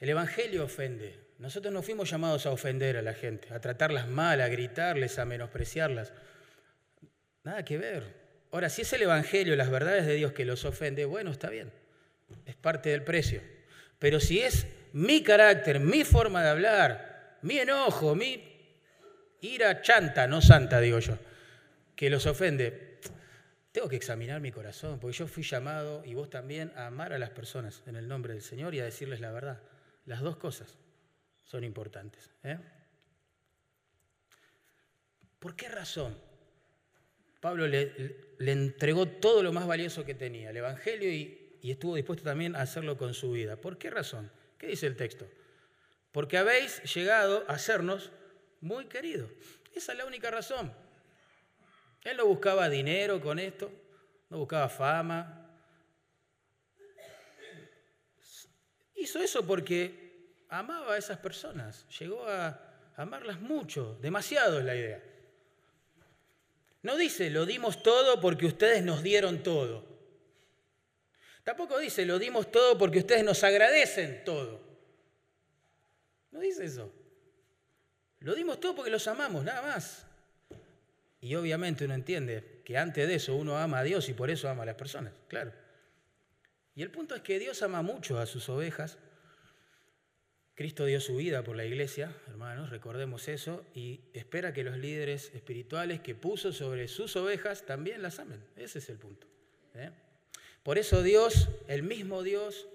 El 0.00 0.08
Evangelio 0.08 0.64
ofende. 0.64 1.14
Nosotros 1.38 1.74
no 1.74 1.82
fuimos 1.82 2.08
llamados 2.08 2.46
a 2.46 2.52
ofender 2.52 2.96
a 2.96 3.02
la 3.02 3.12
gente, 3.12 3.52
a 3.52 3.60
tratarlas 3.60 4.08
mal, 4.08 4.40
a 4.40 4.48
gritarles, 4.48 5.18
a 5.18 5.26
menospreciarlas. 5.26 6.14
Nada 7.42 7.66
que 7.66 7.76
ver. 7.76 8.02
Ahora, 8.50 8.70
si 8.70 8.80
es 8.80 8.92
el 8.94 9.02
Evangelio, 9.02 9.54
las 9.54 9.68
verdades 9.68 10.06
de 10.06 10.14
Dios 10.14 10.32
que 10.32 10.46
los 10.46 10.64
ofende, 10.64 11.04
bueno, 11.04 11.32
está 11.32 11.50
bien. 11.50 11.70
Es 12.46 12.56
parte 12.56 12.88
del 12.88 13.04
precio. 13.04 13.42
Pero 13.98 14.20
si 14.20 14.40
es 14.40 14.66
mi 14.94 15.22
carácter, 15.22 15.80
mi 15.80 16.02
forma 16.02 16.42
de 16.42 16.48
hablar, 16.48 17.38
mi 17.42 17.58
enojo, 17.58 18.14
mi 18.14 18.42
ira 19.42 19.82
chanta, 19.82 20.26
no 20.26 20.40
santa, 20.40 20.80
digo 20.80 20.98
yo, 20.98 21.18
que 21.96 22.10
los 22.10 22.26
ofende, 22.26 23.00
tengo 23.72 23.88
que 23.88 23.96
examinar 23.96 24.40
mi 24.40 24.52
corazón, 24.52 24.98
porque 25.00 25.16
yo 25.16 25.26
fui 25.26 25.42
llamado, 25.42 26.04
y 26.04 26.14
vos 26.14 26.30
también, 26.30 26.72
a 26.76 26.86
amar 26.86 27.12
a 27.12 27.18
las 27.18 27.30
personas 27.30 27.82
en 27.86 27.96
el 27.96 28.08
nombre 28.08 28.32
del 28.32 28.42
Señor 28.42 28.74
y 28.74 28.80
a 28.80 28.84
decirles 28.84 29.20
la 29.20 29.32
verdad. 29.32 29.62
Las 30.06 30.20
dos 30.20 30.36
cosas 30.36 30.76
son 31.44 31.64
importantes. 31.64 32.30
¿eh? 32.42 32.58
¿Por 35.38 35.56
qué 35.56 35.68
razón? 35.68 36.16
Pablo 37.40 37.66
le, 37.66 37.92
entregó 38.38 39.06
todo 39.06 39.42
lo 39.42 39.52
más 39.52 39.66
valioso 39.66 40.04
que 40.04 40.14
tenía, 40.14 40.50
el 40.50 40.56
Evangelio, 40.56 41.10
y, 41.10 41.58
y 41.60 41.70
estuvo 41.70 41.96
dispuesto 41.96 42.24
también 42.24 42.56
a 42.56 42.62
hacerlo 42.62 42.96
con 42.96 43.12
su 43.12 43.32
vida. 43.32 43.56
¿Por 43.56 43.76
qué 43.78 43.90
razón? 43.90 44.30
¿Qué 44.58 44.68
dice 44.68 44.86
el 44.86 44.96
texto? 44.96 45.28
Porque 46.12 46.38
habéis 46.38 46.82
llegado 46.94 47.44
a 47.48 47.58
sernos 47.58 48.12
muy 48.60 48.86
queridos. 48.86 49.30
Esa 49.74 49.92
es 49.92 49.98
la 49.98 50.06
única 50.06 50.30
razón. 50.30 50.72
Él 52.04 52.18
no 52.18 52.26
buscaba 52.26 52.68
dinero 52.68 53.20
con 53.20 53.38
esto, 53.38 53.72
no 54.28 54.38
buscaba 54.38 54.68
fama. 54.68 55.40
Hizo 58.94 59.18
eso 59.20 59.44
porque 59.46 60.44
amaba 60.50 60.94
a 60.94 60.98
esas 60.98 61.18
personas, 61.18 61.86
llegó 61.98 62.28
a 62.28 62.60
amarlas 62.96 63.40
mucho, 63.40 63.98
demasiado 64.00 64.58
es 64.58 64.64
la 64.64 64.76
idea. 64.76 65.02
No 66.82 66.96
dice, 66.96 67.30
lo 67.30 67.46
dimos 67.46 67.82
todo 67.82 68.20
porque 68.20 68.44
ustedes 68.44 68.84
nos 68.84 69.02
dieron 69.02 69.42
todo. 69.42 69.84
Tampoco 71.42 71.78
dice, 71.78 72.04
lo 72.04 72.18
dimos 72.18 72.52
todo 72.52 72.76
porque 72.76 72.98
ustedes 72.98 73.24
nos 73.24 73.42
agradecen 73.42 74.22
todo. 74.24 74.60
No 76.30 76.40
dice 76.40 76.64
eso. 76.64 76.92
Lo 78.20 78.34
dimos 78.34 78.60
todo 78.60 78.74
porque 78.74 78.90
los 78.90 79.06
amamos, 79.08 79.44
nada 79.44 79.62
más. 79.62 80.06
Y 81.24 81.34
obviamente 81.34 81.84
uno 81.84 81.94
entiende 81.94 82.60
que 82.64 82.78
antes 82.78 83.08
de 83.08 83.14
eso 83.14 83.34
uno 83.34 83.58
ama 83.58 83.78
a 83.78 83.82
Dios 83.82 84.08
y 84.08 84.12
por 84.12 84.30
eso 84.30 84.48
ama 84.48 84.62
a 84.62 84.66
las 84.66 84.76
personas, 84.76 85.12
claro. 85.28 85.52
Y 86.74 86.82
el 86.82 86.90
punto 86.90 87.14
es 87.14 87.22
que 87.22 87.38
Dios 87.38 87.62
ama 87.62 87.82
mucho 87.82 88.18
a 88.18 88.26
sus 88.26 88.48
ovejas 88.48 88.98
Cristo 90.56 90.84
dio 90.84 91.00
su 91.00 91.16
vida 91.16 91.42
por 91.42 91.56
la 91.56 91.64
iglesia, 91.64 92.12
hermanos, 92.28 92.70
recordemos 92.70 93.26
eso, 93.26 93.64
y 93.74 94.02
espera 94.12 94.52
que 94.52 94.62
los 94.62 94.78
líderes 94.78 95.32
espirituales 95.34 95.98
que 95.98 96.14
puso 96.14 96.52
sobre 96.52 96.86
sus 96.86 97.16
ovejas 97.16 97.66
también 97.66 98.02
las 98.02 98.20
amen. 98.20 98.40
Ese 98.56 98.78
es 98.78 98.88
el 98.88 98.96
punto. 98.96 99.26
¿eh? 99.74 99.90
Por 100.62 100.78
eso 100.78 101.02
Dios, 101.02 101.48
el 101.66 101.82
mismo 101.82 102.22
Dios 102.22 102.68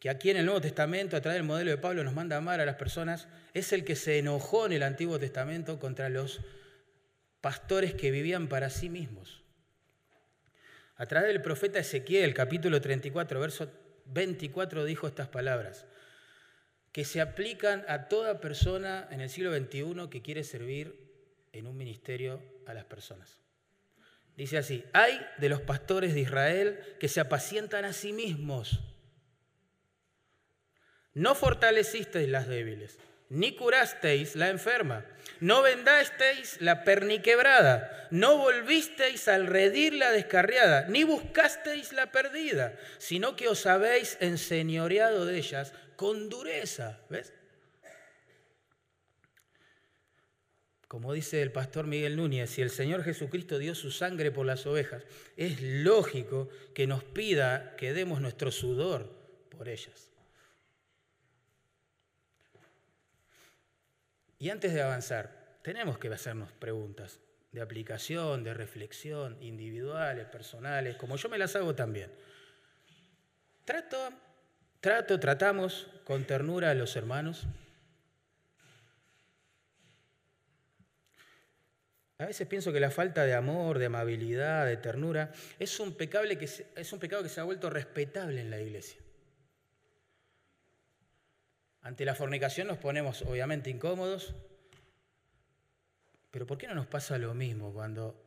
que 0.00 0.08
aquí 0.08 0.30
en 0.30 0.38
el 0.38 0.46
Nuevo 0.46 0.62
Testamento, 0.62 1.16
a 1.16 1.20
través 1.20 1.38
del 1.38 1.46
modelo 1.46 1.70
de 1.70 1.76
Pablo, 1.76 2.02
nos 2.02 2.14
manda 2.14 2.36
a 2.36 2.38
amar 2.38 2.60
a 2.60 2.66
las 2.66 2.76
personas, 2.76 3.28
es 3.52 3.72
el 3.74 3.84
que 3.84 3.94
se 3.94 4.18
enojó 4.18 4.64
en 4.64 4.72
el 4.72 4.82
Antiguo 4.82 5.18
Testamento 5.18 5.78
contra 5.78 6.08
los 6.08 6.40
pastores 7.42 7.92
que 7.92 8.10
vivían 8.10 8.48
para 8.48 8.70
sí 8.70 8.88
mismos. 8.88 9.42
A 10.96 11.04
través 11.06 11.28
del 11.28 11.42
profeta 11.42 11.80
Ezequiel, 11.80 12.32
capítulo 12.32 12.80
34, 12.80 13.38
verso 13.40 13.70
24, 14.06 14.84
dijo 14.84 15.06
estas 15.06 15.28
palabras 15.28 15.84
que 16.92 17.04
se 17.04 17.20
aplican 17.20 17.84
a 17.88 18.08
toda 18.08 18.40
persona 18.40 19.08
en 19.10 19.20
el 19.20 19.30
siglo 19.30 19.54
XXI 19.54 20.08
que 20.10 20.22
quiere 20.22 20.44
servir 20.44 21.10
en 21.52 21.66
un 21.66 21.76
ministerio 21.76 22.42
a 22.66 22.74
las 22.74 22.84
personas. 22.84 23.40
Dice 24.36 24.58
así, 24.58 24.84
hay 24.92 25.18
de 25.38 25.48
los 25.48 25.62
pastores 25.62 26.14
de 26.14 26.20
Israel 26.20 26.80
que 27.00 27.08
se 27.08 27.20
apacientan 27.20 27.84
a 27.84 27.92
sí 27.92 28.12
mismos. 28.12 28.80
No 31.14 31.34
fortalecisteis 31.34 32.28
las 32.28 32.46
débiles, 32.46 32.98
ni 33.32 33.56
curasteis 33.56 34.36
la 34.36 34.50
enferma, 34.50 35.06
no 35.40 35.62
vendasteis 35.62 36.60
la 36.60 36.84
perniquebrada, 36.84 38.08
no 38.10 38.36
volvisteis 38.36 39.26
al 39.26 39.46
redir 39.46 39.94
la 39.94 40.10
descarriada, 40.10 40.86
ni 40.88 41.02
buscasteis 41.04 41.94
la 41.94 42.12
perdida, 42.12 42.78
sino 42.98 43.34
que 43.34 43.48
os 43.48 43.64
habéis 43.64 44.18
enseñoreado 44.20 45.24
de 45.24 45.38
ellas 45.38 45.72
con 45.96 46.28
dureza. 46.28 47.00
¿Ves? 47.08 47.32
Como 50.86 51.14
dice 51.14 51.40
el 51.40 51.52
pastor 51.52 51.86
Miguel 51.86 52.16
Núñez, 52.16 52.50
si 52.50 52.60
el 52.60 52.68
Señor 52.68 53.02
Jesucristo 53.02 53.56
dio 53.56 53.74
su 53.74 53.90
sangre 53.90 54.30
por 54.30 54.44
las 54.44 54.66
ovejas, 54.66 55.04
es 55.38 55.62
lógico 55.62 56.50
que 56.74 56.86
nos 56.86 57.02
pida 57.02 57.76
que 57.76 57.94
demos 57.94 58.20
nuestro 58.20 58.52
sudor 58.52 59.10
por 59.48 59.70
ellas. 59.70 60.11
Y 64.42 64.50
antes 64.50 64.74
de 64.74 64.82
avanzar, 64.82 65.60
tenemos 65.62 65.98
que 65.98 66.08
hacernos 66.08 66.50
preguntas 66.50 67.20
de 67.52 67.60
aplicación, 67.60 68.42
de 68.42 68.52
reflexión, 68.52 69.40
individuales, 69.40 70.26
personales, 70.26 70.96
como 70.96 71.14
yo 71.14 71.28
me 71.28 71.38
las 71.38 71.54
hago 71.54 71.76
también. 71.76 72.10
Trato, 73.64 73.96
trato, 74.80 75.20
tratamos 75.20 75.86
con 76.02 76.24
ternura 76.24 76.70
a 76.72 76.74
los 76.74 76.96
hermanos. 76.96 77.46
A 82.18 82.26
veces 82.26 82.48
pienso 82.48 82.72
que 82.72 82.80
la 82.80 82.90
falta 82.90 83.24
de 83.24 83.34
amor, 83.34 83.78
de 83.78 83.86
amabilidad, 83.86 84.66
de 84.66 84.76
ternura, 84.76 85.30
es 85.60 85.78
un, 85.78 85.94
que 85.94 86.64
es 86.74 86.92
un 86.92 86.98
pecado 86.98 87.22
que 87.22 87.28
se 87.28 87.40
ha 87.40 87.44
vuelto 87.44 87.70
respetable 87.70 88.40
en 88.40 88.50
la 88.50 88.60
iglesia. 88.60 89.00
Ante 91.82 92.04
la 92.04 92.14
fornicación 92.14 92.68
nos 92.68 92.78
ponemos 92.78 93.22
obviamente 93.22 93.68
incómodos, 93.68 94.34
pero 96.30 96.46
¿por 96.46 96.56
qué 96.56 96.68
no 96.68 96.74
nos 96.74 96.86
pasa 96.86 97.18
lo 97.18 97.34
mismo 97.34 97.72
cuando 97.72 98.22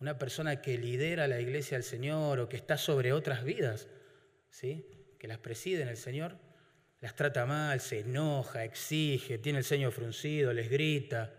una 0.00 0.18
persona 0.18 0.62
que 0.62 0.78
lidera 0.78 1.28
la 1.28 1.40
iglesia 1.40 1.76
del 1.76 1.84
Señor 1.84 2.40
o 2.40 2.48
que 2.48 2.56
está 2.56 2.78
sobre 2.78 3.12
otras 3.12 3.44
vidas, 3.44 3.88
¿sí? 4.50 4.86
que 5.18 5.28
las 5.28 5.38
preside 5.38 5.82
en 5.82 5.88
el 5.88 5.96
Señor, 5.96 6.38
las 7.00 7.14
trata 7.14 7.44
mal, 7.46 7.80
se 7.80 8.00
enoja, 8.00 8.64
exige, 8.64 9.38
tiene 9.38 9.58
el 9.58 9.64
ceño 9.64 9.90
fruncido, 9.90 10.52
les 10.52 10.70
grita? 10.70 11.32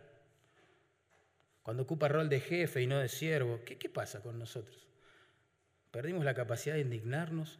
Cuando 1.64 1.84
ocupa 1.84 2.08
rol 2.08 2.30
de 2.30 2.40
jefe 2.42 2.82
y 2.82 2.88
no 2.88 3.00
de 3.00 3.10
siervo, 3.10 3.62
¿qué, 3.66 3.78
qué 3.78 3.90
pasa 3.90 4.22
con 4.22 4.38
nosotros? 4.38 4.88
¿Perdimos 5.92 6.24
la 6.24 6.34
capacidad 6.34 6.76
de 6.76 6.82
indignarnos? 6.82 7.60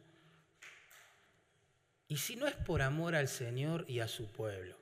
Y 2.10 2.16
si 2.16 2.34
no 2.34 2.48
es 2.48 2.56
por 2.56 2.82
amor 2.82 3.14
al 3.14 3.28
Señor 3.28 3.84
y 3.86 4.00
a 4.00 4.08
su 4.08 4.32
pueblo, 4.32 4.74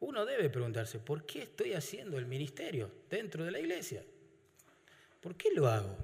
uno 0.00 0.26
debe 0.26 0.50
preguntarse, 0.50 0.98
¿por 0.98 1.24
qué 1.24 1.42
estoy 1.42 1.72
haciendo 1.72 2.18
el 2.18 2.26
ministerio 2.26 2.90
dentro 3.08 3.44
de 3.44 3.52
la 3.52 3.60
iglesia? 3.60 4.02
¿Por 5.20 5.36
qué 5.36 5.50
lo 5.54 5.68
hago? 5.68 5.96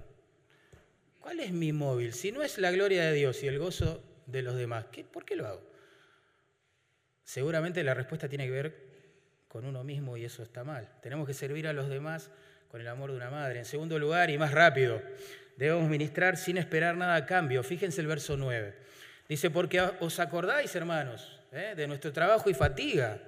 ¿Cuál 1.18 1.40
es 1.40 1.50
mi 1.50 1.72
móvil? 1.72 2.12
Si 2.12 2.30
no 2.30 2.44
es 2.44 2.56
la 2.58 2.70
gloria 2.70 3.02
de 3.02 3.14
Dios 3.14 3.42
y 3.42 3.48
el 3.48 3.58
gozo 3.58 4.00
de 4.26 4.42
los 4.42 4.54
demás, 4.54 4.86
¿por 5.12 5.24
qué 5.24 5.34
lo 5.34 5.48
hago? 5.48 5.68
Seguramente 7.24 7.82
la 7.82 7.94
respuesta 7.94 8.28
tiene 8.28 8.46
que 8.46 8.52
ver 8.52 8.76
con 9.48 9.64
uno 9.64 9.82
mismo 9.82 10.16
y 10.16 10.24
eso 10.24 10.44
está 10.44 10.62
mal. 10.62 10.88
Tenemos 11.02 11.26
que 11.26 11.34
servir 11.34 11.66
a 11.66 11.72
los 11.72 11.88
demás 11.88 12.30
con 12.68 12.80
el 12.80 12.86
amor 12.86 13.10
de 13.10 13.16
una 13.16 13.30
madre. 13.30 13.58
En 13.58 13.64
segundo 13.64 13.98
lugar, 13.98 14.30
y 14.30 14.38
más 14.38 14.52
rápido, 14.52 15.02
debemos 15.56 15.90
ministrar 15.90 16.36
sin 16.36 16.58
esperar 16.58 16.96
nada 16.96 17.16
a 17.16 17.26
cambio. 17.26 17.64
Fíjense 17.64 18.00
el 18.00 18.06
verso 18.06 18.36
9. 18.36 18.82
Dice, 19.32 19.48
porque 19.48 19.80
os 19.80 20.20
acordáis, 20.20 20.76
hermanos, 20.76 21.40
¿eh? 21.52 21.72
de 21.74 21.86
nuestro 21.86 22.12
trabajo 22.12 22.50
y 22.50 22.54
fatiga, 22.54 23.18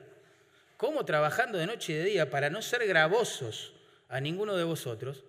cómo 0.77 1.07
trabajando 1.07 1.57
de 1.57 1.67
noche 1.67 1.95
y 1.95 1.97
de 1.97 2.05
día 2.05 2.29
para 2.29 2.51
no 2.51 2.61
ser 2.61 2.87
gravosos 2.87 3.73
a 4.11 4.21
ninguno 4.21 4.55
de 4.55 4.65
vosotros, 4.65 5.25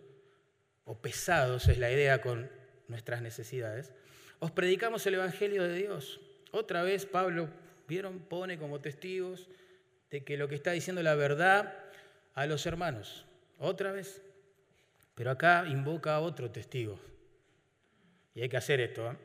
o 0.84 0.98
pesados 0.98 1.70
es 1.70 1.78
la 1.78 1.90
idea 1.90 2.22
con 2.22 2.52
nuestras 2.90 3.22
necesidades, 3.22 3.94
os 4.40 4.52
predicamos 4.52 5.08
el 5.08 5.14
Evangelio 5.14 5.64
de 5.64 5.76
Dios. 5.76 6.20
Otra 6.52 6.84
vez 6.84 7.06
Pablo, 7.06 7.48
vieron, 7.88 8.20
pone 8.20 8.58
como 8.58 8.82
testigos 8.82 9.48
de 10.12 10.26
que 10.26 10.36
lo 10.36 10.50
que 10.50 10.56
está 10.56 10.72
diciendo 10.72 11.02
la 11.02 11.16
verdad 11.16 11.74
a 12.34 12.48
los 12.48 12.66
hermanos. 12.66 13.26
Otra 13.60 13.94
vez. 13.94 14.22
Pero 15.16 15.32
acá 15.32 15.64
invoca 15.70 16.16
a 16.16 16.20
otro 16.20 16.52
testigo. 16.52 17.00
Y 18.34 18.42
hay 18.42 18.50
que 18.50 18.58
hacer 18.58 18.82
esto. 18.82 19.10
¿eh? 19.10 19.16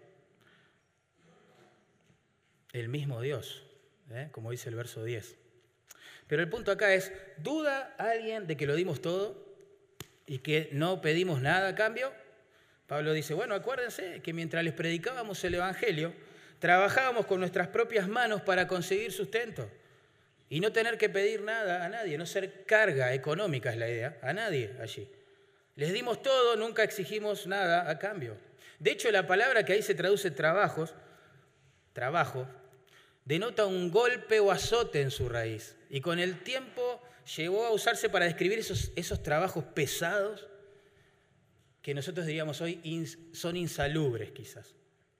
El 2.72 2.88
mismo 2.88 3.20
Dios, 3.20 3.64
¿eh? 4.10 4.28
como 4.32 4.50
dice 4.50 4.68
el 4.68 4.74
verso 4.74 5.04
10. 5.04 5.36
Pero 6.26 6.42
el 6.42 6.48
punto 6.48 6.70
acá 6.70 6.94
es, 6.94 7.12
¿duda 7.38 7.94
alguien 7.98 8.46
de 8.46 8.56
que 8.56 8.66
lo 8.66 8.76
dimos 8.76 9.00
todo 9.00 9.44
y 10.26 10.38
que 10.38 10.68
no 10.72 11.00
pedimos 11.00 11.42
nada 11.42 11.68
a 11.68 11.74
cambio? 11.74 12.12
Pablo 12.86 13.12
dice, 13.12 13.34
bueno, 13.34 13.54
acuérdense 13.54 14.20
que 14.22 14.32
mientras 14.32 14.62
les 14.64 14.72
predicábamos 14.72 15.42
el 15.44 15.54
Evangelio, 15.54 16.12
trabajábamos 16.58 17.26
con 17.26 17.40
nuestras 17.40 17.68
propias 17.68 18.08
manos 18.08 18.42
para 18.42 18.66
conseguir 18.66 19.12
sustento 19.12 19.68
y 20.48 20.60
no 20.60 20.72
tener 20.72 20.98
que 20.98 21.08
pedir 21.08 21.42
nada 21.42 21.84
a 21.84 21.88
nadie, 21.88 22.18
no 22.18 22.26
ser 22.26 22.64
carga 22.64 23.14
económica 23.14 23.70
es 23.70 23.76
la 23.76 23.88
idea, 23.88 24.18
a 24.22 24.32
nadie 24.32 24.74
allí. 24.80 25.08
Les 25.76 25.92
dimos 25.92 26.22
todo, 26.22 26.56
nunca 26.56 26.82
exigimos 26.82 27.46
nada 27.46 27.88
a 27.88 27.98
cambio. 27.98 28.36
De 28.78 28.90
hecho, 28.90 29.10
la 29.10 29.26
palabra 29.26 29.64
que 29.64 29.72
ahí 29.72 29.82
se 29.82 29.94
traduce 29.94 30.30
trabajos, 30.30 30.94
trabajo, 31.92 32.46
denota 33.24 33.66
un 33.66 33.90
golpe 33.90 34.40
o 34.40 34.50
azote 34.50 35.00
en 35.00 35.10
su 35.10 35.28
raíz. 35.28 35.76
Y 35.88 36.00
con 36.00 36.18
el 36.18 36.42
tiempo 36.42 37.02
llegó 37.36 37.66
a 37.66 37.70
usarse 37.70 38.08
para 38.08 38.24
describir 38.24 38.58
esos, 38.58 38.92
esos 38.96 39.22
trabajos 39.22 39.64
pesados 39.64 40.46
que 41.82 41.94
nosotros 41.94 42.26
diríamos 42.26 42.60
hoy 42.60 43.06
son 43.32 43.56
insalubres 43.56 44.32
quizás. 44.32 44.74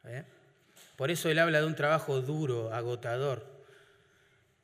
¿eh? 0.04 0.24
Por 0.96 1.10
eso 1.10 1.30
él 1.30 1.38
habla 1.38 1.60
de 1.60 1.66
un 1.66 1.74
trabajo 1.74 2.20
duro, 2.20 2.72
agotador. 2.72 3.46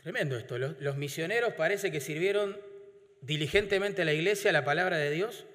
Tremendo 0.03 0.37
esto. 0.37 0.59
Los, 0.59 0.81
los 0.81 0.97
misioneros 0.97 1.55
parece 1.55 1.91
que 1.91 2.01
sirvieron 2.01 2.59
diligentemente 3.23 4.03
a 4.03 4.05
la 4.05 4.13
iglesia, 4.13 4.51
a 4.51 4.53
la 4.53 4.65
palabra 4.65 4.99
de 4.99 5.11
Dios, 5.11 5.47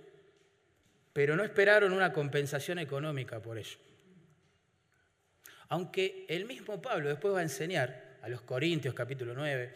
pero 1.14 1.36
no 1.36 1.44
esperaron 1.44 1.94
una 1.94 2.14
compensación 2.14 2.80
económica 2.80 3.42
por 3.42 3.58
ello. 3.58 3.78
Aunque 5.72 6.26
el 6.28 6.44
mismo 6.44 6.82
Pablo 6.82 7.08
después 7.08 7.34
va 7.34 7.40
a 7.40 7.44
enseñar 7.44 8.18
a 8.22 8.28
los 8.28 8.42
Corintios 8.42 8.94
capítulo 8.94 9.34
9, 9.34 9.72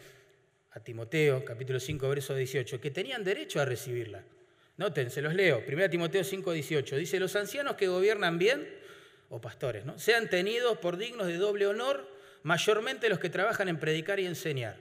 a 0.72 0.80
Timoteo 0.80 1.42
capítulo 1.42 1.80
5 1.80 2.06
verso 2.10 2.34
18, 2.34 2.78
que 2.78 2.90
tenían 2.90 3.24
derecho 3.24 3.62
a 3.62 3.64
recibirla. 3.64 4.22
Noten, 4.76 5.10
se 5.10 5.22
los 5.22 5.32
leo. 5.32 5.62
1 5.66 5.88
Timoteo 5.88 6.22
5, 6.22 6.52
18. 6.52 6.96
Dice, 6.98 7.18
los 7.18 7.34
ancianos 7.34 7.76
que 7.76 7.88
gobiernan 7.88 8.36
bien, 8.36 8.68
o 9.30 9.40
pastores, 9.40 9.86
¿no? 9.86 9.98
sean 9.98 10.28
tenidos 10.28 10.76
por 10.76 10.98
dignos 10.98 11.28
de 11.28 11.38
doble 11.38 11.66
honor, 11.66 12.06
mayormente 12.42 13.08
los 13.08 13.18
que 13.18 13.30
trabajan 13.30 13.68
en 13.68 13.78
predicar 13.78 14.20
y 14.20 14.26
enseñar. 14.26 14.76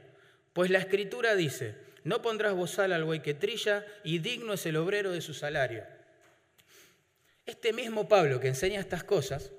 Pues 0.52 0.70
la 0.70 0.80
escritura 0.80 1.34
dice, 1.36 1.76
no 2.04 2.22
pondrás 2.22 2.56
bozal 2.56 2.92
al 2.92 3.06
buey 3.06 3.22
que 3.22 3.34
trilla, 3.34 3.86
y 4.04 4.20
digno 4.20 4.52
es 4.52 4.66
el 4.66 4.76
obrero 4.76 5.12
de 5.12 5.22
su 5.22 5.34
salario. 5.34 5.86
Este 7.46 7.72
mismo 7.72 8.10
Pablo 8.10 8.42
que 8.42 8.50
enseña 8.50 8.82
estas 8.82 9.06
cosas, 9.06 9.54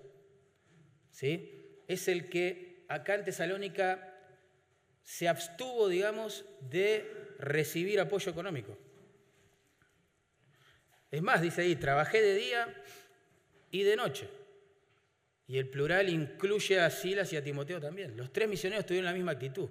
¿sí? 1.17 1.83
es 1.89 2.09
el 2.09 2.29
que 2.29 2.85
acá 2.89 3.15
en 3.15 3.25
Tesalónica 3.25 4.13
se 5.03 5.29
abstuvo, 5.29 5.89
digamos, 5.89 6.45
de 6.61 7.11
recibir 7.39 7.99
apoyo 8.01 8.31
económico. 8.31 8.77
Es 11.11 11.23
más, 11.23 11.41
dice 11.41 11.63
ahí, 11.63 11.77
trabajé 11.77 12.21
de 12.21 12.35
día 12.35 12.83
y 13.71 13.83
de 13.83 13.97
noche. 13.97 14.29
Y 15.47 15.57
el 15.57 15.71
plural 15.71 16.11
incluye 16.11 16.81
a 16.81 16.91
Silas 16.91 17.33
y 17.33 17.37
a 17.37 17.43
Timoteo 17.43 17.81
también. 17.81 18.15
Los 18.17 18.31
tres 18.33 18.49
misioneros 18.49 18.85
tuvieron 18.85 19.07
la 19.07 19.15
misma 19.15 19.33
actitud. 19.33 19.71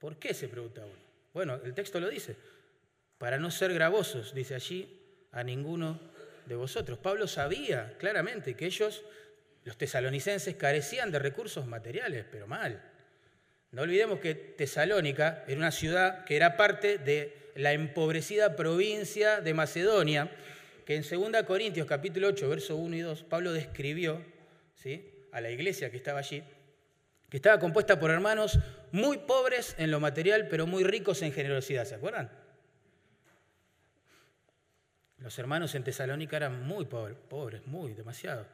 ¿Por 0.00 0.18
qué? 0.18 0.34
se 0.34 0.48
pregunta 0.48 0.84
uno. 0.84 1.08
Bueno, 1.32 1.60
el 1.62 1.74
texto 1.74 2.00
lo 2.00 2.08
dice. 2.08 2.34
Para 3.18 3.38
no 3.38 3.50
ser 3.50 3.72
gravosos, 3.74 4.34
dice 4.34 4.54
allí, 4.54 5.28
a 5.30 5.44
ninguno 5.44 6.00
de 6.46 6.56
vosotros. 6.56 6.98
Pablo 6.98 7.28
sabía 7.28 7.96
claramente 7.98 8.56
que 8.56 8.66
ellos, 8.66 9.04
los 9.68 9.76
tesalonicenses, 9.76 10.56
carecían 10.56 11.12
de 11.12 11.18
recursos 11.18 11.66
materiales, 11.66 12.24
pero 12.32 12.46
mal. 12.46 12.82
No 13.70 13.82
olvidemos 13.82 14.18
que 14.18 14.34
Tesalónica 14.34 15.44
era 15.46 15.58
una 15.58 15.72
ciudad 15.72 16.24
que 16.24 16.36
era 16.36 16.56
parte 16.56 16.96
de 16.96 17.50
la 17.54 17.74
empobrecida 17.74 18.56
provincia 18.56 19.42
de 19.42 19.52
Macedonia, 19.52 20.30
que 20.86 20.96
en 20.96 21.02
2 21.02 21.42
Corintios 21.42 21.86
capítulo 21.86 22.28
8, 22.28 22.48
verso 22.48 22.76
1 22.76 22.96
y 22.96 23.00
2, 23.00 23.24
Pablo 23.24 23.52
describió 23.52 24.24
¿sí? 24.74 25.28
a 25.32 25.42
la 25.42 25.50
iglesia 25.50 25.90
que 25.90 25.98
estaba 25.98 26.20
allí, 26.20 26.42
que 27.28 27.36
estaba 27.36 27.58
compuesta 27.58 28.00
por 28.00 28.10
hermanos 28.10 28.58
muy 28.90 29.18
pobres 29.18 29.74
en 29.76 29.90
lo 29.90 30.00
material, 30.00 30.48
pero 30.48 30.66
muy 30.66 30.82
ricos 30.82 31.20
en 31.20 31.30
generosidad, 31.30 31.84
¿se 31.84 31.94
acuerdan? 31.94 32.30
Los 35.18 35.38
hermanos 35.38 35.74
en 35.74 35.84
Tesalónica 35.84 36.38
eran 36.38 36.62
muy 36.66 36.86
pobres, 36.86 37.18
pobres, 37.28 37.66
muy, 37.66 37.92
demasiado. 37.92 38.46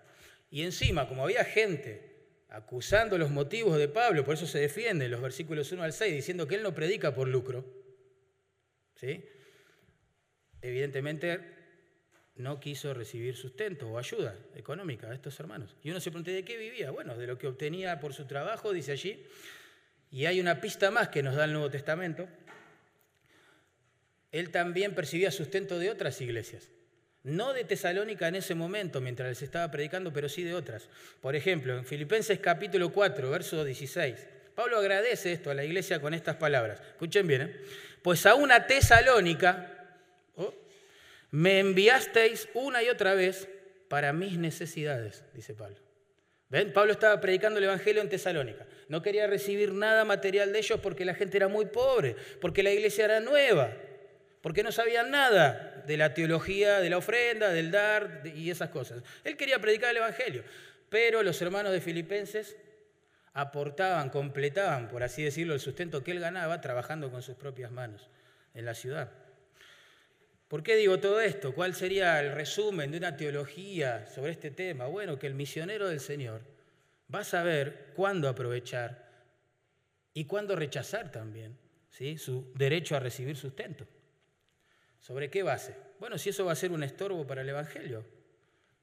Y 0.54 0.62
encima, 0.62 1.08
como 1.08 1.24
había 1.24 1.44
gente 1.44 2.14
acusando 2.48 3.18
los 3.18 3.28
motivos 3.32 3.76
de 3.76 3.88
Pablo, 3.88 4.24
por 4.24 4.34
eso 4.34 4.46
se 4.46 4.60
defiende 4.60 5.06
en 5.06 5.10
los 5.10 5.20
versículos 5.20 5.72
1 5.72 5.82
al 5.82 5.92
6, 5.92 6.14
diciendo 6.14 6.46
que 6.46 6.54
él 6.54 6.62
no 6.62 6.72
predica 6.72 7.12
por 7.12 7.26
lucro, 7.26 7.64
¿sí? 8.94 9.24
evidentemente 10.62 11.40
no 12.36 12.60
quiso 12.60 12.94
recibir 12.94 13.34
sustento 13.34 13.90
o 13.90 13.98
ayuda 13.98 14.38
económica 14.54 15.10
a 15.10 15.14
estos 15.14 15.40
hermanos. 15.40 15.74
Y 15.82 15.90
uno 15.90 15.98
se 15.98 16.12
pregunta, 16.12 16.30
¿de 16.30 16.44
qué 16.44 16.56
vivía? 16.56 16.92
Bueno, 16.92 17.18
de 17.18 17.26
lo 17.26 17.36
que 17.36 17.48
obtenía 17.48 17.98
por 17.98 18.14
su 18.14 18.24
trabajo, 18.28 18.72
dice 18.72 18.92
allí. 18.92 19.26
Y 20.12 20.26
hay 20.26 20.38
una 20.38 20.60
pista 20.60 20.92
más 20.92 21.08
que 21.08 21.24
nos 21.24 21.34
da 21.34 21.46
el 21.46 21.52
Nuevo 21.52 21.68
Testamento. 21.68 22.28
Él 24.30 24.52
también 24.52 24.94
percibía 24.94 25.32
sustento 25.32 25.80
de 25.80 25.90
otras 25.90 26.20
iglesias. 26.20 26.70
No 27.24 27.54
de 27.54 27.64
Tesalónica 27.64 28.28
en 28.28 28.34
ese 28.34 28.54
momento, 28.54 29.00
mientras 29.00 29.30
les 29.30 29.42
estaba 29.42 29.70
predicando, 29.70 30.12
pero 30.12 30.28
sí 30.28 30.44
de 30.44 30.54
otras. 30.54 30.88
Por 31.22 31.34
ejemplo, 31.34 31.76
en 31.76 31.86
Filipenses 31.86 32.38
capítulo 32.38 32.92
4, 32.92 33.30
verso 33.30 33.64
16. 33.64 34.28
Pablo 34.54 34.78
agradece 34.78 35.32
esto 35.32 35.50
a 35.50 35.54
la 35.54 35.64
iglesia 35.64 36.00
con 36.02 36.12
estas 36.12 36.36
palabras. 36.36 36.80
Escuchen 36.80 37.26
bien. 37.26 37.42
¿eh? 37.42 37.60
Pues 38.02 38.26
a 38.26 38.34
una 38.34 38.66
Tesalónica, 38.66 39.70
me 41.30 41.60
enviasteis 41.60 42.46
una 42.52 42.82
y 42.82 42.90
otra 42.90 43.14
vez 43.14 43.48
para 43.88 44.12
mis 44.12 44.36
necesidades, 44.36 45.24
dice 45.32 45.54
Pablo. 45.54 45.78
¿Ven? 46.50 46.74
Pablo 46.74 46.92
estaba 46.92 47.20
predicando 47.22 47.58
el 47.58 47.64
Evangelio 47.64 48.02
en 48.02 48.10
Tesalónica. 48.10 48.66
No 48.88 49.00
quería 49.00 49.26
recibir 49.26 49.72
nada 49.72 50.04
material 50.04 50.52
de 50.52 50.58
ellos 50.58 50.78
porque 50.78 51.06
la 51.06 51.14
gente 51.14 51.38
era 51.38 51.48
muy 51.48 51.64
pobre, 51.66 52.16
porque 52.42 52.62
la 52.62 52.70
iglesia 52.70 53.06
era 53.06 53.20
nueva, 53.20 53.72
porque 54.42 54.62
no 54.62 54.70
sabían 54.70 55.10
nada 55.10 55.73
de 55.86 55.96
la 55.96 56.14
teología, 56.14 56.80
de 56.80 56.90
la 56.90 56.98
ofrenda, 56.98 57.50
del 57.50 57.70
dar 57.70 58.22
y 58.34 58.50
esas 58.50 58.70
cosas. 58.70 59.02
Él 59.22 59.36
quería 59.36 59.58
predicar 59.58 59.90
el 59.90 59.98
Evangelio, 59.98 60.44
pero 60.88 61.22
los 61.22 61.40
hermanos 61.42 61.72
de 61.72 61.80
Filipenses 61.80 62.56
aportaban, 63.32 64.10
completaban, 64.10 64.88
por 64.88 65.02
así 65.02 65.22
decirlo, 65.22 65.54
el 65.54 65.60
sustento 65.60 66.04
que 66.04 66.12
él 66.12 66.20
ganaba 66.20 66.60
trabajando 66.60 67.10
con 67.10 67.22
sus 67.22 67.36
propias 67.36 67.70
manos 67.70 68.08
en 68.54 68.64
la 68.64 68.74
ciudad. 68.74 69.10
¿Por 70.48 70.62
qué 70.62 70.76
digo 70.76 71.00
todo 71.00 71.20
esto? 71.20 71.52
¿Cuál 71.52 71.74
sería 71.74 72.20
el 72.20 72.32
resumen 72.32 72.90
de 72.92 72.98
una 72.98 73.16
teología 73.16 74.06
sobre 74.06 74.32
este 74.32 74.50
tema? 74.50 74.86
Bueno, 74.86 75.18
que 75.18 75.26
el 75.26 75.34
misionero 75.34 75.88
del 75.88 76.00
Señor 76.00 76.42
va 77.12 77.20
a 77.20 77.24
saber 77.24 77.92
cuándo 77.96 78.28
aprovechar 78.28 79.08
y 80.12 80.26
cuándo 80.26 80.54
rechazar 80.54 81.10
también 81.10 81.58
¿sí? 81.90 82.18
su 82.18 82.52
derecho 82.54 82.94
a 82.94 83.00
recibir 83.00 83.36
sustento. 83.36 83.86
¿Sobre 85.04 85.28
qué 85.28 85.42
base? 85.42 85.74
Bueno, 86.00 86.16
si 86.16 86.30
eso 86.30 86.46
va 86.46 86.52
a 86.52 86.56
ser 86.56 86.72
un 86.72 86.82
estorbo 86.82 87.26
para 87.26 87.42
el 87.42 87.48
Evangelio, 87.50 88.06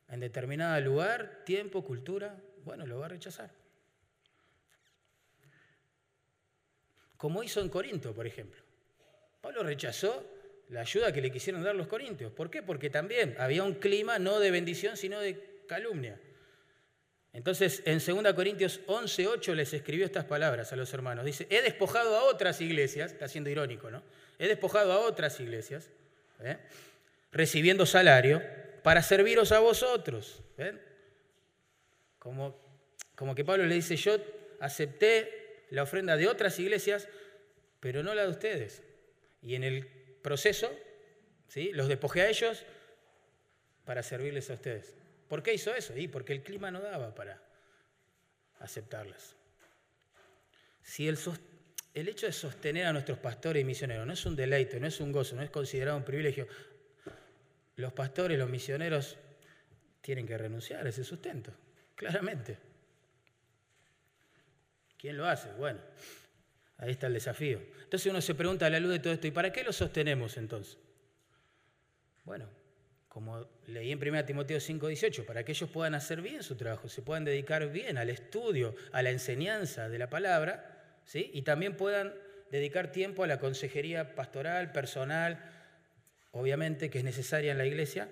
en 0.08 0.20
determinado 0.20 0.80
lugar, 0.80 1.42
tiempo, 1.46 1.84
cultura, 1.84 2.40
bueno, 2.64 2.86
lo 2.86 3.00
va 3.00 3.08
a 3.08 3.10
rechazar. 3.10 3.50
Como 7.18 7.42
hizo 7.42 7.60
en 7.60 7.70
Corinto, 7.70 8.14
por 8.14 8.28
ejemplo. 8.28 8.62
Pablo 9.42 9.64
rechazó 9.64 10.24
la 10.70 10.82
ayuda 10.82 11.12
que 11.12 11.22
le 11.22 11.32
quisieron 11.32 11.64
dar 11.64 11.74
los 11.74 11.88
corintios. 11.88 12.32
¿Por 12.32 12.52
qué? 12.52 12.62
Porque 12.62 12.92
también 12.92 13.36
había 13.40 13.64
un 13.64 13.74
clima 13.74 14.20
no 14.20 14.40
de 14.40 14.52
bendición, 14.52 14.98
sino 14.98 15.20
de 15.20 15.64
calumnia. 15.68 16.22
Entonces, 17.34 17.82
en 17.86 17.98
2 17.98 18.34
Corintios 18.36 18.82
11:8 18.86 19.56
les 19.56 19.74
escribió 19.74 20.06
estas 20.06 20.26
palabras 20.26 20.72
a 20.72 20.76
los 20.76 20.94
hermanos. 20.94 21.26
Dice, 21.26 21.48
he 21.50 21.64
despojado 21.64 22.16
a 22.16 22.26
otras 22.26 22.62
iglesias, 22.62 23.12
está 23.12 23.28
siendo 23.28 23.50
irónico, 23.50 23.90
¿no? 23.90 24.04
He 24.38 24.48
despojado 24.48 24.92
a 24.92 25.00
otras 25.00 25.40
iglesias, 25.40 25.90
¿eh? 26.44 26.58
recibiendo 27.32 27.86
salario, 27.86 28.42
para 28.84 29.02
serviros 29.02 29.52
a 29.52 29.60
vosotros. 29.60 30.42
Como, 32.20 32.60
como 33.16 33.36
que 33.36 33.46
Pablo 33.46 33.66
le 33.66 33.76
dice, 33.76 33.96
yo 33.96 34.18
acepté 34.60 35.66
la 35.70 35.84
ofrenda 35.84 36.18
de 36.18 36.28
otras 36.28 36.60
iglesias, 36.60 37.08
pero 37.80 38.04
no 38.04 38.14
la 38.14 38.24
de 38.24 38.30
ustedes. 38.30 38.84
Y 39.42 39.56
en 39.56 39.64
el 39.64 39.88
proceso, 40.22 40.72
¿sí? 41.48 41.72
los 41.74 41.88
despojé 41.88 42.22
a 42.22 42.30
ellos 42.30 42.64
para 43.86 44.04
servirles 44.04 44.50
a 44.50 44.54
ustedes. 44.54 44.94
¿Por 45.28 45.42
qué 45.42 45.54
hizo 45.54 45.74
eso? 45.74 45.96
Y 45.98 46.08
porque 46.08 46.34
el 46.34 46.44
clima 46.44 46.72
no 46.72 46.82
daba 46.82 47.16
para 47.16 47.42
aceptarlas. 48.60 49.36
Si 50.84 51.08
el, 51.08 51.18
el 51.94 52.08
hecho 52.08 52.26
de 52.26 52.32
sostener 52.32 52.86
a 52.86 52.94
nuestros 52.94 53.18
pastores 53.18 53.62
y 53.62 53.66
misioneros 53.66 54.08
no 54.08 54.14
es 54.14 54.26
un 54.26 54.36
deleite, 54.36 54.80
no 54.80 54.88
es 54.88 55.00
un 55.00 55.12
gozo, 55.12 55.36
no 55.36 55.42
es 55.42 55.50
considerado 55.50 55.98
un 55.98 56.06
privilegio, 56.06 56.48
los 57.76 57.94
pastores, 57.94 58.38
los 58.38 58.50
misioneros 58.50 59.18
tienen 60.02 60.26
que 60.26 60.38
renunciar 60.38 60.86
a 60.86 60.90
ese 60.90 61.04
sustento, 61.04 61.52
claramente. 61.96 62.58
¿Quién 64.98 65.18
lo 65.18 65.26
hace? 65.26 65.52
Bueno, 65.54 65.80
Ahí 66.82 66.92
está 66.92 67.08
el 67.08 67.14
desafío. 67.14 67.62
Entonces 67.84 68.10
uno 68.10 68.22
se 68.22 68.34
pregunta 68.34 68.66
a 68.66 68.70
la 68.70 68.80
luz 68.80 68.92
de 68.92 69.00
todo 69.00 69.14
esto, 69.14 69.28
¿y 69.28 69.32
para 69.32 69.54
qué 69.54 69.64
lo 69.64 69.72
sostenemos 69.72 70.36
entonces? 70.38 70.80
Bueno, 72.24 72.48
como 73.08 73.48
leí 73.68 73.92
en 73.92 74.00
1 74.00 74.26
Timoteo 74.26 74.60
5:18, 74.60 75.24
para 75.26 75.46
que 75.46 75.52
ellos 75.52 75.70
puedan 75.70 75.94
hacer 75.94 76.22
bien 76.22 76.42
su 76.42 76.56
trabajo, 76.56 76.90
se 76.90 77.04
puedan 77.04 77.24
dedicar 77.24 77.72
bien 77.72 78.00
al 78.00 78.10
estudio, 78.10 78.74
a 78.92 79.04
la 79.04 79.12
enseñanza 79.12 79.90
de 79.90 80.00
la 80.00 80.10
palabra, 80.10 80.71
y 81.14 81.42
también 81.42 81.76
puedan 81.76 82.14
dedicar 82.52 82.92
tiempo 82.92 83.24
a 83.24 83.28
la 83.28 83.40
consejería 83.40 84.16
pastoral, 84.16 84.72
personal, 84.72 85.44
obviamente 86.32 86.90
que 86.90 87.00
es 87.00 87.04
necesaria 87.04 87.52
en 87.52 87.58
la 87.58 87.66
iglesia, 87.66 88.10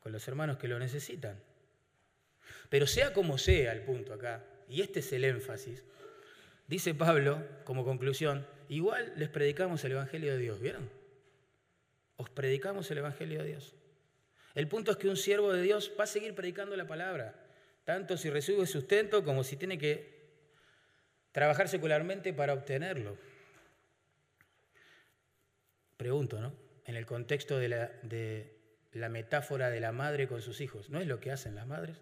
con 0.00 0.12
los 0.12 0.26
hermanos 0.28 0.58
que 0.58 0.68
lo 0.68 0.78
necesitan. 0.78 1.40
Pero 2.68 2.86
sea 2.86 3.12
como 3.12 3.38
sea 3.38 3.72
el 3.72 3.82
punto 3.82 4.12
acá, 4.12 4.44
y 4.68 4.80
este 4.80 5.00
es 5.00 5.12
el 5.12 5.24
énfasis, 5.24 5.82
Dice 6.66 6.94
Pablo, 6.94 7.42
como 7.64 7.84
conclusión, 7.84 8.46
igual 8.70 9.12
les 9.16 9.28
predicamos 9.28 9.84
el 9.84 9.92
Evangelio 9.92 10.32
de 10.32 10.38
Dios, 10.38 10.60
¿vieron? 10.60 10.88
Os 12.16 12.30
predicamos 12.30 12.90
el 12.90 12.98
Evangelio 12.98 13.42
de 13.42 13.48
Dios. 13.48 13.74
El 14.54 14.66
punto 14.68 14.90
es 14.90 14.96
que 14.96 15.08
un 15.08 15.16
siervo 15.16 15.52
de 15.52 15.60
Dios 15.60 15.92
va 15.98 16.04
a 16.04 16.06
seguir 16.06 16.34
predicando 16.34 16.74
la 16.76 16.86
palabra, 16.86 17.34
tanto 17.84 18.16
si 18.16 18.30
recibe 18.30 18.66
sustento 18.66 19.24
como 19.24 19.44
si 19.44 19.56
tiene 19.56 19.76
que 19.76 20.13
trabajar 21.34 21.68
secularmente 21.68 22.32
para 22.32 22.54
obtenerlo. 22.54 23.18
Pregunto, 25.96 26.40
¿no? 26.40 26.54
En 26.84 26.94
el 26.94 27.06
contexto 27.06 27.58
de 27.58 27.68
la, 27.68 29.08
metáfora 29.08 29.68
de 29.68 29.80
la 29.80 29.90
madre 29.90 30.28
con 30.28 30.42
sus 30.42 30.60
hijos, 30.60 30.90
¿no 30.90 31.00
es 31.00 31.08
lo 31.08 31.18
que 31.18 31.32
hacen 31.32 31.56
las 31.56 31.66
madres 31.66 32.00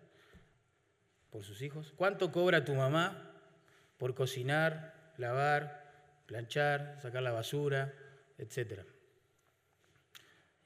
por 1.31 1.45
sus 1.45 1.63
hijos? 1.63 1.95
¿Cuánto 1.97 2.31
cobra 2.31 2.67
tu 2.67 2.75
mamá 2.75 3.33
por 3.97 4.15
cocinar, 4.15 5.15
lavar, 5.17 5.83
planchar, 6.27 6.99
sacar 7.01 7.23
la 7.23 7.33
basura, 7.33 7.95
etc. 8.37 8.81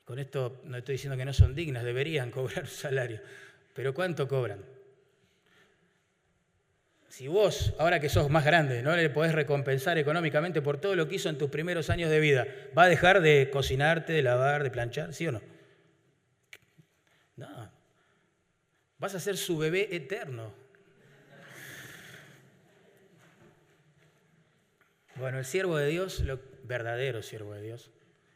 Con 0.04 0.18
esto 0.18 0.60
no 0.64 0.76
estoy 0.78 0.94
diciendo 0.94 1.16
que 1.16 1.24
no 1.24 1.32
son 1.32 1.54
dignas, 1.54 1.84
deberían 1.84 2.30
cobrar 2.32 2.64
un 2.64 2.70
salario, 2.70 3.20
pero 3.74 3.94
¿cuánto 3.94 4.26
cobran? 4.26 4.75
Si 7.16 7.28
vos, 7.28 7.72
ahora 7.78 7.98
que 7.98 8.10
sos 8.10 8.28
más 8.28 8.44
grande, 8.44 8.82
no 8.82 8.94
le 8.94 9.08
podés 9.08 9.32
recompensar 9.32 9.96
económicamente 9.96 10.60
por 10.60 10.78
todo 10.78 10.94
lo 10.94 11.08
que 11.08 11.14
hizo 11.14 11.30
en 11.30 11.38
tus 11.38 11.48
primeros 11.48 11.88
años 11.88 12.10
de 12.10 12.20
vida, 12.20 12.46
¿va 12.76 12.82
a 12.82 12.88
dejar 12.88 13.22
de 13.22 13.48
cocinarte, 13.50 14.12
de 14.12 14.22
lavar, 14.22 14.62
de 14.62 14.70
planchar? 14.70 15.14
¿Sí 15.14 15.26
o 15.26 15.32
no? 15.32 15.40
No. 17.36 17.72
Vas 18.98 19.14
a 19.14 19.20
ser 19.20 19.38
su 19.38 19.56
bebé 19.56 19.96
eterno. 19.96 20.52
Bueno, 25.14 25.38
el 25.38 25.46
siervo 25.46 25.78
de 25.78 25.86
Dios, 25.86 26.20
el 26.20 26.38
verdadero 26.64 27.22
siervo 27.22 27.54
de 27.54 27.62
Dios, 27.62 27.90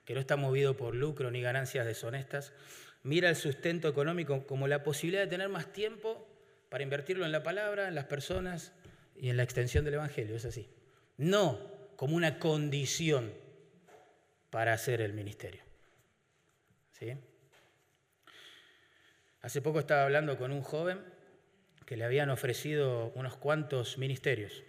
que 0.06 0.14
no 0.14 0.20
está 0.20 0.36
movido 0.36 0.78
por 0.78 0.94
lucro 0.94 1.30
ni 1.30 1.42
ganancias 1.42 1.84
deshonestas, 1.84 2.54
mira 3.02 3.28
el 3.28 3.36
sustento 3.36 3.88
económico 3.88 4.46
como 4.46 4.68
la 4.68 4.82
posibilidad 4.82 5.24
de 5.24 5.28
tener 5.28 5.50
más 5.50 5.70
tiempo 5.70 6.29
para 6.70 6.84
invertirlo 6.84 7.26
en 7.26 7.32
la 7.32 7.42
palabra, 7.42 7.88
en 7.88 7.94
las 7.94 8.06
personas 8.06 8.72
y 9.14 9.28
en 9.28 9.36
la 9.36 9.42
extensión 9.42 9.84
del 9.84 9.94
Evangelio. 9.94 10.36
Es 10.36 10.46
así. 10.46 10.70
No 11.18 11.58
como 11.96 12.16
una 12.16 12.38
condición 12.38 13.34
para 14.48 14.72
hacer 14.72 15.02
el 15.02 15.12
ministerio. 15.12 15.62
¿Sí? 16.92 17.14
Hace 19.42 19.60
poco 19.60 19.80
estaba 19.80 20.04
hablando 20.04 20.38
con 20.38 20.52
un 20.52 20.62
joven 20.62 21.00
que 21.84 21.96
le 21.96 22.04
habían 22.04 22.30
ofrecido 22.30 23.12
unos 23.14 23.36
cuantos 23.36 23.98
ministerios. 23.98 24.62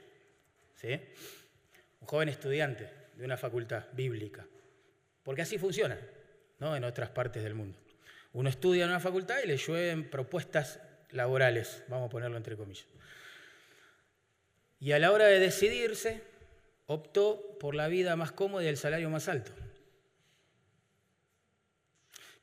¿Sí? 0.76 1.00
Un 2.00 2.08
joven 2.08 2.30
estudiante 2.30 2.90
de 3.16 3.26
una 3.26 3.38
facultad 3.38 3.86
bíblica. 3.94 4.48
Porque 5.24 5.44
así 5.44 5.60
funciona, 5.60 6.00
¿no? 6.58 6.76
En 6.76 6.84
otras 6.84 7.12
partes 7.12 7.44
del 7.44 7.54
mundo. 7.54 7.78
Uno 8.34 8.50
estudia 8.50 8.86
en 8.86 8.90
una 8.90 9.00
facultad 9.00 9.38
y 9.44 9.48
le 9.48 9.58
llueven 9.58 10.10
propuestas 10.10 10.80
laborales, 11.14 11.84
vamos 11.88 12.08
a 12.08 12.10
ponerlo 12.10 12.38
entre 12.38 12.58
comillas. 12.58 12.86
Y 14.80 14.94
a 14.94 15.00
la 15.00 15.12
hora 15.12 15.26
de 15.26 15.40
decidirse, 15.40 16.24
optó 16.88 17.58
por 17.60 17.76
la 17.76 17.88
vida 17.88 18.16
más 18.16 18.32
cómoda 18.32 18.64
y 18.64 18.68
el 18.68 18.78
salario 18.78 19.10
más 19.10 19.28
alto. 19.28 19.52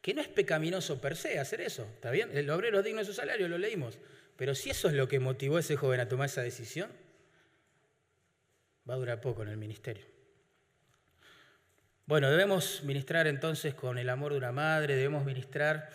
Que 0.00 0.14
no 0.14 0.20
es 0.20 0.28
pecaminoso 0.28 1.00
per 1.00 1.16
se 1.16 1.38
hacer 1.38 1.60
eso, 1.60 1.82
¿está 1.94 2.10
bien? 2.10 2.30
El 2.36 2.48
obrero 2.50 2.78
es 2.78 2.84
digno 2.84 3.00
de 3.00 3.04
su 3.04 3.12
salario, 3.12 3.48
lo 3.48 3.58
leímos. 3.58 3.98
Pero 4.36 4.54
si 4.54 4.70
eso 4.70 4.88
es 4.88 4.94
lo 4.94 5.08
que 5.08 5.18
motivó 5.18 5.56
a 5.56 5.60
ese 5.60 5.76
joven 5.76 6.00
a 6.00 6.08
tomar 6.08 6.26
esa 6.26 6.42
decisión, 6.42 6.90
va 8.88 8.94
a 8.94 8.98
durar 8.98 9.20
poco 9.20 9.42
en 9.42 9.48
el 9.48 9.56
ministerio. 9.56 10.06
Bueno, 12.06 12.30
debemos 12.30 12.84
ministrar 12.84 13.26
entonces 13.26 13.74
con 13.74 13.98
el 13.98 14.08
amor 14.08 14.32
de 14.32 14.38
una 14.38 14.52
madre, 14.52 14.94
debemos 14.94 15.26
ministrar 15.26 15.90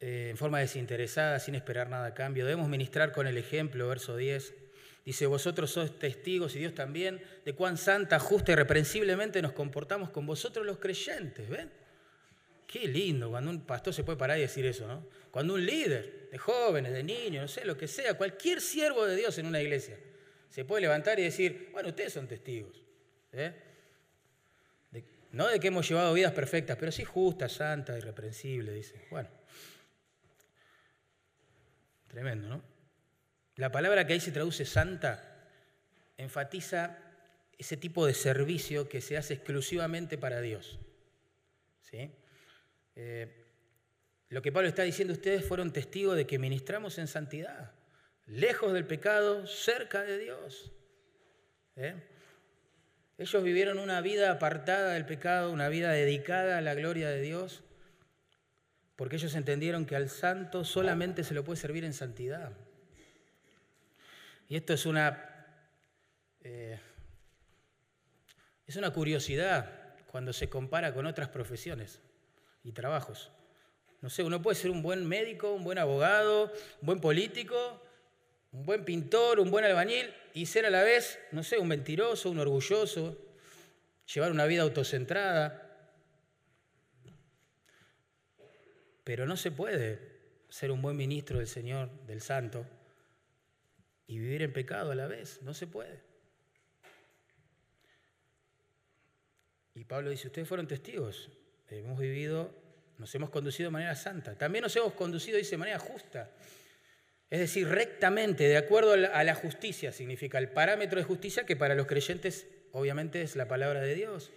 eh, 0.00 0.28
en 0.30 0.36
forma 0.36 0.58
desinteresada, 0.58 1.38
sin 1.38 1.54
esperar 1.54 1.88
nada 1.88 2.06
a 2.06 2.14
cambio, 2.14 2.44
debemos 2.44 2.68
ministrar 2.68 3.12
con 3.12 3.26
el 3.26 3.38
ejemplo, 3.38 3.88
verso 3.88 4.16
10. 4.16 4.54
Dice, 5.04 5.26
vosotros 5.26 5.70
sois 5.70 5.98
testigos 5.98 6.56
y 6.56 6.60
Dios 6.60 6.74
también 6.74 7.22
de 7.44 7.54
cuán 7.54 7.76
santa, 7.76 8.18
justa 8.18 8.52
y 8.52 8.54
reprensiblemente 8.54 9.42
nos 9.42 9.52
comportamos 9.52 10.10
con 10.10 10.26
vosotros 10.26 10.64
los 10.64 10.78
creyentes, 10.78 11.48
¿ven? 11.48 11.70
Qué 12.66 12.88
lindo 12.88 13.30
cuando 13.30 13.50
un 13.50 13.60
pastor 13.60 13.92
se 13.92 14.02
puede 14.02 14.18
parar 14.18 14.38
y 14.38 14.42
decir 14.42 14.64
eso, 14.64 14.86
¿no? 14.86 15.06
Cuando 15.30 15.54
un 15.54 15.64
líder 15.64 16.28
de 16.30 16.38
jóvenes, 16.38 16.92
de 16.92 17.02
niños, 17.02 17.42
no 17.42 17.48
sé, 17.48 17.64
lo 17.64 17.76
que 17.76 17.86
sea, 17.86 18.14
cualquier 18.14 18.60
siervo 18.60 19.04
de 19.06 19.16
Dios 19.16 19.36
en 19.38 19.46
una 19.46 19.60
iglesia, 19.60 19.98
se 20.48 20.64
puede 20.64 20.82
levantar 20.82 21.18
y 21.20 21.24
decir, 21.24 21.68
bueno, 21.72 21.90
ustedes 21.90 22.12
son 22.12 22.26
testigos. 22.26 22.82
¿eh? 23.32 23.52
no 25.34 25.48
de 25.48 25.58
que 25.58 25.68
hemos 25.68 25.88
llevado 25.88 26.14
vidas 26.14 26.32
perfectas, 26.32 26.76
pero 26.78 26.92
sí 26.92 27.04
justas, 27.04 27.52
santas, 27.52 27.98
irreprensibles, 27.98 28.74
dice. 28.74 28.94
Bueno, 29.10 29.28
tremendo, 32.14 32.48
¿no? 32.48 32.62
La 33.56 33.72
palabra 33.72 34.06
que 34.06 34.12
ahí 34.12 34.20
se 34.20 34.30
traduce 34.30 34.64
santa 34.64 35.50
enfatiza 36.16 36.96
ese 37.58 37.76
tipo 37.76 38.06
de 38.06 38.14
servicio 38.14 38.88
que 38.88 39.00
se 39.00 39.16
hace 39.16 39.34
exclusivamente 39.34 40.16
para 40.16 40.40
Dios. 40.40 40.78
¿Sí? 41.82 42.12
Eh, 42.94 43.44
lo 44.28 44.42
que 44.42 44.52
Pablo 44.52 44.68
está 44.68 44.84
diciendo, 44.84 45.12
ustedes 45.12 45.44
fueron 45.44 45.72
testigos 45.72 46.16
de 46.16 46.24
que 46.24 46.38
ministramos 46.38 46.98
en 46.98 47.08
santidad, 47.08 47.72
lejos 48.26 48.72
del 48.72 48.86
pecado, 48.86 49.48
cerca 49.48 50.02
de 50.02 50.18
Dios. 50.18 50.72
¿Eh? 51.74 51.94
Ellos 53.18 53.42
vivieron 53.42 53.80
una 53.80 54.00
vida 54.00 54.30
apartada 54.30 54.92
del 54.92 55.04
pecado, 55.04 55.50
una 55.50 55.68
vida 55.68 55.90
dedicada 55.90 56.58
a 56.58 56.60
la 56.60 56.74
gloria 56.74 57.08
de 57.08 57.20
Dios, 57.20 57.63
porque 58.96 59.16
ellos 59.16 59.34
entendieron 59.34 59.86
que 59.86 59.96
al 59.96 60.08
santo 60.08 60.64
solamente 60.64 61.24
se 61.24 61.34
lo 61.34 61.44
puede 61.44 61.60
servir 61.60 61.84
en 61.84 61.92
santidad. 61.92 62.52
Y 64.48 64.56
esto 64.56 64.72
es 64.72 64.86
una, 64.86 65.46
eh, 66.42 66.78
es 68.66 68.76
una 68.76 68.90
curiosidad 68.90 69.96
cuando 70.06 70.32
se 70.32 70.48
compara 70.48 70.94
con 70.94 71.06
otras 71.06 71.28
profesiones 71.28 72.00
y 72.62 72.72
trabajos. 72.72 73.30
No 74.00 74.10
sé, 74.10 74.22
uno 74.22 74.42
puede 74.42 74.54
ser 74.54 74.70
un 74.70 74.82
buen 74.82 75.06
médico, 75.06 75.52
un 75.52 75.64
buen 75.64 75.78
abogado, 75.78 76.52
un 76.80 76.86
buen 76.86 77.00
político, 77.00 77.82
un 78.52 78.64
buen 78.64 78.84
pintor, 78.84 79.40
un 79.40 79.50
buen 79.50 79.64
albañil 79.64 80.14
y 80.34 80.46
ser 80.46 80.66
a 80.66 80.70
la 80.70 80.82
vez, 80.82 81.18
no 81.32 81.42
sé, 81.42 81.58
un 81.58 81.68
mentiroso, 81.68 82.30
un 82.30 82.38
orgulloso, 82.38 83.18
llevar 84.12 84.30
una 84.30 84.44
vida 84.44 84.62
autocentrada. 84.62 85.63
Pero 89.04 89.26
no 89.26 89.36
se 89.36 89.50
puede 89.50 90.00
ser 90.48 90.70
un 90.70 90.82
buen 90.82 90.96
ministro 90.96 91.38
del 91.38 91.46
Señor, 91.46 91.90
del 92.06 92.20
Santo, 92.20 92.66
y 94.06 94.18
vivir 94.18 94.42
en 94.42 94.52
pecado 94.52 94.92
a 94.92 94.94
la 94.94 95.06
vez. 95.06 95.40
No 95.42 95.54
se 95.54 95.66
puede. 95.66 96.00
Y 99.74 99.84
Pablo 99.84 100.10
dice, 100.10 100.28
ustedes 100.28 100.48
fueron 100.48 100.68
testigos, 100.68 101.30
hemos 101.68 101.98
vivido, 101.98 102.54
nos 102.98 103.14
hemos 103.14 103.30
conducido 103.30 103.68
de 103.68 103.72
manera 103.72 103.94
santa. 103.96 104.38
También 104.38 104.62
nos 104.62 104.76
hemos 104.76 104.92
conducido, 104.92 105.36
dice, 105.36 105.52
de 105.52 105.58
manera 105.58 105.78
justa. 105.78 106.30
Es 107.28 107.40
decir, 107.40 107.68
rectamente, 107.68 108.44
de 108.44 108.56
acuerdo 108.56 108.92
a 108.92 109.24
la 109.24 109.34
justicia, 109.34 109.90
significa 109.90 110.38
el 110.38 110.50
parámetro 110.50 110.98
de 110.98 111.04
justicia 111.04 111.44
que 111.44 111.56
para 111.56 111.74
los 111.74 111.86
creyentes 111.86 112.46
obviamente 112.70 113.22
es 113.22 113.34
la 113.34 113.48
palabra 113.48 113.80
de 113.80 113.94
Dios. 113.94 114.30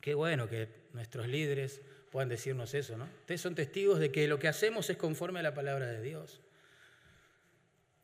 Qué 0.00 0.14
bueno 0.14 0.48
que 0.48 0.68
nuestros 0.92 1.28
líderes 1.28 1.82
puedan 2.16 2.30
decirnos 2.30 2.72
eso, 2.72 2.96
¿no? 2.96 3.04
Ustedes 3.20 3.42
son 3.42 3.54
testigos 3.54 4.00
de 4.00 4.10
que 4.10 4.26
lo 4.26 4.38
que 4.38 4.48
hacemos 4.48 4.88
es 4.88 4.96
conforme 4.96 5.40
a 5.40 5.42
la 5.42 5.52
palabra 5.52 5.84
de 5.84 6.00
Dios. 6.00 6.40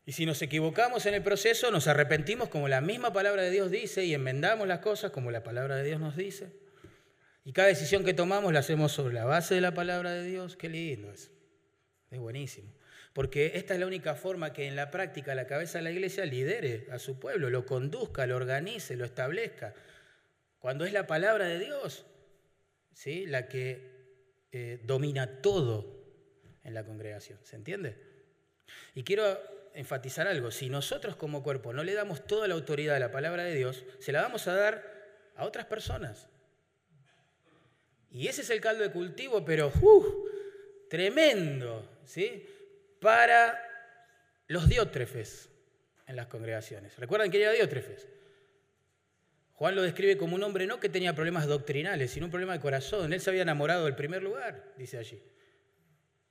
Y 0.05 0.11
si 0.11 0.27
nos 0.27 0.39
equivocamos 0.43 1.07
en 1.07 1.15
el 1.15 1.23
proceso, 1.23 1.71
nos 1.71 1.87
arrepentimos 1.87 2.49
como 2.49 2.67
la 2.67 2.79
misma 2.79 3.11
palabra 3.11 3.41
de 3.41 3.49
Dios 3.49 3.71
dice 3.71 4.05
y 4.05 4.13
enmendamos 4.13 4.67
las 4.67 4.81
cosas 4.81 5.09
como 5.09 5.31
la 5.31 5.41
palabra 5.41 5.77
de 5.77 5.83
Dios 5.83 5.99
nos 5.99 6.15
dice. 6.15 6.53
Y 7.43 7.53
cada 7.53 7.69
decisión 7.69 8.03
que 8.03 8.13
tomamos 8.13 8.53
la 8.53 8.59
hacemos 8.59 8.91
sobre 8.91 9.15
la 9.15 9.25
base 9.25 9.55
de 9.55 9.61
la 9.61 9.73
palabra 9.73 10.11
de 10.11 10.23
Dios. 10.23 10.57
Qué 10.57 10.69
lindo 10.69 11.11
es. 11.11 11.31
Es 12.11 12.19
buenísimo. 12.19 12.71
Porque 13.13 13.53
esta 13.55 13.73
es 13.73 13.79
la 13.79 13.87
única 13.87 14.13
forma 14.13 14.53
que 14.53 14.67
en 14.67 14.75
la 14.75 14.91
práctica 14.91 15.33
la 15.33 15.47
cabeza 15.47 15.79
de 15.79 15.85
la 15.85 15.91
iglesia 15.91 16.23
lidere 16.27 16.85
a 16.91 16.99
su 16.99 17.17
pueblo, 17.17 17.49
lo 17.49 17.65
conduzca, 17.65 18.27
lo 18.27 18.35
organice, 18.35 18.95
lo 18.95 19.05
establezca. 19.05 19.73
Cuando 20.59 20.85
es 20.85 20.93
la 20.93 21.07
palabra 21.07 21.47
de 21.47 21.57
Dios, 21.57 22.05
¿sí? 22.93 23.25
la 23.25 23.47
que 23.47 23.92
eh, 24.53 24.79
domina 24.83 25.41
todo 25.41 25.83
en 26.63 26.75
la 26.75 26.85
congregación. 26.85 27.39
¿Se 27.43 27.55
entiende? 27.55 27.97
Y 28.93 29.03
quiero 29.03 29.25
enfatizar 29.73 30.27
algo, 30.27 30.51
si 30.51 30.69
nosotros 30.69 31.15
como 31.15 31.41
cuerpo 31.41 31.73
no 31.73 31.83
le 31.83 31.95
damos 31.95 32.27
toda 32.27 32.47
la 32.47 32.53
autoridad 32.53 32.95
a 32.95 32.99
la 32.99 33.09
palabra 33.09 33.43
de 33.43 33.55
Dios, 33.55 33.83
se 33.99 34.11
la 34.11 34.21
vamos 34.21 34.47
a 34.47 34.53
dar 34.53 34.83
a 35.35 35.45
otras 35.45 35.65
personas. 35.65 36.27
Y 38.11 38.27
ese 38.27 38.43
es 38.43 38.49
el 38.51 38.61
caldo 38.61 38.83
de 38.83 38.91
cultivo, 38.91 39.43
pero 39.43 39.71
¡uh! 39.81 40.29
tremendo, 40.87 41.89
¿sí? 42.05 42.47
Para 43.01 43.59
los 44.47 44.69
diótrefes 44.69 45.49
en 46.05 46.15
las 46.15 46.27
congregaciones. 46.27 46.95
¿Recuerdan 46.99 47.31
que 47.31 47.41
era 47.41 47.51
diótrefes? 47.51 48.07
Juan 49.63 49.75
lo 49.75 49.81
describe 49.81 50.17
como 50.17 50.35
un 50.35 50.43
hombre 50.43 50.67
no 50.67 50.81
que 50.81 50.89
tenía 50.89 51.15
problemas 51.15 51.47
doctrinales, 51.47 52.11
sino 52.11 52.25
un 52.25 52.31
problema 52.31 52.51
de 52.51 52.59
corazón. 52.59 53.13
Él 53.13 53.21
se 53.21 53.29
había 53.29 53.43
enamorado 53.43 53.85
del 53.85 53.95
primer 53.95 54.21
lugar, 54.21 54.73
dice 54.77 54.97
allí. 54.97 55.23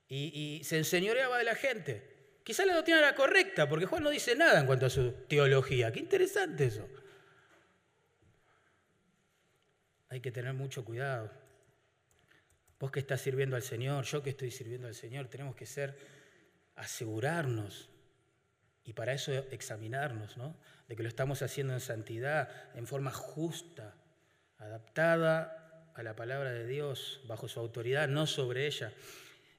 Y, 0.07 0.61
se 0.64 0.76
enseñoreaba 0.76 1.39
de 1.39 1.45
la 1.45 1.55
gente. 1.55 2.37
Quizá 2.45 2.66
la 2.66 2.74
doctrina 2.74 2.99
era 2.99 3.14
correcta, 3.14 3.70
porque 3.70 3.87
Juan 3.87 4.03
no 4.03 4.11
dice 4.11 4.37
nada 4.37 4.61
en 4.61 4.66
cuanto 4.66 4.85
a 4.85 4.91
su 4.91 5.12
teología. 5.28 5.91
Qué 5.91 6.01
interesante 6.01 6.66
eso. 6.66 6.87
Hay 10.11 10.20
que 10.20 10.30
tener 10.30 10.53
mucho 10.53 10.85
cuidado. 10.85 11.30
Vos 12.78 12.91
que 12.91 13.01
estás 13.01 13.22
sirviendo 13.22 13.57
al 13.57 13.62
Señor, 13.62 14.05
yo 14.05 14.22
que 14.22 14.28
estoy 14.28 14.51
sirviendo 14.51 14.89
al 14.89 14.95
Señor, 14.95 15.28
tenemos 15.28 15.57
que 15.57 15.64
ser, 15.64 15.97
asegurarnos, 16.76 17.89
y 18.85 18.93
para 18.93 19.12
eso 19.12 19.33
examinarnos, 19.51 20.37
¿no? 20.37 20.57
De 20.89 20.97
que 20.97 21.03
lo 21.03 21.09
estamos 21.09 21.43
haciendo 21.43 21.72
en 21.72 21.80
santidad, 21.80 22.49
en 22.74 22.87
forma 22.87 23.12
justa, 23.12 23.95
adaptada 24.59 25.91
a 25.95 26.03
la 26.03 26.16
palabra 26.16 26.53
de 26.53 26.66
Dios, 26.66 27.20
bajo 27.26 27.49
su 27.49 27.61
autoridad, 27.61 28.09
no 28.09 28.26
sobre 28.26 28.66
ella. 28.66 28.93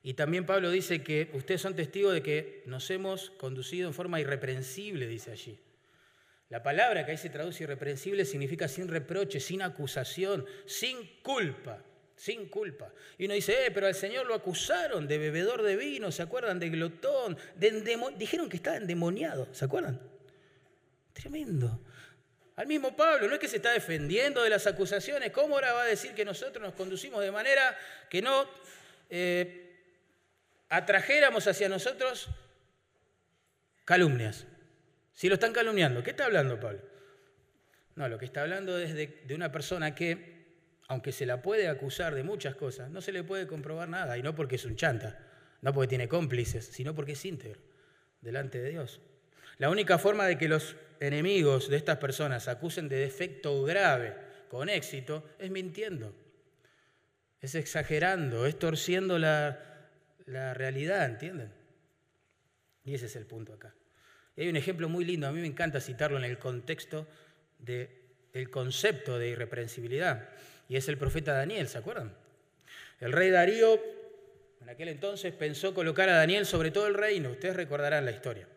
Y 0.02 0.16
también 0.16 0.46
Pablo 0.46 0.70
dice 0.70 1.02
que 1.02 1.30
ustedes 1.34 1.62
son 1.62 1.76
testigos 1.76 2.14
de 2.14 2.22
que 2.22 2.64
nos 2.66 2.90
hemos 2.90 3.30
conducido 3.32 3.88
en 3.88 3.94
forma 3.94 4.20
irreprensible, 4.20 5.08
dice 5.08 5.32
allí. 5.32 5.60
La 6.50 6.62
palabra 6.62 7.06
que 7.06 7.12
ahí 7.12 7.18
se 7.18 7.30
traduce 7.30 7.64
irreprensible 7.64 8.26
significa 8.26 8.68
sin 8.68 8.88
reproche, 8.88 9.40
sin 9.40 9.62
acusación, 9.62 10.46
sin 10.66 10.98
culpa, 11.24 11.82
sin 12.16 12.48
culpa. 12.48 12.92
Y 13.18 13.26
uno 13.26 13.34
dice, 13.34 13.66
eh, 13.66 13.72
pero 13.72 13.88
al 13.88 13.96
Señor 13.96 14.26
lo 14.26 14.34
acusaron 14.34 15.08
de 15.08 15.18
bebedor 15.18 15.62
de 15.62 15.76
vino, 15.76 16.12
¿se 16.12 16.22
acuerdan? 16.22 16.60
De 16.60 16.70
glotón, 16.70 17.38
de 17.56 18.12
dijeron 18.18 18.50
que 18.50 18.58
estaba 18.58 18.78
endemoniado, 18.78 19.48
¿se 19.54 19.66
acuerdan? 19.66 20.00
Tremendo. 21.14 21.82
Al 22.56 22.68
mismo 22.68 22.96
Pablo, 22.96 23.28
no 23.28 23.34
es 23.34 23.40
que 23.40 23.48
se 23.48 23.58
está 23.58 23.72
defendiendo 23.72 24.44
de 24.44 24.50
las 24.50 24.68
acusaciones, 24.68 25.32
¿cómo 25.32 25.56
ahora 25.56 25.74
va 25.74 25.84
a 25.84 25.88
decir 25.88 26.14
que 26.14 26.24
nosotros 26.24 26.64
nos 26.64 26.74
conducimos 26.74 27.22
de 27.22 27.32
manera 27.32 27.78
que 28.10 28.22
no... 28.22 28.48
Eh, 29.10 29.60
atrajéramos 30.70 31.46
hacia 31.46 31.70
nosotros 31.70 32.30
calumnias. 33.86 34.48
Si 35.14 35.28
lo 35.28 35.36
están 35.36 35.54
calumniando, 35.54 36.02
¿qué 36.02 36.12
está 36.12 36.26
hablando 36.26 36.60
Pablo? 36.60 36.82
No, 37.96 38.08
lo 38.08 38.18
que 38.18 38.26
está 38.26 38.42
hablando 38.42 38.80
es 38.80 38.96
de, 38.96 39.22
de 39.24 39.36
una 39.36 39.52
persona 39.52 39.94
que, 39.94 40.33
aunque 40.88 41.12
se 41.12 41.26
la 41.26 41.42
puede 41.42 41.68
acusar 41.68 42.16
de 42.16 42.24
muchas 42.24 42.56
cosas, 42.56 42.90
no 42.90 43.02
se 43.02 43.12
le 43.12 43.24
puede 43.24 43.48
comprobar 43.48 43.90
nada, 43.90 44.18
y 44.18 44.24
no 44.24 44.36
porque 44.36 44.56
es 44.56 44.66
un 44.66 44.76
chanta, 44.76 45.20
no 45.62 45.74
porque 45.74 45.88
tiene 45.88 46.08
cómplices, 46.08 46.66
sino 46.66 46.94
porque 46.94 47.14
es 47.14 47.26
íntegro 47.26 47.62
delante 48.22 48.62
de 48.62 48.70
Dios. 48.70 49.02
La 49.58 49.70
única 49.70 49.98
forma 49.98 50.26
de 50.26 50.38
que 50.38 50.48
los 50.48 50.76
enemigos 51.00 51.70
de 51.70 51.78
estas 51.78 51.98
personas 51.98 52.48
acusen 52.48 52.90
de 52.90 52.98
defecto 52.98 53.64
grave 53.64 54.16
con 54.50 54.70
éxito 54.70 55.28
es 55.40 55.52
mintiendo, 55.52 56.16
es 57.42 57.56
exagerando, 57.56 58.46
es 58.46 58.58
torciendo 58.58 59.20
la, 59.20 59.60
realidad, 60.26 61.06
¿entienden? 61.06 61.52
Y 62.86 62.94
ese 62.94 63.08
es 63.08 63.16
el 63.16 63.26
punto 63.26 63.54
acá. 63.54 63.74
Y 64.36 64.42
hay 64.42 64.50
un 64.50 64.56
ejemplo 64.56 64.90
muy 64.90 65.06
lindo, 65.06 65.28
a 65.28 65.32
mí 65.32 65.42
me 65.42 65.48
encanta 65.48 65.82
citarlo 65.82 66.18
en 66.18 66.24
el 66.24 66.40
contexto 66.40 67.08
del 67.60 68.50
concepto 68.50 69.20
de 69.20 69.30
irreprensibilidad, 69.30 70.30
y 70.74 70.78
es 70.78 70.88
el 70.88 70.98
profeta 70.98 71.34
Daniel, 71.34 71.68
¿se 71.68 71.78
acuerdan? 71.78 72.12
El 73.00 73.12
rey 73.12 73.30
Darío 73.30 73.80
en 74.60 74.70
aquel 74.70 74.88
entonces 74.88 75.32
pensó 75.32 75.72
colocar 75.72 76.10
a 76.10 76.16
Daniel 76.16 76.48
sobre 76.48 76.72
todo 76.72 76.88
el 76.88 76.96
reino, 76.96 77.30
ustedes 77.30 77.56
recordarán 77.56 78.06
la 78.06 78.12
historia. 78.12 78.48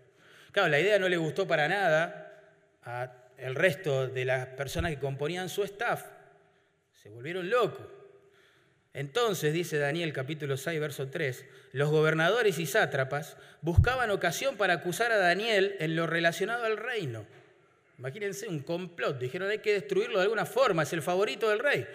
Claro, 0.51 0.71
la 0.71 0.81
idea 0.81 0.99
no 0.99 1.11
le 1.11 1.19
gustó 1.19 1.47
para 1.47 1.69
nada 1.69 2.33
al 2.85 3.55
resto 3.55 4.09
de 4.09 4.25
las 4.25 4.47
personas 4.47 4.93
que 4.93 4.99
componían 4.99 5.51
su 5.51 5.63
staff, 5.65 6.07
se 7.03 7.11
volvieron 7.11 7.51
locos. 7.51 7.87
Entonces, 8.95 9.53
dice 9.53 9.77
Daniel 9.77 10.15
capítulo 10.15 10.57
6, 10.57 10.81
verso 10.81 11.11
3, 11.11 11.45
los 11.73 11.91
gobernadores 11.91 12.59
y 12.59 12.65
sátrapas 12.65 13.37
buscaban 13.61 14.11
ocasión 14.11 14.57
para 14.57 14.73
acusar 14.73 15.13
a 15.13 15.19
Daniel 15.19 15.77
en 15.81 15.95
lo 15.95 16.07
relacionado 16.07 16.65
al 16.65 16.79
reino. 16.79 17.27
Imagínense 17.99 18.47
un 18.49 18.61
complot, 18.61 19.19
dijeron 19.19 19.49
hay 19.49 19.59
que 19.59 19.73
destruirlo 19.73 20.19
de 20.19 20.25
alguna 20.25 20.45
forma, 20.45 20.83
es 20.83 20.93
el 20.93 21.03
favorito 21.03 21.49
del 21.49 21.61
rey. 21.61 21.87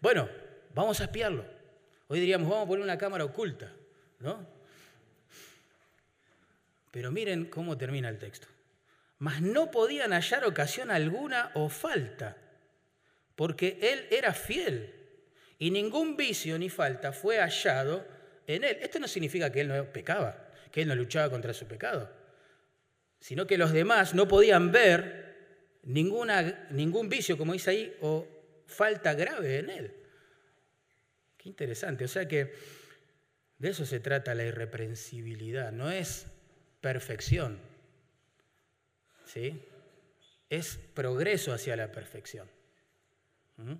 Bueno, 0.00 0.28
vamos 0.74 1.00
a 1.00 1.04
espiarlo. 1.04 1.44
Hoy 2.08 2.20
diríamos, 2.20 2.48
vamos 2.48 2.64
a 2.64 2.68
poner 2.68 2.84
una 2.84 2.98
cámara 2.98 3.24
oculta, 3.24 3.72
¿no? 4.20 4.46
Pero 6.90 7.10
miren 7.10 7.46
cómo 7.46 7.76
termina 7.76 8.08
el 8.08 8.18
texto. 8.18 8.48
Mas 9.18 9.40
no 9.40 9.70
podían 9.70 10.12
hallar 10.12 10.44
ocasión 10.44 10.90
alguna 10.90 11.50
o 11.54 11.68
falta, 11.68 12.36
porque 13.34 13.78
él 13.80 14.06
era 14.10 14.34
fiel 14.34 14.92
y 15.58 15.70
ningún 15.70 16.16
vicio 16.16 16.58
ni 16.58 16.68
falta 16.68 17.12
fue 17.12 17.38
hallado 17.38 18.06
en 18.46 18.64
él. 18.64 18.78
Esto 18.80 18.98
no 18.98 19.08
significa 19.08 19.50
que 19.50 19.62
él 19.62 19.68
no 19.68 19.84
pecaba, 19.86 20.50
que 20.70 20.82
él 20.82 20.88
no 20.88 20.94
luchaba 20.94 21.30
contra 21.30 21.54
su 21.54 21.66
pecado, 21.66 22.10
sino 23.20 23.46
que 23.46 23.56
los 23.56 23.72
demás 23.72 24.14
no 24.14 24.28
podían 24.28 24.70
ver 24.70 25.25
ninguna, 25.86 26.68
ningún 26.70 27.08
vicio, 27.08 27.36
como 27.36 27.52
dice 27.54 27.70
ahí, 27.70 27.96
o 28.02 28.26
falta 28.66 29.14
grave 29.14 29.58
en 29.58 29.70
él. 29.70 29.94
Qué 31.36 31.48
interesante, 31.48 32.04
o 32.04 32.08
sea 32.08 32.28
que 32.28 32.52
de 33.58 33.68
eso 33.70 33.86
se 33.86 34.00
trata 34.00 34.34
la 34.34 34.44
irreprensibilidad, 34.44 35.72
no 35.72 35.90
es 35.90 36.26
perfección, 36.80 37.58
¿sí? 39.24 39.60
es 40.50 40.78
progreso 40.94 41.52
hacia 41.52 41.76
la 41.76 41.90
perfección. 41.90 42.48
¿Mm? 43.56 43.74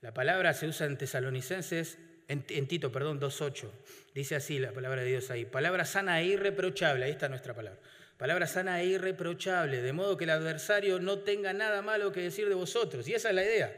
La 0.00 0.14
palabra 0.14 0.54
se 0.54 0.68
usa 0.68 0.86
en 0.86 0.96
tesalonicenses, 0.96 1.98
en, 2.28 2.68
Tito, 2.68 2.92
perdón, 2.92 3.20
2.8. 3.20 3.70
Dice 4.14 4.36
así 4.36 4.58
la 4.58 4.72
palabra 4.72 5.02
de 5.02 5.08
Dios 5.08 5.30
ahí. 5.30 5.44
Palabra 5.44 5.84
sana 5.84 6.20
e 6.20 6.26
irreprochable, 6.26 7.04
ahí 7.04 7.12
está 7.12 7.28
nuestra 7.28 7.54
palabra. 7.54 7.80
Palabra 8.16 8.46
sana 8.46 8.80
e 8.80 8.86
irreprochable, 8.86 9.82
de 9.82 9.92
modo 9.92 10.16
que 10.16 10.24
el 10.24 10.30
adversario 10.30 10.98
no 10.98 11.18
tenga 11.18 11.52
nada 11.52 11.82
malo 11.82 12.12
que 12.12 12.22
decir 12.22 12.48
de 12.48 12.54
vosotros. 12.54 13.06
Y 13.08 13.14
esa 13.14 13.28
es 13.28 13.34
la 13.34 13.44
idea. 13.44 13.76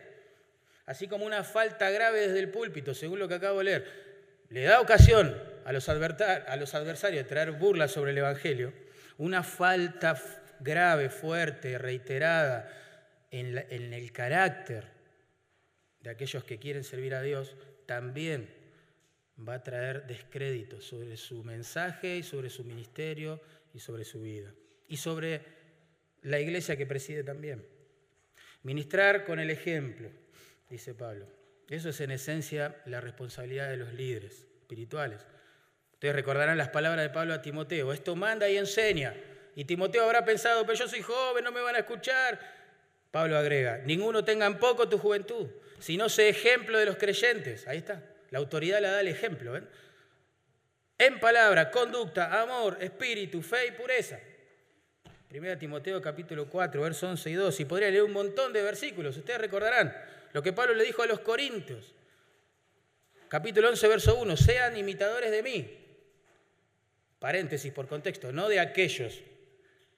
Así 0.86 1.08
como 1.08 1.26
una 1.26 1.42
falta 1.42 1.90
grave 1.90 2.20
desde 2.20 2.38
el 2.38 2.50
púlpito, 2.50 2.94
según 2.94 3.18
lo 3.18 3.26
que 3.26 3.34
acabo 3.34 3.58
de 3.58 3.64
leer, 3.64 3.86
le 4.48 4.62
da 4.62 4.80
ocasión 4.80 5.36
a 5.64 5.72
los, 5.72 5.88
a 5.88 6.56
los 6.56 6.74
adversarios 6.74 7.24
de 7.24 7.28
traer 7.28 7.52
burlas 7.52 7.90
sobre 7.90 8.12
el 8.12 8.18
Evangelio, 8.18 8.72
una 9.18 9.42
falta 9.42 10.16
grave, 10.60 11.10
fuerte, 11.10 11.76
reiterada 11.76 12.72
en, 13.30 13.58
en 13.70 13.92
el 13.92 14.12
carácter 14.12 14.84
de 16.00 16.10
aquellos 16.10 16.44
que 16.44 16.58
quieren 16.58 16.84
servir 16.84 17.14
a 17.14 17.22
Dios, 17.22 17.56
también 17.86 18.48
va 19.46 19.54
a 19.54 19.62
traer 19.62 20.06
descrédito 20.06 20.80
sobre 20.80 21.16
su 21.16 21.44
mensaje 21.44 22.16
y 22.16 22.22
sobre 22.22 22.50
su 22.50 22.64
ministerio 22.64 23.40
sobre 23.80 24.04
su 24.04 24.20
vida. 24.20 24.52
Y 24.88 24.96
sobre 24.96 25.42
la 26.22 26.40
iglesia 26.40 26.76
que 26.76 26.86
preside 26.86 27.24
también. 27.24 27.66
Ministrar 28.62 29.24
con 29.24 29.38
el 29.38 29.50
ejemplo, 29.50 30.10
dice 30.68 30.94
Pablo. 30.94 31.26
Eso 31.68 31.90
es 31.90 32.00
en 32.00 32.10
esencia 32.10 32.76
la 32.86 33.00
responsabilidad 33.00 33.68
de 33.68 33.76
los 33.76 33.92
líderes 33.92 34.46
espirituales. 34.60 35.26
Ustedes 35.92 36.14
recordarán 36.14 36.56
las 36.56 36.70
palabras 36.70 37.02
de 37.02 37.10
Pablo 37.10 37.34
a 37.34 37.42
Timoteo. 37.42 37.92
Esto 37.92 38.16
manda 38.16 38.48
y 38.48 38.56
enseña. 38.56 39.14
Y 39.54 39.64
Timoteo 39.64 40.04
habrá 40.04 40.24
pensado, 40.24 40.64
pero 40.64 40.78
yo 40.78 40.88
soy 40.88 41.02
joven, 41.02 41.44
no 41.44 41.52
me 41.52 41.60
van 41.60 41.74
a 41.74 41.80
escuchar. 41.80 42.38
Pablo 43.10 43.36
agrega, 43.36 43.78
ninguno 43.78 44.24
tenga 44.24 44.46
en 44.46 44.58
poco 44.58 44.88
tu 44.88 44.98
juventud, 44.98 45.48
sino 45.78 46.08
sé 46.08 46.28
ejemplo 46.28 46.78
de 46.78 46.86
los 46.86 46.96
creyentes. 46.96 47.66
Ahí 47.66 47.78
está. 47.78 48.02
La 48.30 48.38
autoridad 48.38 48.80
la 48.80 48.92
da 48.92 49.00
el 49.00 49.08
ejemplo. 49.08 49.60
En 50.98 51.20
palabra, 51.20 51.70
conducta, 51.70 52.42
amor, 52.42 52.76
espíritu, 52.80 53.40
fe 53.40 53.68
y 53.68 53.70
pureza. 53.70 54.18
Primera 55.28 55.56
Timoteo 55.56 56.02
capítulo 56.02 56.48
4, 56.48 56.82
versos 56.82 57.08
11 57.10 57.30
y 57.30 57.34
12. 57.34 57.62
Y 57.62 57.66
podría 57.66 57.90
leer 57.90 58.02
un 58.02 58.12
montón 58.12 58.52
de 58.52 58.62
versículos. 58.62 59.16
Ustedes 59.16 59.40
recordarán 59.40 59.94
lo 60.32 60.42
que 60.42 60.52
Pablo 60.52 60.74
le 60.74 60.84
dijo 60.84 61.02
a 61.02 61.06
los 61.06 61.20
corintios. 61.20 61.94
Capítulo 63.28 63.68
11, 63.68 63.88
verso 63.88 64.18
1. 64.18 64.36
Sean 64.36 64.76
imitadores 64.76 65.30
de 65.30 65.42
mí. 65.42 65.78
Paréntesis 67.20 67.72
por 67.72 67.86
contexto, 67.86 68.32
no 68.32 68.48
de 68.48 68.58
aquellos 68.58 69.20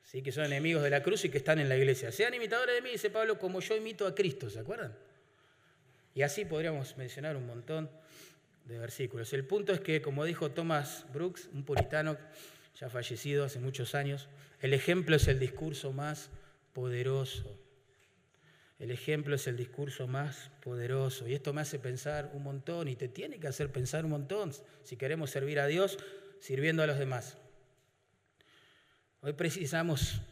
¿sí? 0.03 0.23
que 0.23 0.33
son 0.33 0.45
enemigos 0.45 0.83
de 0.83 0.91
la 0.91 1.03
cruz 1.03 1.25
y 1.25 1.31
que 1.31 1.39
están 1.39 1.61
en 1.61 1.69
la 1.69 1.77
iglesia. 1.77 2.13
Sean 2.13 2.35
imitadores 2.35 2.75
de 2.75 2.83
mí, 2.83 2.91
dice 2.91 3.09
Pablo, 3.11 3.39
como 3.39 3.61
yo 3.61 3.77
imito 3.77 4.07
a 4.07 4.15
Cristo, 4.15 4.51
¿se 4.51 4.59
acuerdan? 4.59 4.97
Y 6.15 6.23
así 6.23 6.45
podríamos 6.45 6.97
mencionar 6.97 7.37
un 7.37 7.47
montón 7.47 7.91
El 8.71 9.45
punto 9.47 9.73
es 9.73 9.81
que, 9.81 10.01
como 10.01 10.25
dijo 10.25 10.53
Thomas 10.53 11.05
Brooks, 11.13 11.49
un 11.53 11.65
puritano 11.65 12.17
ya 12.79 12.89
fallecido 12.89 13.45
hace 13.45 13.59
muchos 13.59 13.97
años, 13.97 14.29
el 14.61 14.75
ejemplo 14.75 15.17
es 15.17 15.27
el 15.27 15.41
discurso 15.41 15.93
más 15.93 16.31
poderoso. 16.73 17.59
El 18.79 18.93
ejemplo 18.93 19.35
es 19.35 19.49
el 19.49 19.57
discurso 19.57 20.07
más 20.07 20.53
poderoso. 20.63 21.27
Y 21.27 21.35
esto 21.35 21.53
me 21.53 21.63
hace 21.63 21.81
pensar 21.81 22.31
un 22.33 22.45
montón 22.45 22.87
y 22.87 22.95
te 22.95 23.09
tiene 23.09 23.41
que 23.41 23.49
hacer 23.49 23.73
pensar 23.73 24.05
un 24.05 24.13
montón 24.13 24.53
si 24.85 24.97
queremos 24.97 25.31
servir 25.31 25.59
a 25.59 25.67
Dios 25.67 25.99
sirviendo 26.39 26.85
a 26.85 26.87
los 26.87 26.99
demás. 26.99 27.39
Hoy 29.21 29.33
precisamos, 29.33 30.23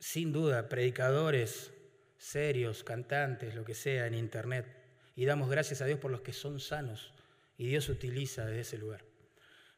sin 0.00 0.32
duda, 0.32 0.70
predicadores 0.70 1.70
serios, 2.16 2.82
cantantes, 2.82 3.54
lo 3.54 3.64
que 3.64 3.74
sea, 3.74 4.06
en 4.06 4.14
Internet 4.14 4.66
y 5.14 5.26
damos 5.26 5.50
gracias 5.50 5.82
a 5.82 5.84
Dios 5.84 6.00
por 6.00 6.10
los 6.10 6.22
que 6.22 6.32
son 6.32 6.58
sanos 6.60 7.12
y 7.58 7.66
Dios 7.66 7.88
utiliza 7.88 8.46
desde 8.46 8.60
ese 8.60 8.78
lugar. 8.78 9.04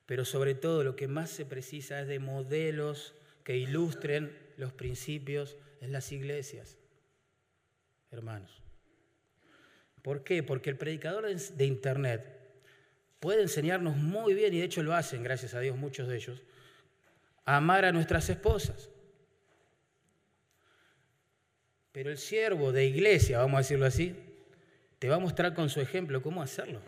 Pero 0.06 0.24
sobre 0.24 0.54
todo 0.54 0.84
lo 0.84 0.94
que 0.94 1.08
más 1.08 1.30
se 1.30 1.46
precisa 1.46 2.00
es 2.00 2.08
de 2.08 2.18
modelos 2.18 3.14
que 3.42 3.56
ilustren 3.56 4.36
los 4.56 4.72
principios 4.72 5.56
en 5.80 5.92
las 5.92 6.12
iglesias, 6.12 6.76
hermanos. 8.10 8.62
¿Por 10.02 10.22
qué? 10.22 10.42
Porque 10.42 10.70
el 10.70 10.76
predicador 10.76 11.26
de 11.26 11.64
Internet 11.64 12.38
puede 13.18 13.42
enseñarnos 13.42 13.96
muy 13.96 14.34
bien, 14.34 14.52
y 14.54 14.58
de 14.58 14.64
hecho 14.64 14.82
lo 14.82 14.94
hacen, 14.94 15.22
gracias 15.22 15.54
a 15.54 15.60
Dios, 15.60 15.76
muchos 15.76 16.08
de 16.08 16.16
ellos, 16.16 16.42
a 17.44 17.56
amar 17.56 17.84
a 17.84 17.92
nuestras 17.92 18.28
esposas. 18.28 18.90
Pero 21.92 22.10
el 22.10 22.18
siervo 22.18 22.72
de 22.72 22.86
iglesia, 22.86 23.38
vamos 23.38 23.54
a 23.54 23.58
decirlo 23.58 23.86
así, 23.86 24.14
te 24.98 25.08
va 25.08 25.16
a 25.16 25.18
mostrar 25.18 25.54
con 25.54 25.68
su 25.70 25.80
ejemplo 25.80 26.22
cómo 26.22 26.42
hacerlo. 26.42 26.80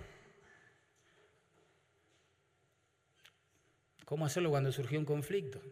¿Cómo 4.12 4.26
hacerlo 4.26 4.50
cuando 4.50 4.70
surgió 4.70 4.98
un 4.98 5.06
conflicto? 5.06 5.62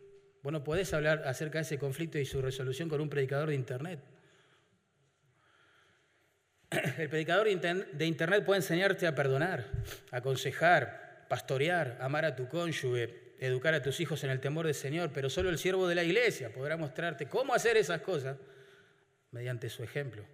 Bueno, 0.43 0.65
podés 0.65 0.95
hablar 0.95 1.25
acerca 1.27 1.59
de 1.59 1.65
ese 1.65 1.79
conflicto 1.79 2.19
y 2.19 2.25
su 2.25 2.41
resolución 2.41 2.89
con 2.89 3.03
un 3.03 3.11
predicador 3.11 3.51
de 3.51 3.55
Internet. 3.55 4.01
El 6.97 7.11
predicador 7.11 7.49
de 7.49 8.07
Internet 8.07 8.43
puede 8.47 8.61
enseñarte 8.61 9.07
a 9.07 9.15
perdonar, 9.15 9.71
aconsejar, 10.11 11.27
pastorear, 11.29 11.99
amar 12.01 12.25
a 12.25 12.35
tu 12.35 12.49
cónyuge, 12.49 13.35
educar 13.41 13.75
a 13.75 13.83
tus 13.83 14.01
hijos 14.01 14.25
en 14.25 14.31
el 14.31 14.41
temor 14.41 14.65
del 14.65 14.75
Señor, 14.75 15.11
pero 15.13 15.29
solo 15.29 15.51
el 15.51 15.59
siervo 15.59 15.87
de 15.87 15.97
la 15.97 16.03
iglesia 16.03 16.51
podrá 16.51 16.79
mostrarte 16.79 17.29
cómo 17.29 17.53
hacer 17.53 17.77
esas 17.77 18.01
cosas 18.01 18.39
mediante 19.33 19.69
su 19.69 19.85
ejemplo. 19.85 20.25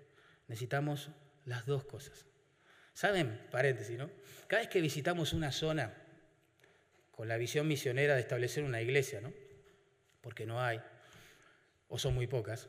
Necesitamos 0.47 1.11
las 1.45 1.67
dos 1.67 1.85
cosas. 1.85 2.25
¿Saben? 2.93 3.49
Paréntesis, 3.51 3.99
¿no? 3.99 4.09
Cada 4.47 4.63
vez 4.63 4.69
que 4.69 4.81
visitamos 4.81 5.33
una 5.33 5.51
zona 5.51 6.06
con 7.17 7.29
la 7.29 7.39
visión 7.39 7.67
misionera 7.67 8.15
de 8.15 8.21
establecer 8.21 8.63
una 8.63 8.81
iglesia, 8.83 9.21
¿no? 9.21 9.33
Porque 10.21 10.45
no 10.45 10.63
hay, 10.63 10.81
o 11.89 11.99
son 11.99 12.15
muy 12.15 12.27
pocas, 12.27 12.69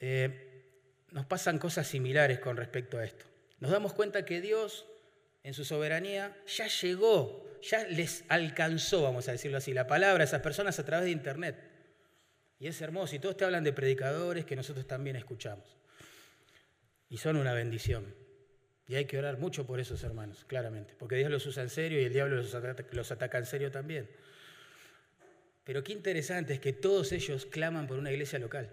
eh, 0.00 0.64
nos 1.12 1.24
pasan 1.24 1.58
cosas 1.58 1.86
similares 1.86 2.40
con 2.40 2.56
respecto 2.56 2.98
a 2.98 3.04
esto. 3.04 3.24
Nos 3.60 3.70
damos 3.70 3.94
cuenta 3.94 4.24
que 4.24 4.40
Dios, 4.40 4.86
en 5.44 5.54
su 5.54 5.64
soberanía, 5.64 6.36
ya 6.48 6.66
llegó, 6.66 7.58
ya 7.62 7.84
les 7.86 8.24
alcanzó, 8.28 9.02
vamos 9.02 9.28
a 9.28 9.32
decirlo 9.32 9.58
así, 9.58 9.72
la 9.72 9.86
palabra 9.86 10.24
a 10.24 10.26
esas 10.26 10.42
personas 10.42 10.78
a 10.80 10.84
través 10.84 11.04
de 11.04 11.12
Internet. 11.12 11.56
Y 12.58 12.66
es 12.66 12.80
hermoso, 12.82 13.14
y 13.14 13.20
todos 13.20 13.36
te 13.36 13.44
hablan 13.44 13.62
de 13.62 13.72
predicadores 13.72 14.44
que 14.44 14.56
nosotros 14.56 14.86
también 14.86 15.14
escuchamos. 15.14 15.76
Y 17.08 17.18
son 17.18 17.36
una 17.36 17.54
bendición. 17.54 18.25
Y 18.88 18.94
hay 18.94 19.06
que 19.06 19.18
orar 19.18 19.38
mucho 19.38 19.66
por 19.66 19.80
esos 19.80 20.02
hermanos, 20.04 20.44
claramente, 20.46 20.94
porque 20.96 21.16
Dios 21.16 21.30
los 21.30 21.44
usa 21.46 21.62
en 21.62 21.70
serio 21.70 22.00
y 22.00 22.04
el 22.04 22.12
diablo 22.12 22.36
los 22.36 22.54
ataca, 22.54 22.84
los 22.92 23.10
ataca 23.10 23.38
en 23.38 23.46
serio 23.46 23.70
también. 23.70 24.08
Pero 25.64 25.82
qué 25.82 25.92
interesante 25.92 26.54
es 26.54 26.60
que 26.60 26.72
todos 26.72 27.10
ellos 27.10 27.46
claman 27.46 27.88
por 27.88 27.98
una 27.98 28.12
iglesia 28.12 28.38
local. 28.38 28.70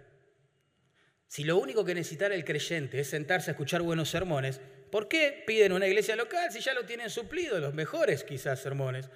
Si 1.28 1.44
lo 1.44 1.58
único 1.58 1.84
que 1.84 1.96
necesitara 1.96 2.36
el 2.36 2.46
creyente 2.46 3.00
es 3.00 3.08
sentarse 3.08 3.50
a 3.50 3.54
escuchar 3.54 3.82
buenos 3.82 4.10
sermones, 4.10 4.62
¿por 4.92 5.08
qué 5.08 5.44
piden 5.48 5.72
una 5.72 5.88
iglesia 5.88 6.16
local 6.16 6.52
si 6.52 6.60
ya 6.60 6.76
lo 6.76 6.86
tienen 6.86 7.10
suplido? 7.10 7.60
Los 7.60 7.74
mejores 7.74 8.24
quizás 8.24 8.62
sermones 8.62 9.10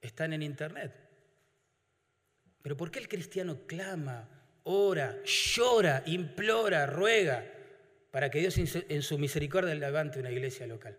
están 0.00 0.32
en 0.32 0.42
internet. 0.42 0.94
Pero 2.62 2.76
¿por 2.76 2.92
qué 2.92 3.00
el 3.00 3.08
cristiano 3.08 3.66
clama, 3.66 4.28
ora, 4.62 5.20
llora, 5.24 6.04
implora, 6.06 6.86
ruega 6.86 7.59
para 8.10 8.30
que 8.30 8.40
Dios 8.40 8.56
en 8.58 9.02
su 9.02 9.18
misericordia 9.18 9.74
levante 9.74 10.20
una 10.20 10.30
iglesia 10.30 10.66
local? 10.66 10.98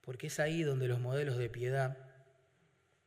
Porque 0.00 0.28
es 0.28 0.38
ahí 0.38 0.62
donde 0.62 0.88
los 0.88 1.00
modelos 1.00 1.36
de 1.38 1.48
piedad 1.48 1.98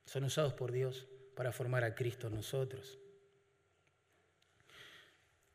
son 0.05 0.23
usados 0.23 0.53
por 0.53 0.71
Dios 0.71 1.07
para 1.35 1.51
formar 1.51 1.83
a 1.83 1.95
Cristo 1.95 2.27
en 2.27 2.35
nosotros 2.35 2.99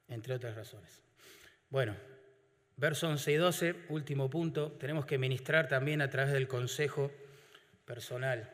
entre 0.08 0.34
otras 0.34 0.54
razones. 0.54 1.00
Bueno, 1.70 1.96
verso 2.76 3.08
11 3.08 3.32
y 3.32 3.36
12, 3.36 3.74
último 3.88 4.30
punto, 4.30 4.72
tenemos 4.72 5.06
que 5.06 5.18
ministrar 5.18 5.68
también 5.68 6.00
a 6.02 6.10
través 6.10 6.32
del 6.32 6.48
consejo 6.48 7.10
personal. 7.84 8.50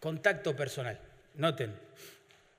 Contacto 0.00 0.54
personal. 0.54 1.00
Noten, 1.34 1.74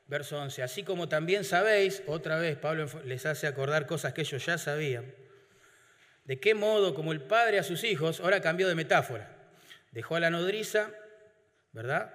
verso 0.07 0.39
11, 0.39 0.63
así 0.63 0.83
como 0.83 1.09
también 1.09 1.43
sabéis, 1.43 2.01
otra 2.07 2.37
vez 2.37 2.57
Pablo 2.57 2.87
les 3.03 3.25
hace 3.25 3.47
acordar 3.47 3.85
cosas 3.85 4.13
que 4.13 4.21
ellos 4.21 4.45
ya 4.45 4.57
sabían, 4.57 5.13
de 6.25 6.39
qué 6.39 6.55
modo 6.55 6.93
como 6.93 7.11
el 7.11 7.21
padre 7.21 7.59
a 7.59 7.63
sus 7.63 7.83
hijos, 7.83 8.19
ahora 8.19 8.41
cambió 8.41 8.67
de 8.67 8.75
metáfora, 8.75 9.29
dejó 9.91 10.15
a 10.15 10.19
la 10.19 10.29
nodriza, 10.29 10.91
¿verdad? 11.71 12.13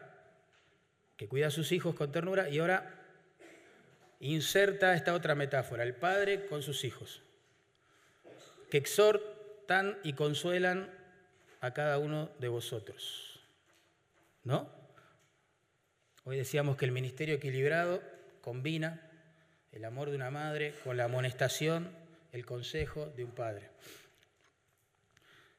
Que 1.16 1.28
cuida 1.28 1.48
a 1.48 1.50
sus 1.50 1.72
hijos 1.72 1.94
con 1.94 2.12
ternura 2.12 2.48
y 2.48 2.58
ahora 2.58 3.02
inserta 4.20 4.94
esta 4.94 5.14
otra 5.14 5.34
metáfora, 5.34 5.82
el 5.82 5.94
padre 5.94 6.46
con 6.46 6.62
sus 6.62 6.84
hijos, 6.84 7.22
que 8.70 8.78
exhortan 8.78 9.98
y 10.02 10.14
consuelan 10.14 10.90
a 11.60 11.72
cada 11.72 11.98
uno 11.98 12.30
de 12.38 12.48
vosotros. 12.48 13.40
¿No? 14.44 14.81
Hoy 16.24 16.36
decíamos 16.36 16.76
que 16.76 16.84
el 16.84 16.92
ministerio 16.92 17.34
equilibrado 17.34 18.00
combina 18.42 19.00
el 19.72 19.84
amor 19.84 20.10
de 20.10 20.16
una 20.16 20.30
madre 20.30 20.74
con 20.84 20.96
la 20.96 21.04
amonestación, 21.04 21.90
el 22.30 22.46
consejo 22.46 23.06
de 23.16 23.24
un 23.24 23.32
padre. 23.32 23.70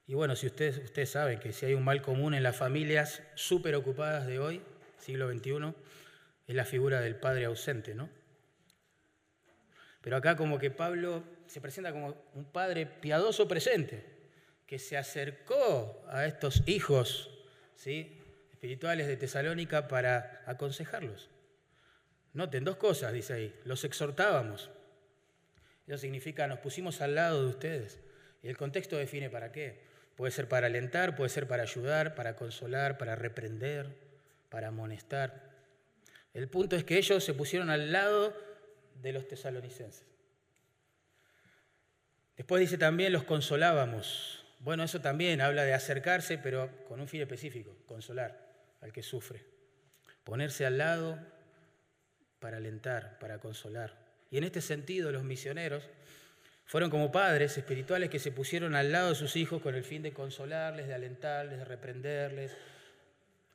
Y 0.08 0.14
bueno, 0.14 0.36
si 0.36 0.48
ustedes, 0.48 1.10
saben 1.10 1.40
que 1.40 1.52
si 1.52 1.66
hay 1.66 1.74
un 1.74 1.84
mal 1.84 2.02
común 2.02 2.34
en 2.34 2.44
las 2.44 2.56
familias 2.56 3.22
súper 3.36 3.76
ocupadas 3.76 4.26
de 4.26 4.40
hoy, 4.40 4.62
siglo 5.00 5.30
XXI, 5.30 5.74
es 6.48 6.56
la 6.56 6.66
figura 6.66 7.02
del 7.02 7.18
padre 7.18 7.46
ausente, 7.46 7.94
¿no? 7.94 8.10
Pero 10.02 10.16
acá 10.16 10.38
como 10.38 10.60
que 10.60 10.72
Pablo 10.72 11.24
se 11.48 11.60
presenta 11.60 11.92
como 11.92 12.16
un 12.36 12.46
padre 12.46 12.86
piadoso 12.86 13.48
presente, 13.48 14.06
que 14.66 14.80
se 14.80 14.98
acercó 14.98 16.06
a 16.10 16.26
estos 16.26 16.64
hijos 16.68 17.30
¿sí? 17.76 18.23
Espirituales 18.64 19.08
de 19.08 19.18
Tesalónica 19.18 19.90
para 19.90 20.42
aconsejarlos. 20.46 21.30
Noten 22.32 22.64
dos 22.64 22.78
cosas, 22.78 23.12
dice 23.12 23.34
ahí, 23.34 23.60
los 23.66 23.84
exhortábamos. 23.84 24.70
Eso 25.86 25.98
significa 25.98 26.48
nos 26.48 26.60
pusimos 26.60 27.02
al 27.02 27.14
lado 27.14 27.44
de 27.44 27.50
ustedes. 27.50 28.00
Y 28.42 28.48
el 28.48 28.56
contexto 28.56 28.96
define 28.96 29.30
para 29.30 29.52
qué. 29.52 29.82
Puede 30.16 30.32
ser 30.32 30.48
para 30.48 30.68
alentar, 30.68 31.14
puede 31.18 31.30
ser 31.30 31.46
para 31.46 31.64
ayudar, 31.64 32.16
para 32.16 32.38
consolar, 32.38 32.98
para 32.98 33.18
reprender, 33.18 33.98
para 34.48 34.70
amonestar. 34.70 35.52
El 36.34 36.48
punto 36.48 36.78
es 36.78 36.86
que 36.86 36.98
ellos 36.98 37.22
se 37.22 37.34
pusieron 37.34 37.70
al 37.70 37.92
lado 37.92 38.34
de 39.02 39.12
los 39.12 39.28
tesalonicenses. 39.28 40.08
Después 42.38 42.62
dice 42.62 42.78
también 42.78 43.12
los 43.12 43.26
consolábamos. 43.26 44.46
Bueno, 44.60 44.86
eso 44.86 45.02
también 45.02 45.42
habla 45.42 45.66
de 45.66 45.74
acercarse, 45.74 46.38
pero 46.38 46.70
con 46.88 47.02
un 47.02 47.10
fin 47.10 47.20
específico, 47.20 47.76
consolar 47.86 48.53
al 48.84 48.94
que 48.94 49.02
sufre. 49.02 49.44
Ponerse 50.24 50.66
al 50.66 50.78
lado 50.78 51.20
para 52.40 52.58
alentar, 52.58 53.18
para 53.20 53.40
consolar. 53.40 53.98
Y 54.30 54.38
en 54.38 54.44
este 54.44 54.62
sentido 54.62 55.12
los 55.12 55.24
misioneros 55.24 55.90
fueron 56.66 56.90
como 56.90 57.12
padres 57.12 57.58
espirituales 57.58 58.10
que 58.10 58.20
se 58.20 58.32
pusieron 58.32 58.76
al 58.76 58.92
lado 58.92 59.10
de 59.10 59.16
sus 59.16 59.36
hijos 59.36 59.62
con 59.62 59.76
el 59.76 59.84
fin 59.84 60.02
de 60.02 60.14
consolarles, 60.14 60.88
de 60.88 60.94
alentarles, 60.94 61.60
de 61.60 61.66
reprenderles, 61.66 62.58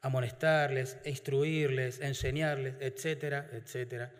amonestarles, 0.03 0.99
instruirles, 1.05 2.01
enseñarles, 2.01 2.74
etcétera, 2.81 3.49
etcétera, 3.53 4.12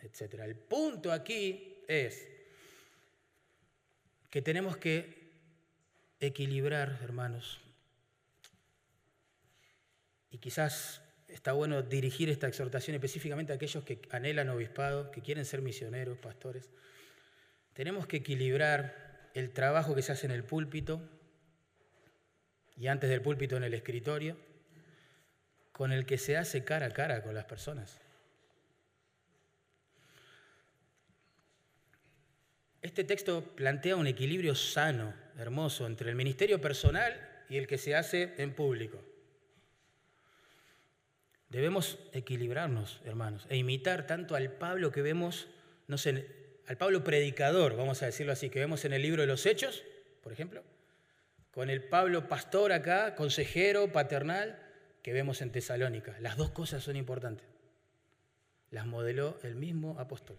etc. 0.00 0.34
El 0.44 0.56
punto 0.56 1.12
aquí 1.12 1.82
es 1.86 2.28
que 4.28 4.42
tenemos 4.42 4.76
que 4.76 5.20
equilibrar, 6.18 6.98
hermanos, 7.02 7.60
y 10.30 10.38
quizás 10.38 11.02
está 11.28 11.52
bueno 11.52 11.82
dirigir 11.82 12.28
esta 12.28 12.48
exhortación 12.48 12.94
específicamente 12.94 13.52
a 13.52 13.56
aquellos 13.56 13.84
que 13.84 14.00
anhelan 14.10 14.48
obispado, 14.48 15.10
que 15.10 15.22
quieren 15.22 15.44
ser 15.44 15.62
misioneros, 15.62 16.18
pastores. 16.18 16.70
Tenemos 17.72 18.06
que 18.06 18.18
equilibrar 18.18 19.30
el 19.34 19.50
trabajo 19.50 19.94
que 19.94 20.02
se 20.02 20.12
hace 20.12 20.26
en 20.26 20.32
el 20.32 20.44
púlpito 20.44 21.00
y 22.76 22.88
antes 22.88 23.10
del 23.10 23.22
púlpito 23.22 23.56
en 23.56 23.64
el 23.64 23.74
escritorio 23.74 24.36
con 25.72 25.92
el 25.92 26.04
que 26.04 26.18
se 26.18 26.36
hace 26.36 26.64
cara 26.64 26.86
a 26.86 26.90
cara 26.90 27.22
con 27.22 27.34
las 27.34 27.44
personas. 27.44 27.98
Este 32.82 33.04
texto 33.04 33.42
plantea 33.56 33.96
un 33.96 34.06
equilibrio 34.06 34.54
sano, 34.54 35.14
hermoso, 35.38 35.86
entre 35.86 36.08
el 36.08 36.16
ministerio 36.16 36.60
personal 36.60 37.44
y 37.48 37.56
el 37.58 37.66
que 37.66 37.78
se 37.78 37.94
hace 37.94 38.34
en 38.38 38.54
público. 38.54 39.09
Debemos 41.50 41.98
equilibrarnos, 42.12 43.00
hermanos, 43.04 43.44
e 43.50 43.56
imitar 43.56 44.06
tanto 44.06 44.36
al 44.36 44.52
Pablo 44.52 44.92
que 44.92 45.02
vemos, 45.02 45.48
no 45.88 45.98
sé, 45.98 46.26
al 46.68 46.76
Pablo 46.76 47.02
predicador, 47.02 47.76
vamos 47.76 48.02
a 48.02 48.06
decirlo 48.06 48.32
así, 48.32 48.50
que 48.50 48.60
vemos 48.60 48.84
en 48.84 48.92
el 48.92 49.02
libro 49.02 49.22
de 49.22 49.26
los 49.26 49.44
Hechos, 49.46 49.82
por 50.22 50.32
ejemplo, 50.32 50.62
con 51.50 51.68
el 51.68 51.82
Pablo 51.82 52.28
pastor 52.28 52.72
acá, 52.72 53.16
consejero, 53.16 53.90
paternal, 53.90 54.62
que 55.02 55.12
vemos 55.12 55.42
en 55.42 55.50
Tesalónica. 55.50 56.16
Las 56.20 56.36
dos 56.36 56.50
cosas 56.50 56.84
son 56.84 56.94
importantes. 56.94 57.46
Las 58.70 58.86
modeló 58.86 59.38
el 59.42 59.56
mismo 59.56 59.98
apóstol. 59.98 60.38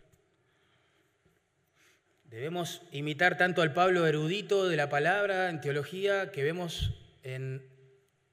Debemos 2.24 2.84
imitar 2.94 3.38
tanto 3.38 3.62
al 3.62 3.74
Pablo 3.74 4.08
erudito 4.08 4.70
de 4.70 4.78
la 4.78 4.88
palabra 4.88 5.50
en 5.50 5.60
teología 5.60 6.32
que 6.32 6.44
vemos 6.44 6.94
en 7.24 7.68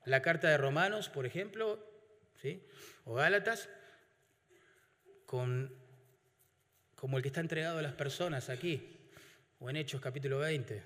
la 0.04 0.22
carta 0.22 0.48
de 0.48 0.56
Romanos, 0.56 1.08
por 1.08 1.26
ejemplo, 1.26 1.84
o 3.04 3.14
Gálatas, 3.14 3.68
con, 5.26 5.74
como 6.94 7.16
el 7.16 7.22
que 7.22 7.28
está 7.28 7.40
entregado 7.40 7.78
a 7.78 7.82
las 7.82 7.94
personas 7.94 8.48
aquí, 8.48 8.96
o 9.58 9.68
en 9.68 9.76
Hechos 9.76 10.00
capítulo 10.00 10.38
20, 10.38 10.82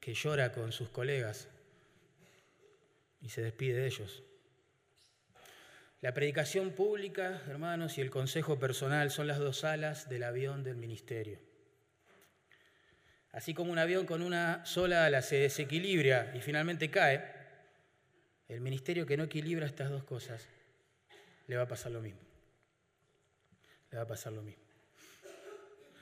que 0.00 0.14
llora 0.14 0.52
con 0.52 0.70
sus 0.72 0.88
colegas 0.90 1.48
y 3.20 3.28
se 3.28 3.42
despide 3.42 3.80
de 3.80 3.86
ellos. 3.86 4.22
La 6.00 6.14
predicación 6.14 6.70
pública, 6.70 7.42
hermanos, 7.48 7.98
y 7.98 8.02
el 8.02 8.10
consejo 8.10 8.58
personal 8.60 9.10
son 9.10 9.26
las 9.26 9.38
dos 9.38 9.64
alas 9.64 10.08
del 10.08 10.22
avión 10.22 10.62
del 10.62 10.76
ministerio. 10.76 11.40
Así 13.32 13.52
como 13.52 13.72
un 13.72 13.78
avión 13.78 14.06
con 14.06 14.22
una 14.22 14.64
sola 14.64 15.06
ala 15.06 15.22
se 15.22 15.36
desequilibra 15.36 16.32
y 16.34 16.40
finalmente 16.40 16.90
cae, 16.90 17.35
el 18.48 18.60
ministerio 18.60 19.06
que 19.06 19.16
no 19.16 19.24
equilibra 19.24 19.66
estas 19.66 19.90
dos 19.90 20.04
cosas 20.04 20.46
le 21.46 21.56
va 21.56 21.62
a 21.62 21.68
pasar 21.68 21.92
lo 21.92 22.00
mismo. 22.00 22.20
Le 23.90 23.96
va 23.98 24.04
a 24.04 24.06
pasar 24.06 24.32
lo 24.32 24.42
mismo. 24.42 24.62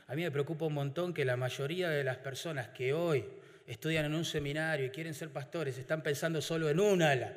A 0.06 0.14
mí 0.14 0.22
me 0.22 0.30
preocupa 0.30 0.66
un 0.66 0.74
montón 0.74 1.14
que 1.14 1.24
la 1.24 1.36
mayoría 1.36 1.88
de 1.88 2.04
las 2.04 2.18
personas 2.18 2.68
que 2.68 2.92
hoy 2.92 3.24
estudian 3.66 4.04
en 4.04 4.14
un 4.14 4.24
seminario 4.24 4.86
y 4.86 4.90
quieren 4.90 5.14
ser 5.14 5.30
pastores 5.30 5.78
están 5.78 6.02
pensando 6.02 6.42
solo 6.42 6.68
en 6.68 6.78
un 6.78 7.02
ala 7.02 7.32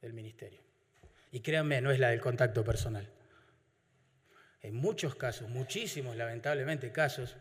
del 0.00 0.14
ministerio. 0.14 0.60
Y 1.32 1.40
créanme, 1.40 1.80
no 1.82 1.90
es 1.90 1.98
la 1.98 2.08
del 2.08 2.20
contacto 2.20 2.64
personal. 2.64 3.06
En 4.62 4.74
muchos 4.74 5.14
casos, 5.14 5.48
muchísimos 5.50 6.16
lamentablemente 6.16 6.90
casos, 6.90 7.36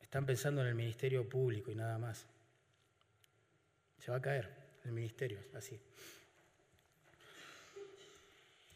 están 0.00 0.24
pensando 0.24 0.60
en 0.60 0.68
el 0.68 0.74
ministerio 0.76 1.28
público 1.28 1.72
y 1.72 1.74
nada 1.74 1.98
más. 1.98 2.26
Se 4.04 4.10
va 4.10 4.18
a 4.18 4.20
caer 4.20 4.50
el 4.84 4.92
ministerio, 4.92 5.38
así. 5.54 5.80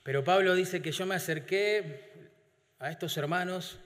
Pero 0.03 0.25
Pablo 0.25 0.55
dice 0.55 0.81
que 0.81 0.91
yo 0.91 1.05
me 1.05 1.17
acerqué 1.17 2.33
a 2.79 2.91
estos 2.91 3.15
hermanos, 3.19 3.79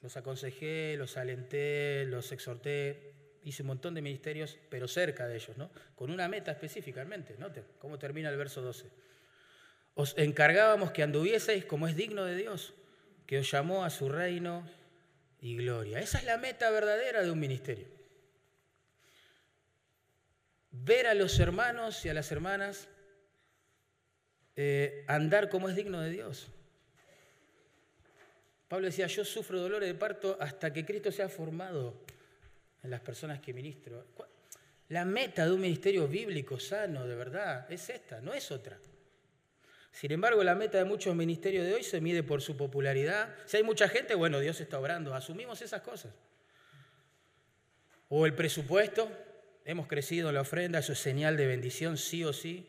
los 0.00 0.16
aconsejé, 0.16 0.94
los 0.96 1.16
alenté, 1.16 2.04
los 2.06 2.30
exhorté, 2.30 3.14
hice 3.42 3.62
un 3.64 3.66
montón 3.66 3.94
de 3.94 4.00
ministerios, 4.00 4.58
pero 4.68 4.86
cerca 4.86 5.26
de 5.26 5.34
ellos, 5.34 5.56
¿no? 5.56 5.72
Con 5.96 6.12
una 6.12 6.28
meta 6.28 6.52
específicamente, 6.52 7.34
noten 7.36 7.64
cómo 7.80 7.98
termina 7.98 8.28
el 8.28 8.36
verso 8.36 8.62
12. 8.62 8.88
Os 9.94 10.14
encargábamos 10.16 10.92
que 10.92 11.02
anduvieseis 11.02 11.64
como 11.64 11.88
es 11.88 11.96
digno 11.96 12.24
de 12.24 12.36
Dios, 12.36 12.74
que 13.26 13.40
os 13.40 13.50
llamó 13.50 13.84
a 13.84 13.90
su 13.90 14.08
reino 14.08 14.70
y 15.40 15.56
gloria. 15.56 15.98
Esa 15.98 16.18
es 16.18 16.24
la 16.26 16.38
meta 16.38 16.70
verdadera 16.70 17.24
de 17.24 17.30
un 17.32 17.40
ministerio. 17.40 17.99
Ver 20.70 21.06
a 21.06 21.14
los 21.14 21.38
hermanos 21.38 22.04
y 22.04 22.08
a 22.08 22.14
las 22.14 22.30
hermanas 22.30 22.88
eh, 24.56 25.04
andar 25.08 25.48
como 25.48 25.68
es 25.68 25.76
digno 25.76 26.00
de 26.00 26.10
Dios. 26.10 26.48
Pablo 28.68 28.86
decía, 28.86 29.06
yo 29.06 29.24
sufro 29.24 29.60
dolores 29.60 29.88
de 29.88 29.94
parto 29.94 30.36
hasta 30.40 30.72
que 30.72 30.84
Cristo 30.84 31.10
sea 31.10 31.28
formado 31.28 32.04
en 32.82 32.90
las 32.90 33.00
personas 33.00 33.40
que 33.40 33.52
ministro. 33.52 34.06
La 34.88 35.04
meta 35.04 35.44
de 35.44 35.52
un 35.52 35.60
ministerio 35.60 36.06
bíblico 36.06 36.60
sano, 36.60 37.06
de 37.06 37.14
verdad, 37.14 37.70
es 37.70 37.90
esta, 37.90 38.20
no 38.20 38.32
es 38.32 38.50
otra. 38.50 38.78
Sin 39.92 40.12
embargo, 40.12 40.44
la 40.44 40.54
meta 40.54 40.78
de 40.78 40.84
muchos 40.84 41.14
ministerios 41.16 41.66
de 41.66 41.74
hoy 41.74 41.82
se 41.82 42.00
mide 42.00 42.22
por 42.22 42.42
su 42.42 42.56
popularidad. 42.56 43.34
Si 43.44 43.56
hay 43.56 43.62
mucha 43.62 43.88
gente, 43.88 44.14
bueno, 44.14 44.38
Dios 44.38 44.60
está 44.60 44.78
obrando, 44.78 45.14
asumimos 45.14 45.62
esas 45.62 45.82
cosas. 45.82 46.12
O 48.08 48.26
el 48.26 48.34
presupuesto, 48.34 49.10
hemos 49.64 49.86
crecido 49.86 50.28
en 50.28 50.34
la 50.34 50.42
ofrenda, 50.42 50.78
eso 50.78 50.92
es 50.92 50.98
señal 50.98 51.36
de 51.36 51.46
bendición, 51.46 51.96
sí 51.96 52.24
o 52.24 52.32
sí. 52.32 52.66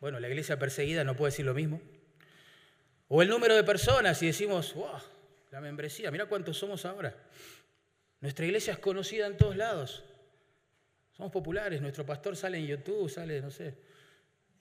Bueno, 0.00 0.20
la 0.20 0.28
iglesia 0.28 0.58
perseguida 0.58 1.04
no 1.04 1.16
puede 1.16 1.32
decir 1.32 1.46
lo 1.46 1.54
mismo. 1.54 1.80
O 3.08 3.22
el 3.22 3.28
número 3.28 3.56
de 3.56 3.64
personas 3.64 4.22
y 4.22 4.26
decimos, 4.26 4.74
wow, 4.74 5.00
la 5.50 5.60
membresía, 5.60 6.10
mira 6.10 6.26
cuántos 6.26 6.58
somos 6.58 6.84
ahora. 6.84 7.16
Nuestra 8.20 8.44
iglesia 8.44 8.74
es 8.74 8.78
conocida 8.78 9.26
en 9.26 9.36
todos 9.36 9.56
lados. 9.56 10.04
Somos 11.12 11.32
populares, 11.32 11.80
nuestro 11.80 12.04
pastor 12.04 12.36
sale 12.36 12.58
en 12.58 12.66
YouTube, 12.66 13.08
sale, 13.08 13.40
no 13.40 13.50
sé. 13.50 13.74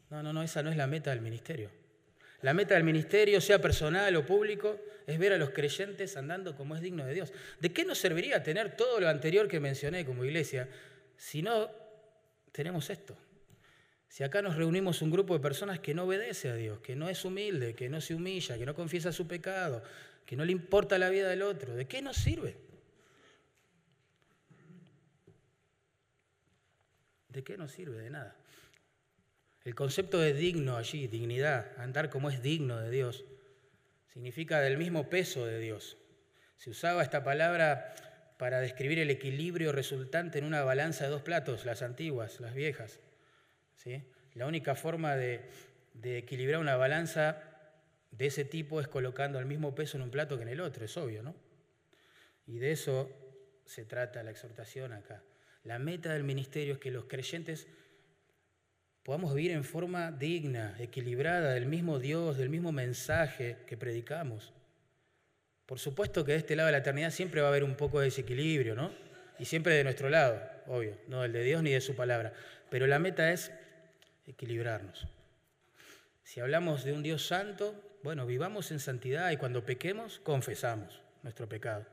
No, 0.10 0.24
no, 0.24 0.32
no, 0.32 0.41
esa 0.41 0.64
no 0.64 0.70
es 0.70 0.78
la 0.78 0.88
meta 0.88 1.10
del 1.10 1.22
ministerio. 1.22 1.70
La 2.41 2.53
meta 2.53 2.76
del 2.76 2.84
ministerio, 2.84 3.41
sea 3.41 3.60
personal 3.60 4.16
o 4.16 4.26
público, 4.26 4.80
es 5.08 5.18
ver 5.18 5.34
a 5.34 5.38
los 5.38 5.49
creyentes 5.49 6.16
andando 6.18 6.55
como 6.55 6.76
es 6.76 6.82
digno 6.82 7.05
de 7.05 7.14
Dios. 7.14 7.34
¿De 7.60 7.74
qué 7.74 7.84
nos 7.84 7.97
serviría 7.97 8.43
tener 8.43 8.78
todo 8.78 8.99
lo 8.99 9.10
anterior 9.10 9.47
que 9.47 9.60
mencioné 9.60 10.05
como 10.05 10.24
iglesia 10.24 10.70
si 11.18 11.41
no 11.41 11.70
tenemos 12.51 12.89
esto? 12.89 13.18
Si 14.07 14.24
acá 14.24 14.41
nos 14.41 14.55
reunimos 14.55 15.01
un 15.01 15.11
grupo 15.11 15.34
de 15.34 15.39
personas 15.39 15.80
que 15.80 15.93
no 15.93 16.05
obedece 16.05 16.49
a 16.49 16.55
Dios, 16.55 16.80
que 16.80 16.95
no 16.95 17.09
es 17.09 17.26
humilde, 17.26 17.74
que 17.76 17.89
no 17.89 17.99
se 18.01 18.15
humilla, 18.15 18.57
que 18.57 18.65
no 18.65 18.74
confiesa 18.74 19.11
su 19.11 19.28
pecado, 19.28 19.84
que 20.26 20.36
no 20.36 20.45
le 20.45 20.51
importa 20.51 20.97
la 20.97 21.09
vida 21.09 21.30
del 21.30 21.41
otro, 21.41 21.76
¿de 21.76 21.86
qué 21.86 22.01
nos 22.01 22.18
sirve? 22.18 22.55
¿De 27.30 27.43
qué 27.43 27.57
nos 27.57 27.72
sirve? 27.72 27.99
De 27.99 28.09
nada. 28.09 28.36
El 29.63 29.76
concepto 29.76 30.20
de 30.20 30.34
digno 30.34 30.78
allí, 30.78 31.07
dignidad, 31.07 31.78
andar 31.78 32.09
como 32.09 32.30
es 32.30 32.41
digno 32.41 32.78
de 32.80 32.89
Dios, 32.89 33.26
significa 34.13 34.61
del 34.61 34.78
mismo 34.78 35.09
peso 35.09 35.45
de 35.45 35.59
Dios. 35.59 35.97
Se 36.55 36.70
usaba 36.70 37.03
esta 37.03 37.24
palabra 37.24 37.93
para 38.38 38.60
describir 38.60 39.00
el 39.00 39.10
equilibrio 39.10 39.72
resultante 39.72 40.40
en 40.40 40.46
una 40.46 40.64
balanza 40.64 41.06
de 41.06 41.10
dos 41.10 41.24
platos, 41.24 41.66
las 41.66 41.82
antiguas, 41.82 42.40
las 42.40 42.54
viejas. 42.54 43.00
¿sí? 43.76 44.04
La 44.36 44.46
única 44.46 44.76
forma 44.76 45.16
de, 45.16 45.42
de 45.94 46.20
equilibrar 46.20 46.60
una 46.60 46.76
balanza 46.76 47.42
de 48.12 48.28
ese 48.28 48.46
tipo 48.46 48.80
es 48.80 48.88
colocando 48.88 49.40
el 49.40 49.46
mismo 49.46 49.76
peso 49.76 49.98
en 49.98 50.04
un 50.04 50.12
plato 50.12 50.38
que 50.38 50.44
en 50.44 50.50
el 50.50 50.62
otro, 50.62 50.86
es 50.86 50.96
obvio, 50.98 51.24
¿no? 51.24 51.36
Y 52.46 52.60
de 52.60 52.72
eso 52.72 53.12
se 53.66 53.86
trata 53.86 54.24
la 54.24 54.32
exhortación 54.32 54.94
acá. 54.94 55.24
La 55.64 55.80
meta 55.80 56.14
del 56.14 56.24
ministerio 56.24 56.76
es 56.76 56.80
que 56.80 56.92
los 56.92 57.06
creyentes 57.06 57.68
podamos 59.04 59.34
vivir 59.34 59.52
en 59.52 59.64
forma 59.64 60.12
digna, 60.12 60.76
equilibrada, 60.80 61.54
del 61.54 61.66
mismo 61.66 62.00
Dios, 62.00 62.38
del 62.38 62.50
mismo 62.50 62.72
mensaje 62.72 63.58
que 63.68 63.78
predicamos. 63.78 64.54
Por 65.68 65.78
supuesto 65.78 66.26
que 66.26 66.32
de 66.32 66.39
este 66.39 66.55
lado 66.55 66.65
de 66.65 66.72
la 66.72 66.78
eternidad 66.80 67.11
siempre 67.11 67.41
va 67.41 67.47
a 67.47 67.49
haber 67.51 67.63
un 67.63 67.76
poco 67.76 67.99
de 67.99 68.05
desequilibrio, 68.05 68.74
¿no? 68.74 68.91
Y 69.38 69.45
siempre 69.45 69.76
de 69.76 69.84
nuestro 69.84 70.09
lado, 70.09 70.41
obvio, 70.65 70.97
no 71.07 71.22
del 71.22 71.34
de 71.34 71.43
Dios 71.43 71.61
ni 71.61 71.70
de 71.70 71.82
su 71.82 71.95
palabra. 71.95 72.34
Pero 72.72 72.88
la 72.88 72.97
meta 72.97 73.32
es 73.32 73.51
equilibrarnos. 74.26 75.07
Si 76.24 76.39
hablamos 76.39 76.84
de 76.84 76.93
un 76.93 77.03
Dios 77.03 77.28
santo, 77.28 77.76
bueno, 78.01 78.26
vivamos 78.26 78.72
en 78.72 78.80
santidad 78.80 79.30
y 79.30 79.38
cuando 79.38 79.63
pequemos, 79.63 80.20
confesamos 80.24 81.01
nuestro 81.22 81.47
pecado. 81.47 81.86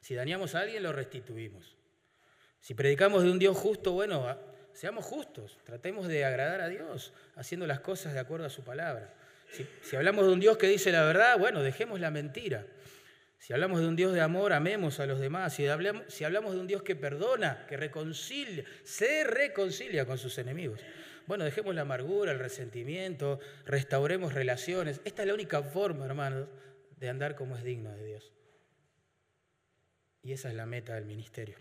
Si 0.00 0.14
dañamos 0.14 0.54
a 0.54 0.60
alguien, 0.60 0.84
lo 0.84 0.92
restituimos. 0.92 1.74
Si 2.60 2.74
predicamos 2.74 3.24
de 3.24 3.30
un 3.32 3.40
Dios 3.40 3.56
justo, 3.56 3.92
bueno, 3.92 4.36
Seamos 4.78 5.04
justos, 5.06 5.58
tratemos 5.64 6.06
de 6.06 6.24
agradar 6.24 6.60
a 6.60 6.68
Dios, 6.68 7.12
haciendo 7.34 7.66
las 7.66 7.80
cosas 7.80 8.14
de 8.14 8.20
acuerdo 8.20 8.46
a 8.46 8.48
su 8.48 8.62
palabra. 8.62 9.12
Si, 9.82 9.96
hablamos 9.96 10.24
de 10.24 10.32
un 10.32 10.38
Dios 10.38 10.56
que 10.56 10.68
dice 10.68 10.92
la 10.92 11.02
verdad, 11.02 11.36
bueno, 11.36 11.64
dejemos 11.64 11.98
la 11.98 12.12
mentira. 12.12 12.64
Si 13.38 13.52
hablamos 13.52 13.80
de 13.80 13.86
un 13.86 13.96
Dios 13.96 14.12
de 14.12 14.20
amor, 14.20 14.52
amemos 14.52 14.98
a 15.00 15.06
los 15.06 15.20
demás. 15.20 15.54
Si 15.54 15.66
hablamos, 15.66 16.06
de 16.54 16.60
un 16.60 16.66
Dios 16.66 16.82
que 16.82 16.96
perdona, 16.96 17.66
que 17.66 17.76
reconcilia, 17.76 18.64
se 18.82 19.24
reconcilia 19.24 20.04
con 20.06 20.18
sus 20.18 20.36
enemigos. 20.38 20.80
Bueno, 21.26 21.44
dejemos 21.44 21.74
la 21.74 21.82
amargura, 21.82 22.32
el 22.32 22.38
resentimiento, 22.38 23.38
restauremos 23.64 24.34
relaciones. 24.34 25.00
Esta 25.04 25.22
es 25.22 25.28
la 25.28 25.34
única 25.34 25.62
forma, 25.62 26.04
hermanos, 26.04 26.48
de 26.96 27.08
andar 27.08 27.36
como 27.36 27.56
es 27.56 27.62
digno 27.62 27.92
de 27.92 28.04
Dios. 28.04 28.32
Y 30.22 30.32
esa 30.32 30.48
es 30.48 30.54
la 30.54 30.66
meta 30.66 30.94
del 30.94 31.04
ministerio. 31.04 31.56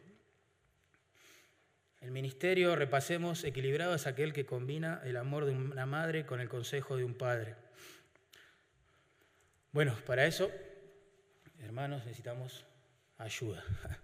El 2.02 2.12
ministerio, 2.12 2.76
repasemos, 2.76 3.44
equilibrado 3.44 3.96
es 3.96 4.08
aquel 4.08 4.34
que 4.34 4.46
combina 4.46 5.02
el 5.04 5.18
amor 5.18 5.46
de 5.46 5.52
una 5.52 5.86
madre 5.86 6.26
con 6.26 6.40
el 6.40 6.50
consejo 6.50 6.98
de 6.98 7.04
un 7.04 7.14
padre. 7.14 7.56
Bueno, 9.72 9.96
para 10.06 10.26
eso, 10.26 10.52
hermanos, 11.60 12.06
necesitamos 12.06 12.66
ayuda. 13.18 13.64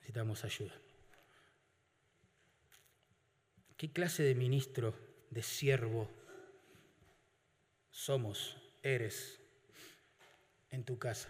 necesitamos 0.00 0.44
ayuda. 0.44 0.74
¿Qué 3.76 3.92
clase 3.92 4.22
de 4.22 4.34
ministro, 4.34 4.94
de 5.30 5.42
siervo 5.42 6.10
somos, 7.90 8.56
eres 8.82 9.38
en 10.70 10.84
tu 10.84 10.98
casa? 10.98 11.28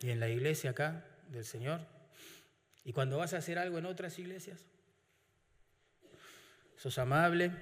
Y 0.00 0.10
en 0.10 0.20
la 0.20 0.28
iglesia 0.28 0.70
acá 0.70 1.06
del 1.28 1.44
Señor, 1.44 1.80
y 2.84 2.92
cuando 2.92 3.18
vas 3.18 3.32
a 3.32 3.38
hacer 3.38 3.58
algo 3.58 3.78
en 3.78 3.86
otras 3.86 4.18
iglesias, 4.18 4.66
sos 6.76 6.98
amable, 6.98 7.52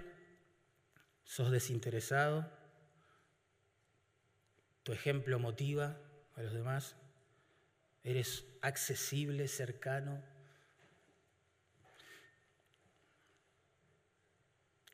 sos 1.24 1.50
desinteresado, 1.50 2.50
tu 4.82 4.92
ejemplo 4.92 5.38
motiva 5.38 5.96
a 6.36 6.42
los 6.42 6.52
demás, 6.52 6.96
eres 8.04 8.44
accesible, 8.60 9.48
cercano. 9.48 10.22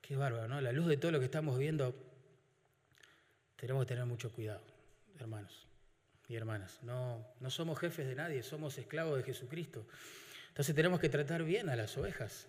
Qué 0.03 0.16
bárbaro, 0.16 0.49
¿no? 0.49 0.61
La 0.61 0.72
luz 0.72 0.86
de 0.86 0.97
todo 0.97 1.12
lo 1.12 1.18
que 1.18 1.26
estamos 1.26 1.59
viendo, 1.59 1.95
tenemos 3.57 3.84
que 3.84 3.89
tener 3.89 4.05
mucho 4.07 4.32
cuidado, 4.32 4.62
hermanos 5.18 5.66
y 6.28 6.36
hermanas. 6.36 6.78
No, 6.82 7.26
no 7.41 7.51
somos 7.51 7.78
jefes 7.78 8.07
de 8.07 8.14
nadie, 8.14 8.43
somos 8.43 8.76
esclavos 8.78 9.16
de 9.16 9.24
Jesucristo. 9.24 9.86
Entonces 10.49 10.74
tenemos 10.74 11.01
que 11.01 11.09
tratar 11.09 11.45
bien 11.45 11.68
a 11.68 11.76
las 11.76 11.97
ovejas 11.97 12.47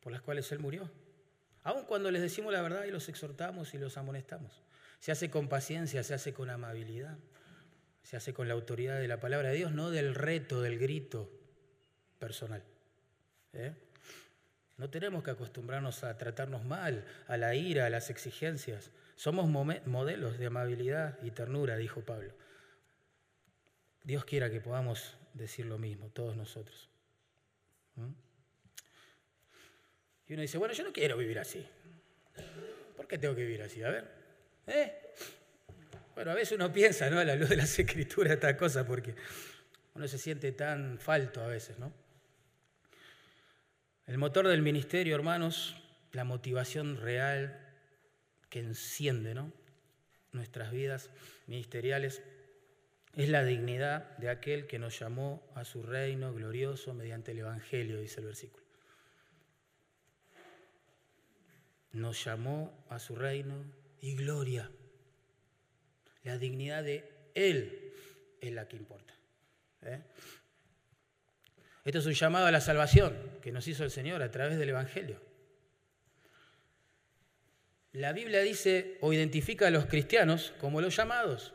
por 0.00 0.12
las 0.12 0.22
cuales 0.22 0.50
Él 0.52 0.58
murió. 0.58 0.90
Aun 1.62 1.84
cuando 1.84 2.10
les 2.10 2.22
decimos 2.22 2.52
la 2.52 2.62
verdad 2.62 2.84
y 2.84 2.90
los 2.90 3.08
exhortamos 3.08 3.74
y 3.74 3.78
los 3.78 3.96
amonestamos. 3.98 4.62
Se 5.00 5.12
hace 5.12 5.30
con 5.30 5.48
paciencia, 5.48 6.02
se 6.02 6.14
hace 6.14 6.32
con 6.34 6.50
amabilidad, 6.50 7.18
se 8.02 8.16
hace 8.16 8.34
con 8.34 8.48
la 8.48 8.54
autoridad 8.54 8.98
de 8.98 9.08
la 9.08 9.18
palabra 9.18 9.48
de 9.48 9.56
Dios, 9.56 9.72
no 9.72 9.90
del 9.90 10.14
reto, 10.14 10.60
del 10.60 10.78
grito 10.78 11.30
personal. 12.18 12.62
¿eh? 13.54 13.72
No 14.76 14.90
tenemos 14.90 15.24
que 15.24 15.30
acostumbrarnos 15.30 16.04
a 16.04 16.16
tratarnos 16.18 16.64
mal, 16.64 17.04
a 17.28 17.36
la 17.38 17.54
ira, 17.54 17.86
a 17.86 17.90
las 17.90 18.10
exigencias. 18.10 18.90
Somos 19.16 19.48
modelos 19.48 20.38
de 20.38 20.46
amabilidad 20.46 21.18
y 21.22 21.30
ternura, 21.30 21.76
dijo 21.76 22.02
Pablo. 22.02 22.34
Dios 24.04 24.24
quiera 24.24 24.50
que 24.50 24.60
podamos 24.60 25.16
decir 25.32 25.64
lo 25.66 25.78
mismo, 25.78 26.10
todos 26.10 26.36
nosotros. 26.36 26.88
Y 30.26 30.34
uno 30.34 30.42
dice, 30.42 30.58
bueno, 30.58 30.74
yo 30.74 30.84
no 30.84 30.92
quiero 30.92 31.16
vivir 31.16 31.38
así. 31.38 31.66
¿Por 32.96 33.06
qué 33.06 33.18
tengo 33.18 33.34
que 33.34 33.42
vivir 33.42 33.62
así? 33.62 33.82
A 33.82 33.90
ver. 33.90 34.19
¿Eh? 34.70 34.92
Bueno, 36.14 36.30
a 36.30 36.34
veces 36.34 36.52
uno 36.52 36.72
piensa, 36.72 37.10
¿no? 37.10 37.18
A 37.18 37.24
la 37.24 37.34
luz 37.34 37.48
de 37.48 37.56
las 37.56 37.76
escrituras, 37.78 38.34
esta 38.34 38.56
cosa, 38.56 38.86
porque 38.86 39.14
uno 39.94 40.06
se 40.06 40.16
siente 40.16 40.52
tan 40.52 40.98
falto 40.98 41.42
a 41.42 41.48
veces, 41.48 41.78
¿no? 41.78 41.92
El 44.06 44.18
motor 44.18 44.46
del 44.48 44.62
ministerio, 44.62 45.14
hermanos, 45.14 45.76
la 46.12 46.24
motivación 46.24 46.96
real 46.96 47.68
que 48.48 48.58
enciende 48.58 49.34
¿no? 49.34 49.52
nuestras 50.32 50.72
vidas 50.72 51.10
ministeriales, 51.46 52.22
es 53.14 53.28
la 53.28 53.44
dignidad 53.44 54.16
de 54.18 54.28
aquel 54.28 54.66
que 54.66 54.78
nos 54.78 54.98
llamó 54.98 55.48
a 55.54 55.64
su 55.64 55.82
reino 55.82 56.32
glorioso 56.32 56.94
mediante 56.94 57.32
el 57.32 57.38
Evangelio, 57.38 58.00
dice 58.00 58.20
el 58.20 58.26
versículo. 58.26 58.64
Nos 61.92 62.24
llamó 62.24 62.84
a 62.88 63.00
su 63.00 63.16
reino 63.16 63.64
y 64.00 64.14
gloria. 64.16 64.70
La 66.24 66.38
dignidad 66.38 66.84
de 66.84 67.08
Él 67.34 67.92
es 68.40 68.52
la 68.52 68.68
que 68.68 68.76
importa. 68.76 69.14
¿eh? 69.82 70.00
Esto 71.84 71.98
es 71.98 72.06
un 72.06 72.14
llamado 72.14 72.46
a 72.46 72.50
la 72.50 72.60
salvación 72.60 73.16
que 73.42 73.52
nos 73.52 73.66
hizo 73.66 73.84
el 73.84 73.90
Señor 73.90 74.22
a 74.22 74.30
través 74.30 74.58
del 74.58 74.68
Evangelio. 74.68 75.20
La 77.92 78.12
Biblia 78.12 78.40
dice 78.40 78.98
o 79.00 79.12
identifica 79.12 79.66
a 79.66 79.70
los 79.70 79.86
cristianos 79.86 80.54
como 80.60 80.80
los 80.80 80.94
llamados. 80.94 81.54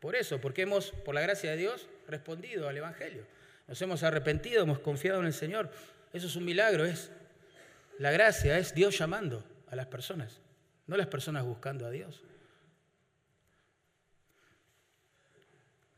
Por 0.00 0.16
eso, 0.16 0.40
porque 0.40 0.62
hemos, 0.62 0.92
por 0.92 1.14
la 1.14 1.20
gracia 1.20 1.50
de 1.50 1.56
Dios, 1.56 1.88
respondido 2.06 2.68
al 2.68 2.76
Evangelio. 2.76 3.26
Nos 3.66 3.82
hemos 3.82 4.02
arrepentido, 4.02 4.62
hemos 4.62 4.78
confiado 4.78 5.20
en 5.20 5.26
el 5.26 5.34
Señor. 5.34 5.70
Eso 6.12 6.28
es 6.28 6.36
un 6.36 6.44
milagro, 6.44 6.86
es 6.86 7.10
la 7.98 8.10
gracia, 8.10 8.58
es 8.58 8.74
Dios 8.74 8.96
llamando 8.96 9.44
a 9.66 9.76
las 9.76 9.86
personas, 9.86 10.40
no 10.88 10.96
las 10.96 11.06
personas 11.06 11.44
buscando 11.44 11.86
a 11.86 11.90
Dios. 11.90 12.22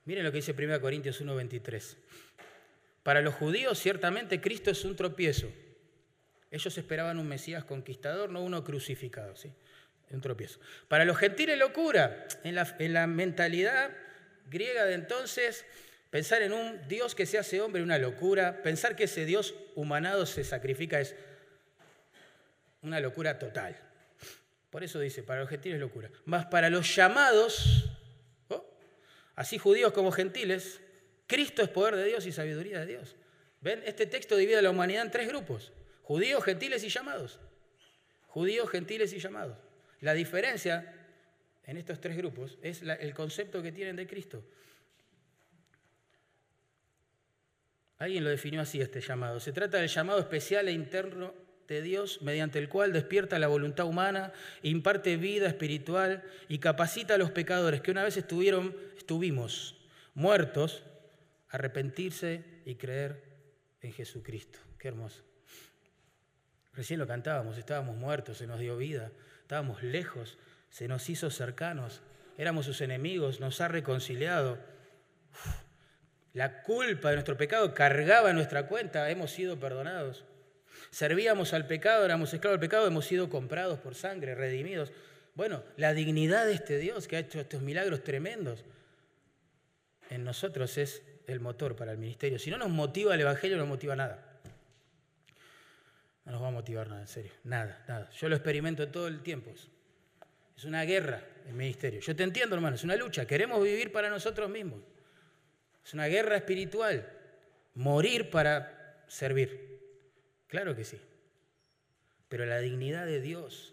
Miren 0.05 0.25
lo 0.25 0.33
que 0.33 0.39
dice 0.39 0.53
1 0.53 0.81
Corintios 0.81 1.21
1:23. 1.21 1.97
Para 3.03 3.23
los 3.23 3.35
judíos 3.35 3.79
ciertamente 3.79 4.41
Cristo 4.41 4.71
es 4.71 4.85
un 4.85 4.97
tropiezo. 4.97 5.51
Ellos 6.51 6.77
esperaban 6.77 7.19
un 7.19 7.29
Mesías 7.29 7.65
conquistador, 7.65 8.29
no 8.31 8.43
uno 8.43 8.65
crucificado, 8.65 9.37
¿sí? 9.37 9.53
Un 10.11 10.21
tropiezo. 10.21 10.59
Para 10.89 11.05
los 11.05 11.17
gentiles 11.17 11.57
locura. 11.57 12.27
En 12.43 12.57
la, 12.57 12.75
en 12.81 12.93
la 12.93 13.07
mentalidad 13.07 13.93
griega 14.51 14.85
de 14.85 14.95
entonces, 14.95 15.65
pensar 16.11 16.43
en 16.43 16.53
un 16.53 16.89
Dios 16.89 17.15
que 17.15 17.27
se 17.27 17.39
hace 17.39 17.61
hombre, 17.61 17.85
una 17.85 17.99
locura. 17.99 18.63
Pensar 18.65 18.97
que 18.97 19.05
ese 19.05 19.25
Dios 19.25 19.55
humanado 19.77 20.27
se 20.27 20.43
sacrifica 20.43 21.01
es 21.01 21.15
una 22.83 22.99
locura 22.99 23.39
total. 23.39 23.90
Por 24.71 24.85
eso 24.85 25.01
dice, 25.01 25.23
para 25.23 25.41
los 25.41 25.51
gentiles 25.51 25.81
locura. 25.81 26.11
Más 26.25 26.47
para 26.47 26.71
los 26.71 26.95
llamados, 26.95 27.91
¿oh? 28.49 28.65
así 29.35 29.59
judíos 29.59 29.93
como 29.93 30.13
gentiles, 30.13 30.81
Cristo 31.27 31.63
es 31.63 31.69
poder 31.69 31.97
de 31.97 32.05
Dios 32.05 32.25
y 32.27 32.33
sabiduría 32.33 32.81
de 32.81 32.87
Dios. 32.87 33.17
¿Ven? 33.61 33.83
Este 33.85 34.07
texto 34.07 34.37
divide 34.37 34.59
a 34.59 34.63
la 34.63 34.71
humanidad 34.71 35.03
en 35.03 35.11
tres 35.11 35.29
grupos. 35.29 35.73
Judíos, 36.03 36.43
gentiles 36.45 36.83
y 36.85 36.89
llamados. 36.89 37.41
Judíos, 38.29 38.71
gentiles 38.71 39.13
y 39.13 39.19
llamados. 39.19 39.59
La 40.01 40.15
diferencia 40.15 40.95
en 41.65 41.77
estos 41.77 42.01
tres 42.01 42.17
grupos 42.17 42.59
es 42.63 42.83
el 42.83 43.13
concepto 43.13 43.63
que 43.63 43.73
tienen 43.73 43.97
de 43.97 44.07
Cristo. 44.07 44.43
Alguien 47.99 48.25
lo 48.25 48.31
definió 48.31 48.63
así 48.63 48.81
este 48.81 49.01
llamado. 49.01 49.41
Se 49.41 49.53
trata 49.53 49.77
del 49.77 49.89
llamado 49.89 50.21
especial 50.21 50.69
e 50.69 50.73
interno 50.73 51.35
de 51.71 51.83
Dios 51.83 52.21
mediante 52.21 52.59
el 52.59 52.69
cual 52.69 52.93
despierta 52.93 53.39
la 53.39 53.47
voluntad 53.47 53.87
humana, 53.87 54.33
imparte 54.63 55.17
vida 55.17 55.47
espiritual 55.47 56.25
y 56.49 56.59
capacita 56.59 57.15
a 57.15 57.19
los 57.19 57.31
pecadores 57.31 57.81
que 57.81 57.93
una 57.93 58.03
vez 58.03 58.17
estuvieron, 58.17 58.77
estuvimos 58.97 59.77
muertos 60.15 60.83
arrepentirse 61.49 62.45
y 62.65 62.75
creer 62.75 63.23
en 63.83 63.93
Jesucristo. 63.93 64.59
Qué 64.79 64.89
hermoso. 64.89 65.23
Recién 66.73 66.99
lo 66.99 67.07
cantábamos, 67.07 67.57
estábamos 67.57 67.97
muertos, 67.97 68.39
se 68.39 68.47
nos 68.47 68.59
dio 68.59 68.77
vida, 68.77 69.13
estábamos 69.43 69.83
lejos, 69.83 70.39
se 70.71 70.89
nos 70.89 71.09
hizo 71.09 71.31
cercanos, 71.31 72.03
éramos 72.37 72.67
sus 72.67 72.81
enemigos, 72.81 73.41
nos 73.41 73.61
ha 73.61 73.69
reconciliado. 73.69 74.59
La 76.33 76.63
culpa 76.63 77.11
de 77.11 77.17
nuestro 77.17 77.37
pecado 77.37 77.75
cargaba 77.75 78.33
nuestra 78.33 78.67
cuenta, 78.67 79.11
hemos 79.11 79.31
sido 79.31 79.59
perdonados. 79.59 80.25
Servíamos 80.91 81.53
al 81.55 81.67
pecado, 81.67 82.05
éramos 82.05 82.35
esclavos 82.35 82.61
del 82.61 82.69
pecado, 82.69 82.87
hemos 82.87 83.07
sido 83.07 83.31
comprados 83.31 83.79
por 83.79 83.95
sangre, 83.95 84.35
redimidos. 84.35 84.93
Bueno, 85.35 85.63
la 85.77 85.95
dignidad 85.95 86.47
de 86.47 86.55
este 86.55 86.79
Dios 86.79 87.07
que 87.07 87.17
ha 87.17 87.21
hecho 87.21 87.41
estos 87.41 87.63
milagros 87.63 88.03
tremendos 88.03 88.65
en 90.11 90.25
nosotros 90.25 90.77
es 90.79 91.03
el 91.29 91.41
motor 91.41 91.77
para 91.77 91.93
el 91.93 91.99
ministerio. 91.99 92.39
Si 92.39 92.51
no 92.51 92.59
nos 92.59 92.71
motiva 92.71 93.15
el 93.15 93.21
Evangelio, 93.21 93.57
no 93.57 93.63
nos 93.63 93.71
motiva 93.71 93.95
nada. 93.95 94.27
No 96.25 96.33
nos 96.33 96.43
va 96.43 96.49
a 96.49 96.53
motivar 96.53 96.89
nada, 96.89 97.03
en 97.03 97.09
serio. 97.09 97.33
Nada, 97.45 97.85
nada. 97.87 98.11
Yo 98.11 98.29
lo 98.29 98.35
experimento 98.35 98.89
todo 98.89 99.07
el 99.07 99.23
tiempo. 99.23 99.53
Es 100.57 100.65
una 100.65 100.83
guerra 100.83 101.23
el 101.47 101.55
ministerio. 101.55 102.01
Yo 102.01 102.15
te 102.15 102.25
entiendo, 102.25 102.57
hermano, 102.57 102.77
es 102.77 102.85
una 102.85 102.97
lucha. 102.97 103.27
Queremos 103.27 103.63
vivir 103.63 103.93
para 103.93 104.11
nosotros 104.11 104.51
mismos. 104.51 104.81
Es 105.85 105.95
una 105.95 106.07
guerra 106.07 106.37
espiritual. 106.37 107.09
Morir 107.75 108.29
para 108.31 109.05
servir. 109.07 109.70
Claro 110.51 110.75
que 110.75 110.85
sí. 110.85 111.01
Pero 112.29 112.45
la 112.45 112.59
dignidad 112.59 113.07
de 113.07 113.21
Dios 113.21 113.73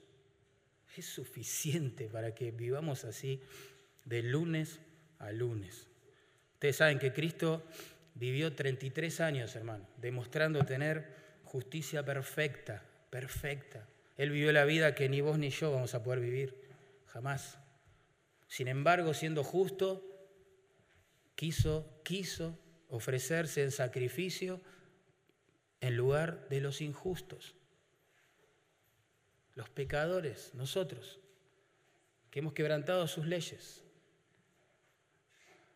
es 0.96 1.06
suficiente 1.06 2.08
para 2.08 2.34
que 2.34 2.52
vivamos 2.52 3.04
así 3.04 3.42
de 4.06 4.22
lunes 4.22 4.80
a 5.20 5.32
lunes. 5.32 5.88
Ustedes 6.54 6.78
saben 6.78 7.00
que 7.00 7.14
Cristo 7.14 7.64
vivió 8.14 8.54
33 8.54 9.22
años, 9.22 9.56
hermano, 9.56 9.88
demostrando 9.98 10.64
tener 10.66 11.16
justicia 11.44 12.06
perfecta, 12.06 12.84
perfecta. 13.10 13.88
Él 14.16 14.30
vivió 14.30 14.52
la 14.52 14.66
vida 14.66 14.94
que 14.94 15.10
ni 15.10 15.22
vos 15.22 15.38
ni 15.40 15.50
yo 15.50 15.72
vamos 15.72 15.96
a 15.96 16.04
poder 16.04 16.20
vivir, 16.20 16.56
jamás. 17.08 17.58
Sin 18.48 18.68
embargo, 18.68 19.14
siendo 19.16 19.44
justo, 19.44 20.04
quiso, 21.36 22.02
quiso 22.04 22.58
ofrecerse 22.90 23.64
en 23.64 23.72
sacrificio 23.72 24.62
en 25.82 25.96
lugar 25.96 26.48
de 26.50 26.62
los 26.62 26.82
injustos, 26.82 27.56
los 29.56 29.70
pecadores, 29.70 30.52
nosotros, 30.54 31.20
que 32.32 32.40
hemos 32.40 32.54
quebrantado 32.54 33.08
sus 33.08 33.26
leyes. 33.26 33.84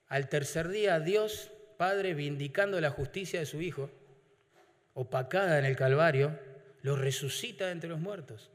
Al 0.08 0.30
tercer 0.30 0.68
día, 0.68 1.00
Dios, 1.00 1.52
Padre, 1.78 2.14
vindicando 2.14 2.80
la 2.82 2.92
justicia 2.92 3.40
de 3.40 3.46
su 3.46 3.62
Hijo, 3.62 3.90
opacada 4.94 5.58
en 5.58 5.66
el 5.66 5.76
Calvario, 5.76 6.38
lo 6.82 6.96
resucita 6.96 7.72
entre 7.72 7.90
los 7.90 8.00
muertos. 8.00 8.50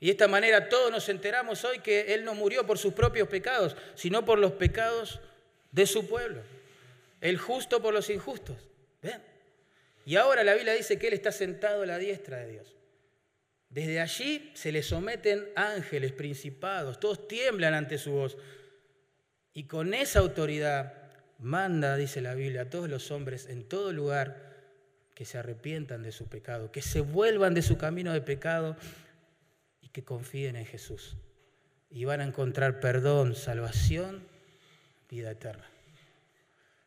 Y 0.00 0.06
de 0.06 0.12
esta 0.12 0.28
manera 0.28 0.68
todos 0.68 0.90
nos 0.90 1.08
enteramos 1.08 1.64
hoy 1.64 1.78
que 1.78 2.12
Él 2.14 2.24
no 2.24 2.34
murió 2.34 2.66
por 2.66 2.76
sus 2.76 2.92
propios 2.92 3.28
pecados, 3.28 3.76
sino 3.94 4.24
por 4.24 4.38
los 4.38 4.52
pecados 4.52 5.20
de 5.70 5.86
su 5.86 6.08
pueblo. 6.08 6.42
El 7.20 7.38
justo 7.38 7.80
por 7.80 7.94
los 7.94 8.10
injustos. 8.10 8.56
¿Ven? 9.00 9.31
Y 10.04 10.16
ahora 10.16 10.44
la 10.44 10.54
Biblia 10.54 10.74
dice 10.74 10.98
que 10.98 11.08
Él 11.08 11.14
está 11.14 11.32
sentado 11.32 11.82
a 11.82 11.86
la 11.86 11.98
diestra 11.98 12.38
de 12.38 12.52
Dios. 12.52 12.76
Desde 13.68 14.00
allí 14.00 14.50
se 14.54 14.70
le 14.70 14.82
someten 14.82 15.48
ángeles, 15.56 16.12
principados, 16.12 17.00
todos 17.00 17.26
tiemblan 17.26 17.72
ante 17.72 17.96
su 17.96 18.12
voz. 18.12 18.36
Y 19.54 19.64
con 19.64 19.94
esa 19.94 20.18
autoridad 20.18 20.94
manda, 21.38 21.96
dice 21.96 22.20
la 22.20 22.34
Biblia, 22.34 22.62
a 22.62 22.70
todos 22.70 22.88
los 22.88 23.10
hombres 23.10 23.46
en 23.48 23.64
todo 23.64 23.92
lugar 23.92 24.52
que 25.14 25.24
se 25.24 25.38
arrepientan 25.38 26.02
de 26.02 26.12
su 26.12 26.28
pecado, 26.28 26.70
que 26.70 26.82
se 26.82 27.00
vuelvan 27.00 27.54
de 27.54 27.62
su 27.62 27.78
camino 27.78 28.12
de 28.12 28.20
pecado 28.20 28.76
y 29.80 29.88
que 29.88 30.04
confíen 30.04 30.56
en 30.56 30.66
Jesús. 30.66 31.16
Y 31.90 32.04
van 32.04 32.20
a 32.20 32.24
encontrar 32.24 32.80
perdón, 32.80 33.34
salvación, 33.34 34.22
vida 35.08 35.30
eterna. 35.30 35.64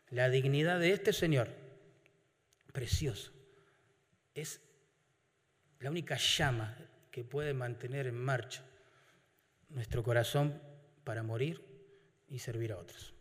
La 0.10 0.30
dignidad 0.30 0.80
de 0.80 0.92
este 0.92 1.14
Señor, 1.14 1.50
precioso, 2.76 3.32
es 4.34 4.60
la 5.80 5.90
única 5.90 6.18
llama 6.18 6.78
que 7.10 7.24
puede 7.24 7.54
mantener 7.54 8.06
en 8.06 8.18
marcha 8.18 8.66
nuestro 9.70 10.04
corazón 10.04 10.62
para 11.06 11.24
morir 11.24 11.64
y 12.28 12.40
servir 12.40 12.74
a 12.74 12.78
otros. 12.78 13.14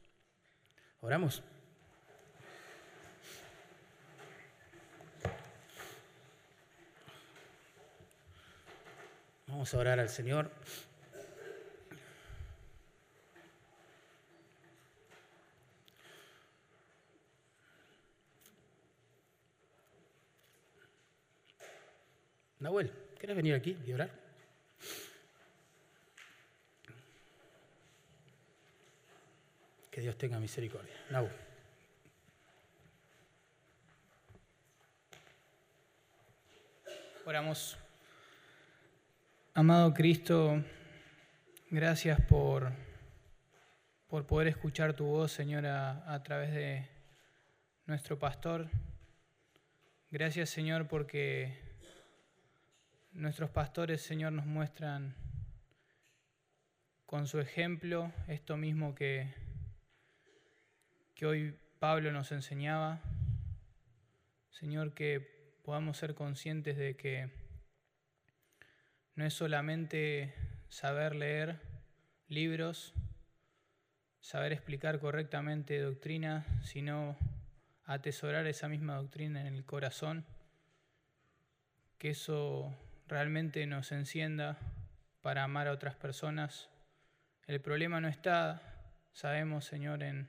Oramos. 1.01 1.45
Vamos 9.47 9.73
a 9.73 9.79
orar 9.79 10.01
al 10.01 10.09
Señor. 10.09 10.51
Nahuel. 22.65 22.91
¿Querés 23.21 23.37
venir 23.37 23.55
aquí 23.55 23.77
y 23.87 23.93
orar? 23.93 24.11
Que 29.91 30.01
Dios 30.01 30.17
tenga 30.17 30.41
misericordia. 30.41 30.95
Nau. 31.11 31.29
Oramos. 37.27 37.77
Amado 39.53 39.93
Cristo, 39.93 40.65
gracias 41.71 42.19
por, 42.23 42.73
por 44.09 44.27
poder 44.27 44.49
escuchar 44.49 44.95
tu 44.95 45.05
voz, 45.05 45.31
Señor, 45.33 45.67
a, 45.67 46.12
a 46.12 46.23
través 46.23 46.55
de 46.55 46.89
nuestro 47.85 48.19
pastor. 48.19 48.71
Gracias, 50.11 50.49
Señor, 50.49 50.89
porque 50.89 51.64
nuestros 53.15 53.51
pastores, 53.51 54.03
Señor, 54.03 54.33
nos 54.33 54.45
muestran 54.45 55.15
con 57.07 57.29
su 57.29 57.39
ejemplo 57.39 58.12
esto 58.27 58.57
mismo 58.57 58.95
que, 58.95 59.33
que 61.15 61.27
hoy 61.27 61.57
Pablo 61.79 62.11
nos 62.11 62.33
enseñaba. 62.33 63.01
Señor, 64.51 64.95
que 64.95 65.61
podamos 65.65 65.97
ser 65.97 66.15
conscientes 66.15 66.77
de 66.77 66.97
que 66.97 67.31
no 69.15 69.25
es 69.25 69.33
solamente 69.33 70.35
saber 70.69 71.15
leer 71.15 71.61
libros, 72.27 72.95
saber 74.21 74.53
explicar 74.53 74.99
correctamente 74.99 75.79
doctrina, 75.79 76.45
sino 76.65 77.17
atesorar 77.85 78.47
esa 78.49 78.69
misma 78.69 78.97
doctrina 78.97 79.47
en 79.47 79.55
el 79.55 79.65
corazón, 79.65 80.25
que 81.99 82.11
eso 82.11 82.77
realmente 83.07 83.67
nos 83.67 83.93
encienda 83.93 84.59
para 85.21 85.45
amar 85.45 85.69
a 85.69 85.73
otras 85.73 85.95
personas. 85.95 86.69
El 87.47 87.61
problema 87.61 88.01
no 88.01 88.09
está, 88.09 88.63
sabemos, 89.13 89.65
Señor, 89.65 90.03
en, 90.03 90.29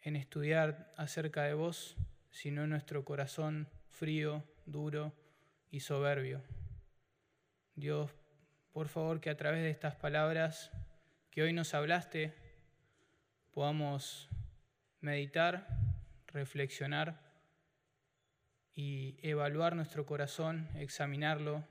en 0.00 0.16
estudiar 0.16 0.92
acerca 0.96 1.44
de 1.44 1.54
vos, 1.54 1.96
sino 2.30 2.64
en 2.64 2.70
nuestro 2.70 3.04
corazón 3.04 3.68
frío, 3.90 4.44
duro 4.66 5.12
y 5.70 5.80
soberbio. 5.80 6.42
Dios, 7.74 8.10
por 8.72 8.88
favor, 8.88 9.20
que 9.20 9.30
a 9.30 9.36
través 9.36 9.62
de 9.62 9.70
estas 9.70 9.94
palabras 9.94 10.70
que 11.30 11.42
hoy 11.42 11.52
nos 11.52 11.74
hablaste, 11.74 12.34
podamos 13.52 14.28
meditar, 15.00 15.66
reflexionar 16.26 17.31
y 18.74 19.16
evaluar 19.22 19.76
nuestro 19.76 20.06
corazón, 20.06 20.68
examinarlo 20.76 21.66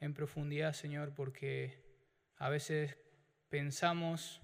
en 0.00 0.14
profundidad, 0.14 0.72
Señor, 0.72 1.14
porque 1.14 1.82
a 2.36 2.48
veces 2.48 2.98
pensamos 3.48 4.40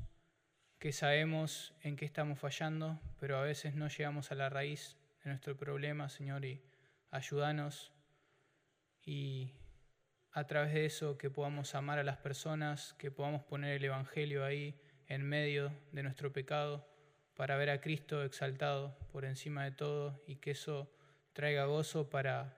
que 0.78 0.92
sabemos 0.92 1.74
en 1.82 1.96
qué 1.96 2.04
estamos 2.04 2.38
fallando, 2.38 3.00
pero 3.18 3.38
a 3.38 3.42
veces 3.42 3.74
no 3.74 3.88
llegamos 3.88 4.30
a 4.30 4.36
la 4.36 4.48
raíz 4.48 4.96
de 5.24 5.30
nuestro 5.30 5.56
problema, 5.56 6.08
Señor, 6.08 6.44
y 6.44 6.62
ayúdanos. 7.10 7.92
Y 9.04 9.54
a 10.32 10.46
través 10.46 10.72
de 10.72 10.86
eso 10.86 11.18
que 11.18 11.30
podamos 11.30 11.74
amar 11.74 11.98
a 11.98 12.04
las 12.04 12.18
personas, 12.18 12.94
que 12.94 13.10
podamos 13.10 13.42
poner 13.42 13.76
el 13.76 13.84
Evangelio 13.84 14.44
ahí 14.44 14.80
en 15.08 15.22
medio 15.22 15.72
de 15.90 16.04
nuestro 16.04 16.32
pecado 16.32 16.86
para 17.34 17.56
ver 17.56 17.70
a 17.70 17.80
Cristo 17.80 18.22
exaltado 18.22 18.96
por 19.10 19.24
encima 19.24 19.64
de 19.64 19.72
todo 19.72 20.22
y 20.26 20.36
que 20.36 20.52
eso 20.52 20.92
traiga 21.38 21.66
gozo 21.66 22.10
para, 22.10 22.56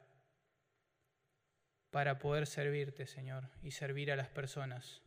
para 1.91 2.18
poder 2.18 2.47
servirte, 2.47 3.07
Señor, 3.07 3.51
y 3.62 3.72
servir 3.72 4.11
a 4.11 4.16
las 4.16 4.28
personas. 4.28 5.03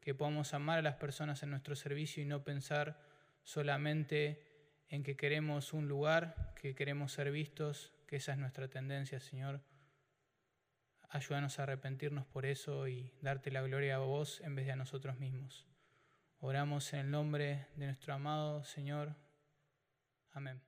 Que 0.00 0.14
podamos 0.14 0.54
amar 0.54 0.78
a 0.78 0.82
las 0.82 0.94
personas 0.94 1.42
en 1.42 1.50
nuestro 1.50 1.76
servicio 1.76 2.22
y 2.22 2.26
no 2.26 2.42
pensar 2.42 2.98
solamente 3.42 4.46
en 4.88 5.02
que 5.02 5.18
queremos 5.18 5.74
un 5.74 5.88
lugar, 5.88 6.54
que 6.56 6.74
queremos 6.74 7.12
ser 7.12 7.30
vistos, 7.30 7.92
que 8.06 8.16
esa 8.16 8.32
es 8.32 8.38
nuestra 8.38 8.68
tendencia, 8.68 9.20
Señor. 9.20 9.60
Ayúdanos 11.10 11.58
a 11.58 11.64
arrepentirnos 11.64 12.24
por 12.24 12.46
eso 12.46 12.88
y 12.88 13.12
darte 13.20 13.50
la 13.50 13.60
gloria 13.60 13.96
a 13.96 13.98
vos 13.98 14.40
en 14.40 14.54
vez 14.54 14.64
de 14.64 14.72
a 14.72 14.76
nosotros 14.76 15.18
mismos. 15.18 15.66
Oramos 16.38 16.94
en 16.94 17.00
el 17.00 17.10
nombre 17.10 17.66
de 17.76 17.84
nuestro 17.84 18.14
amado 18.14 18.64
Señor. 18.64 19.14
Amén. 20.32 20.67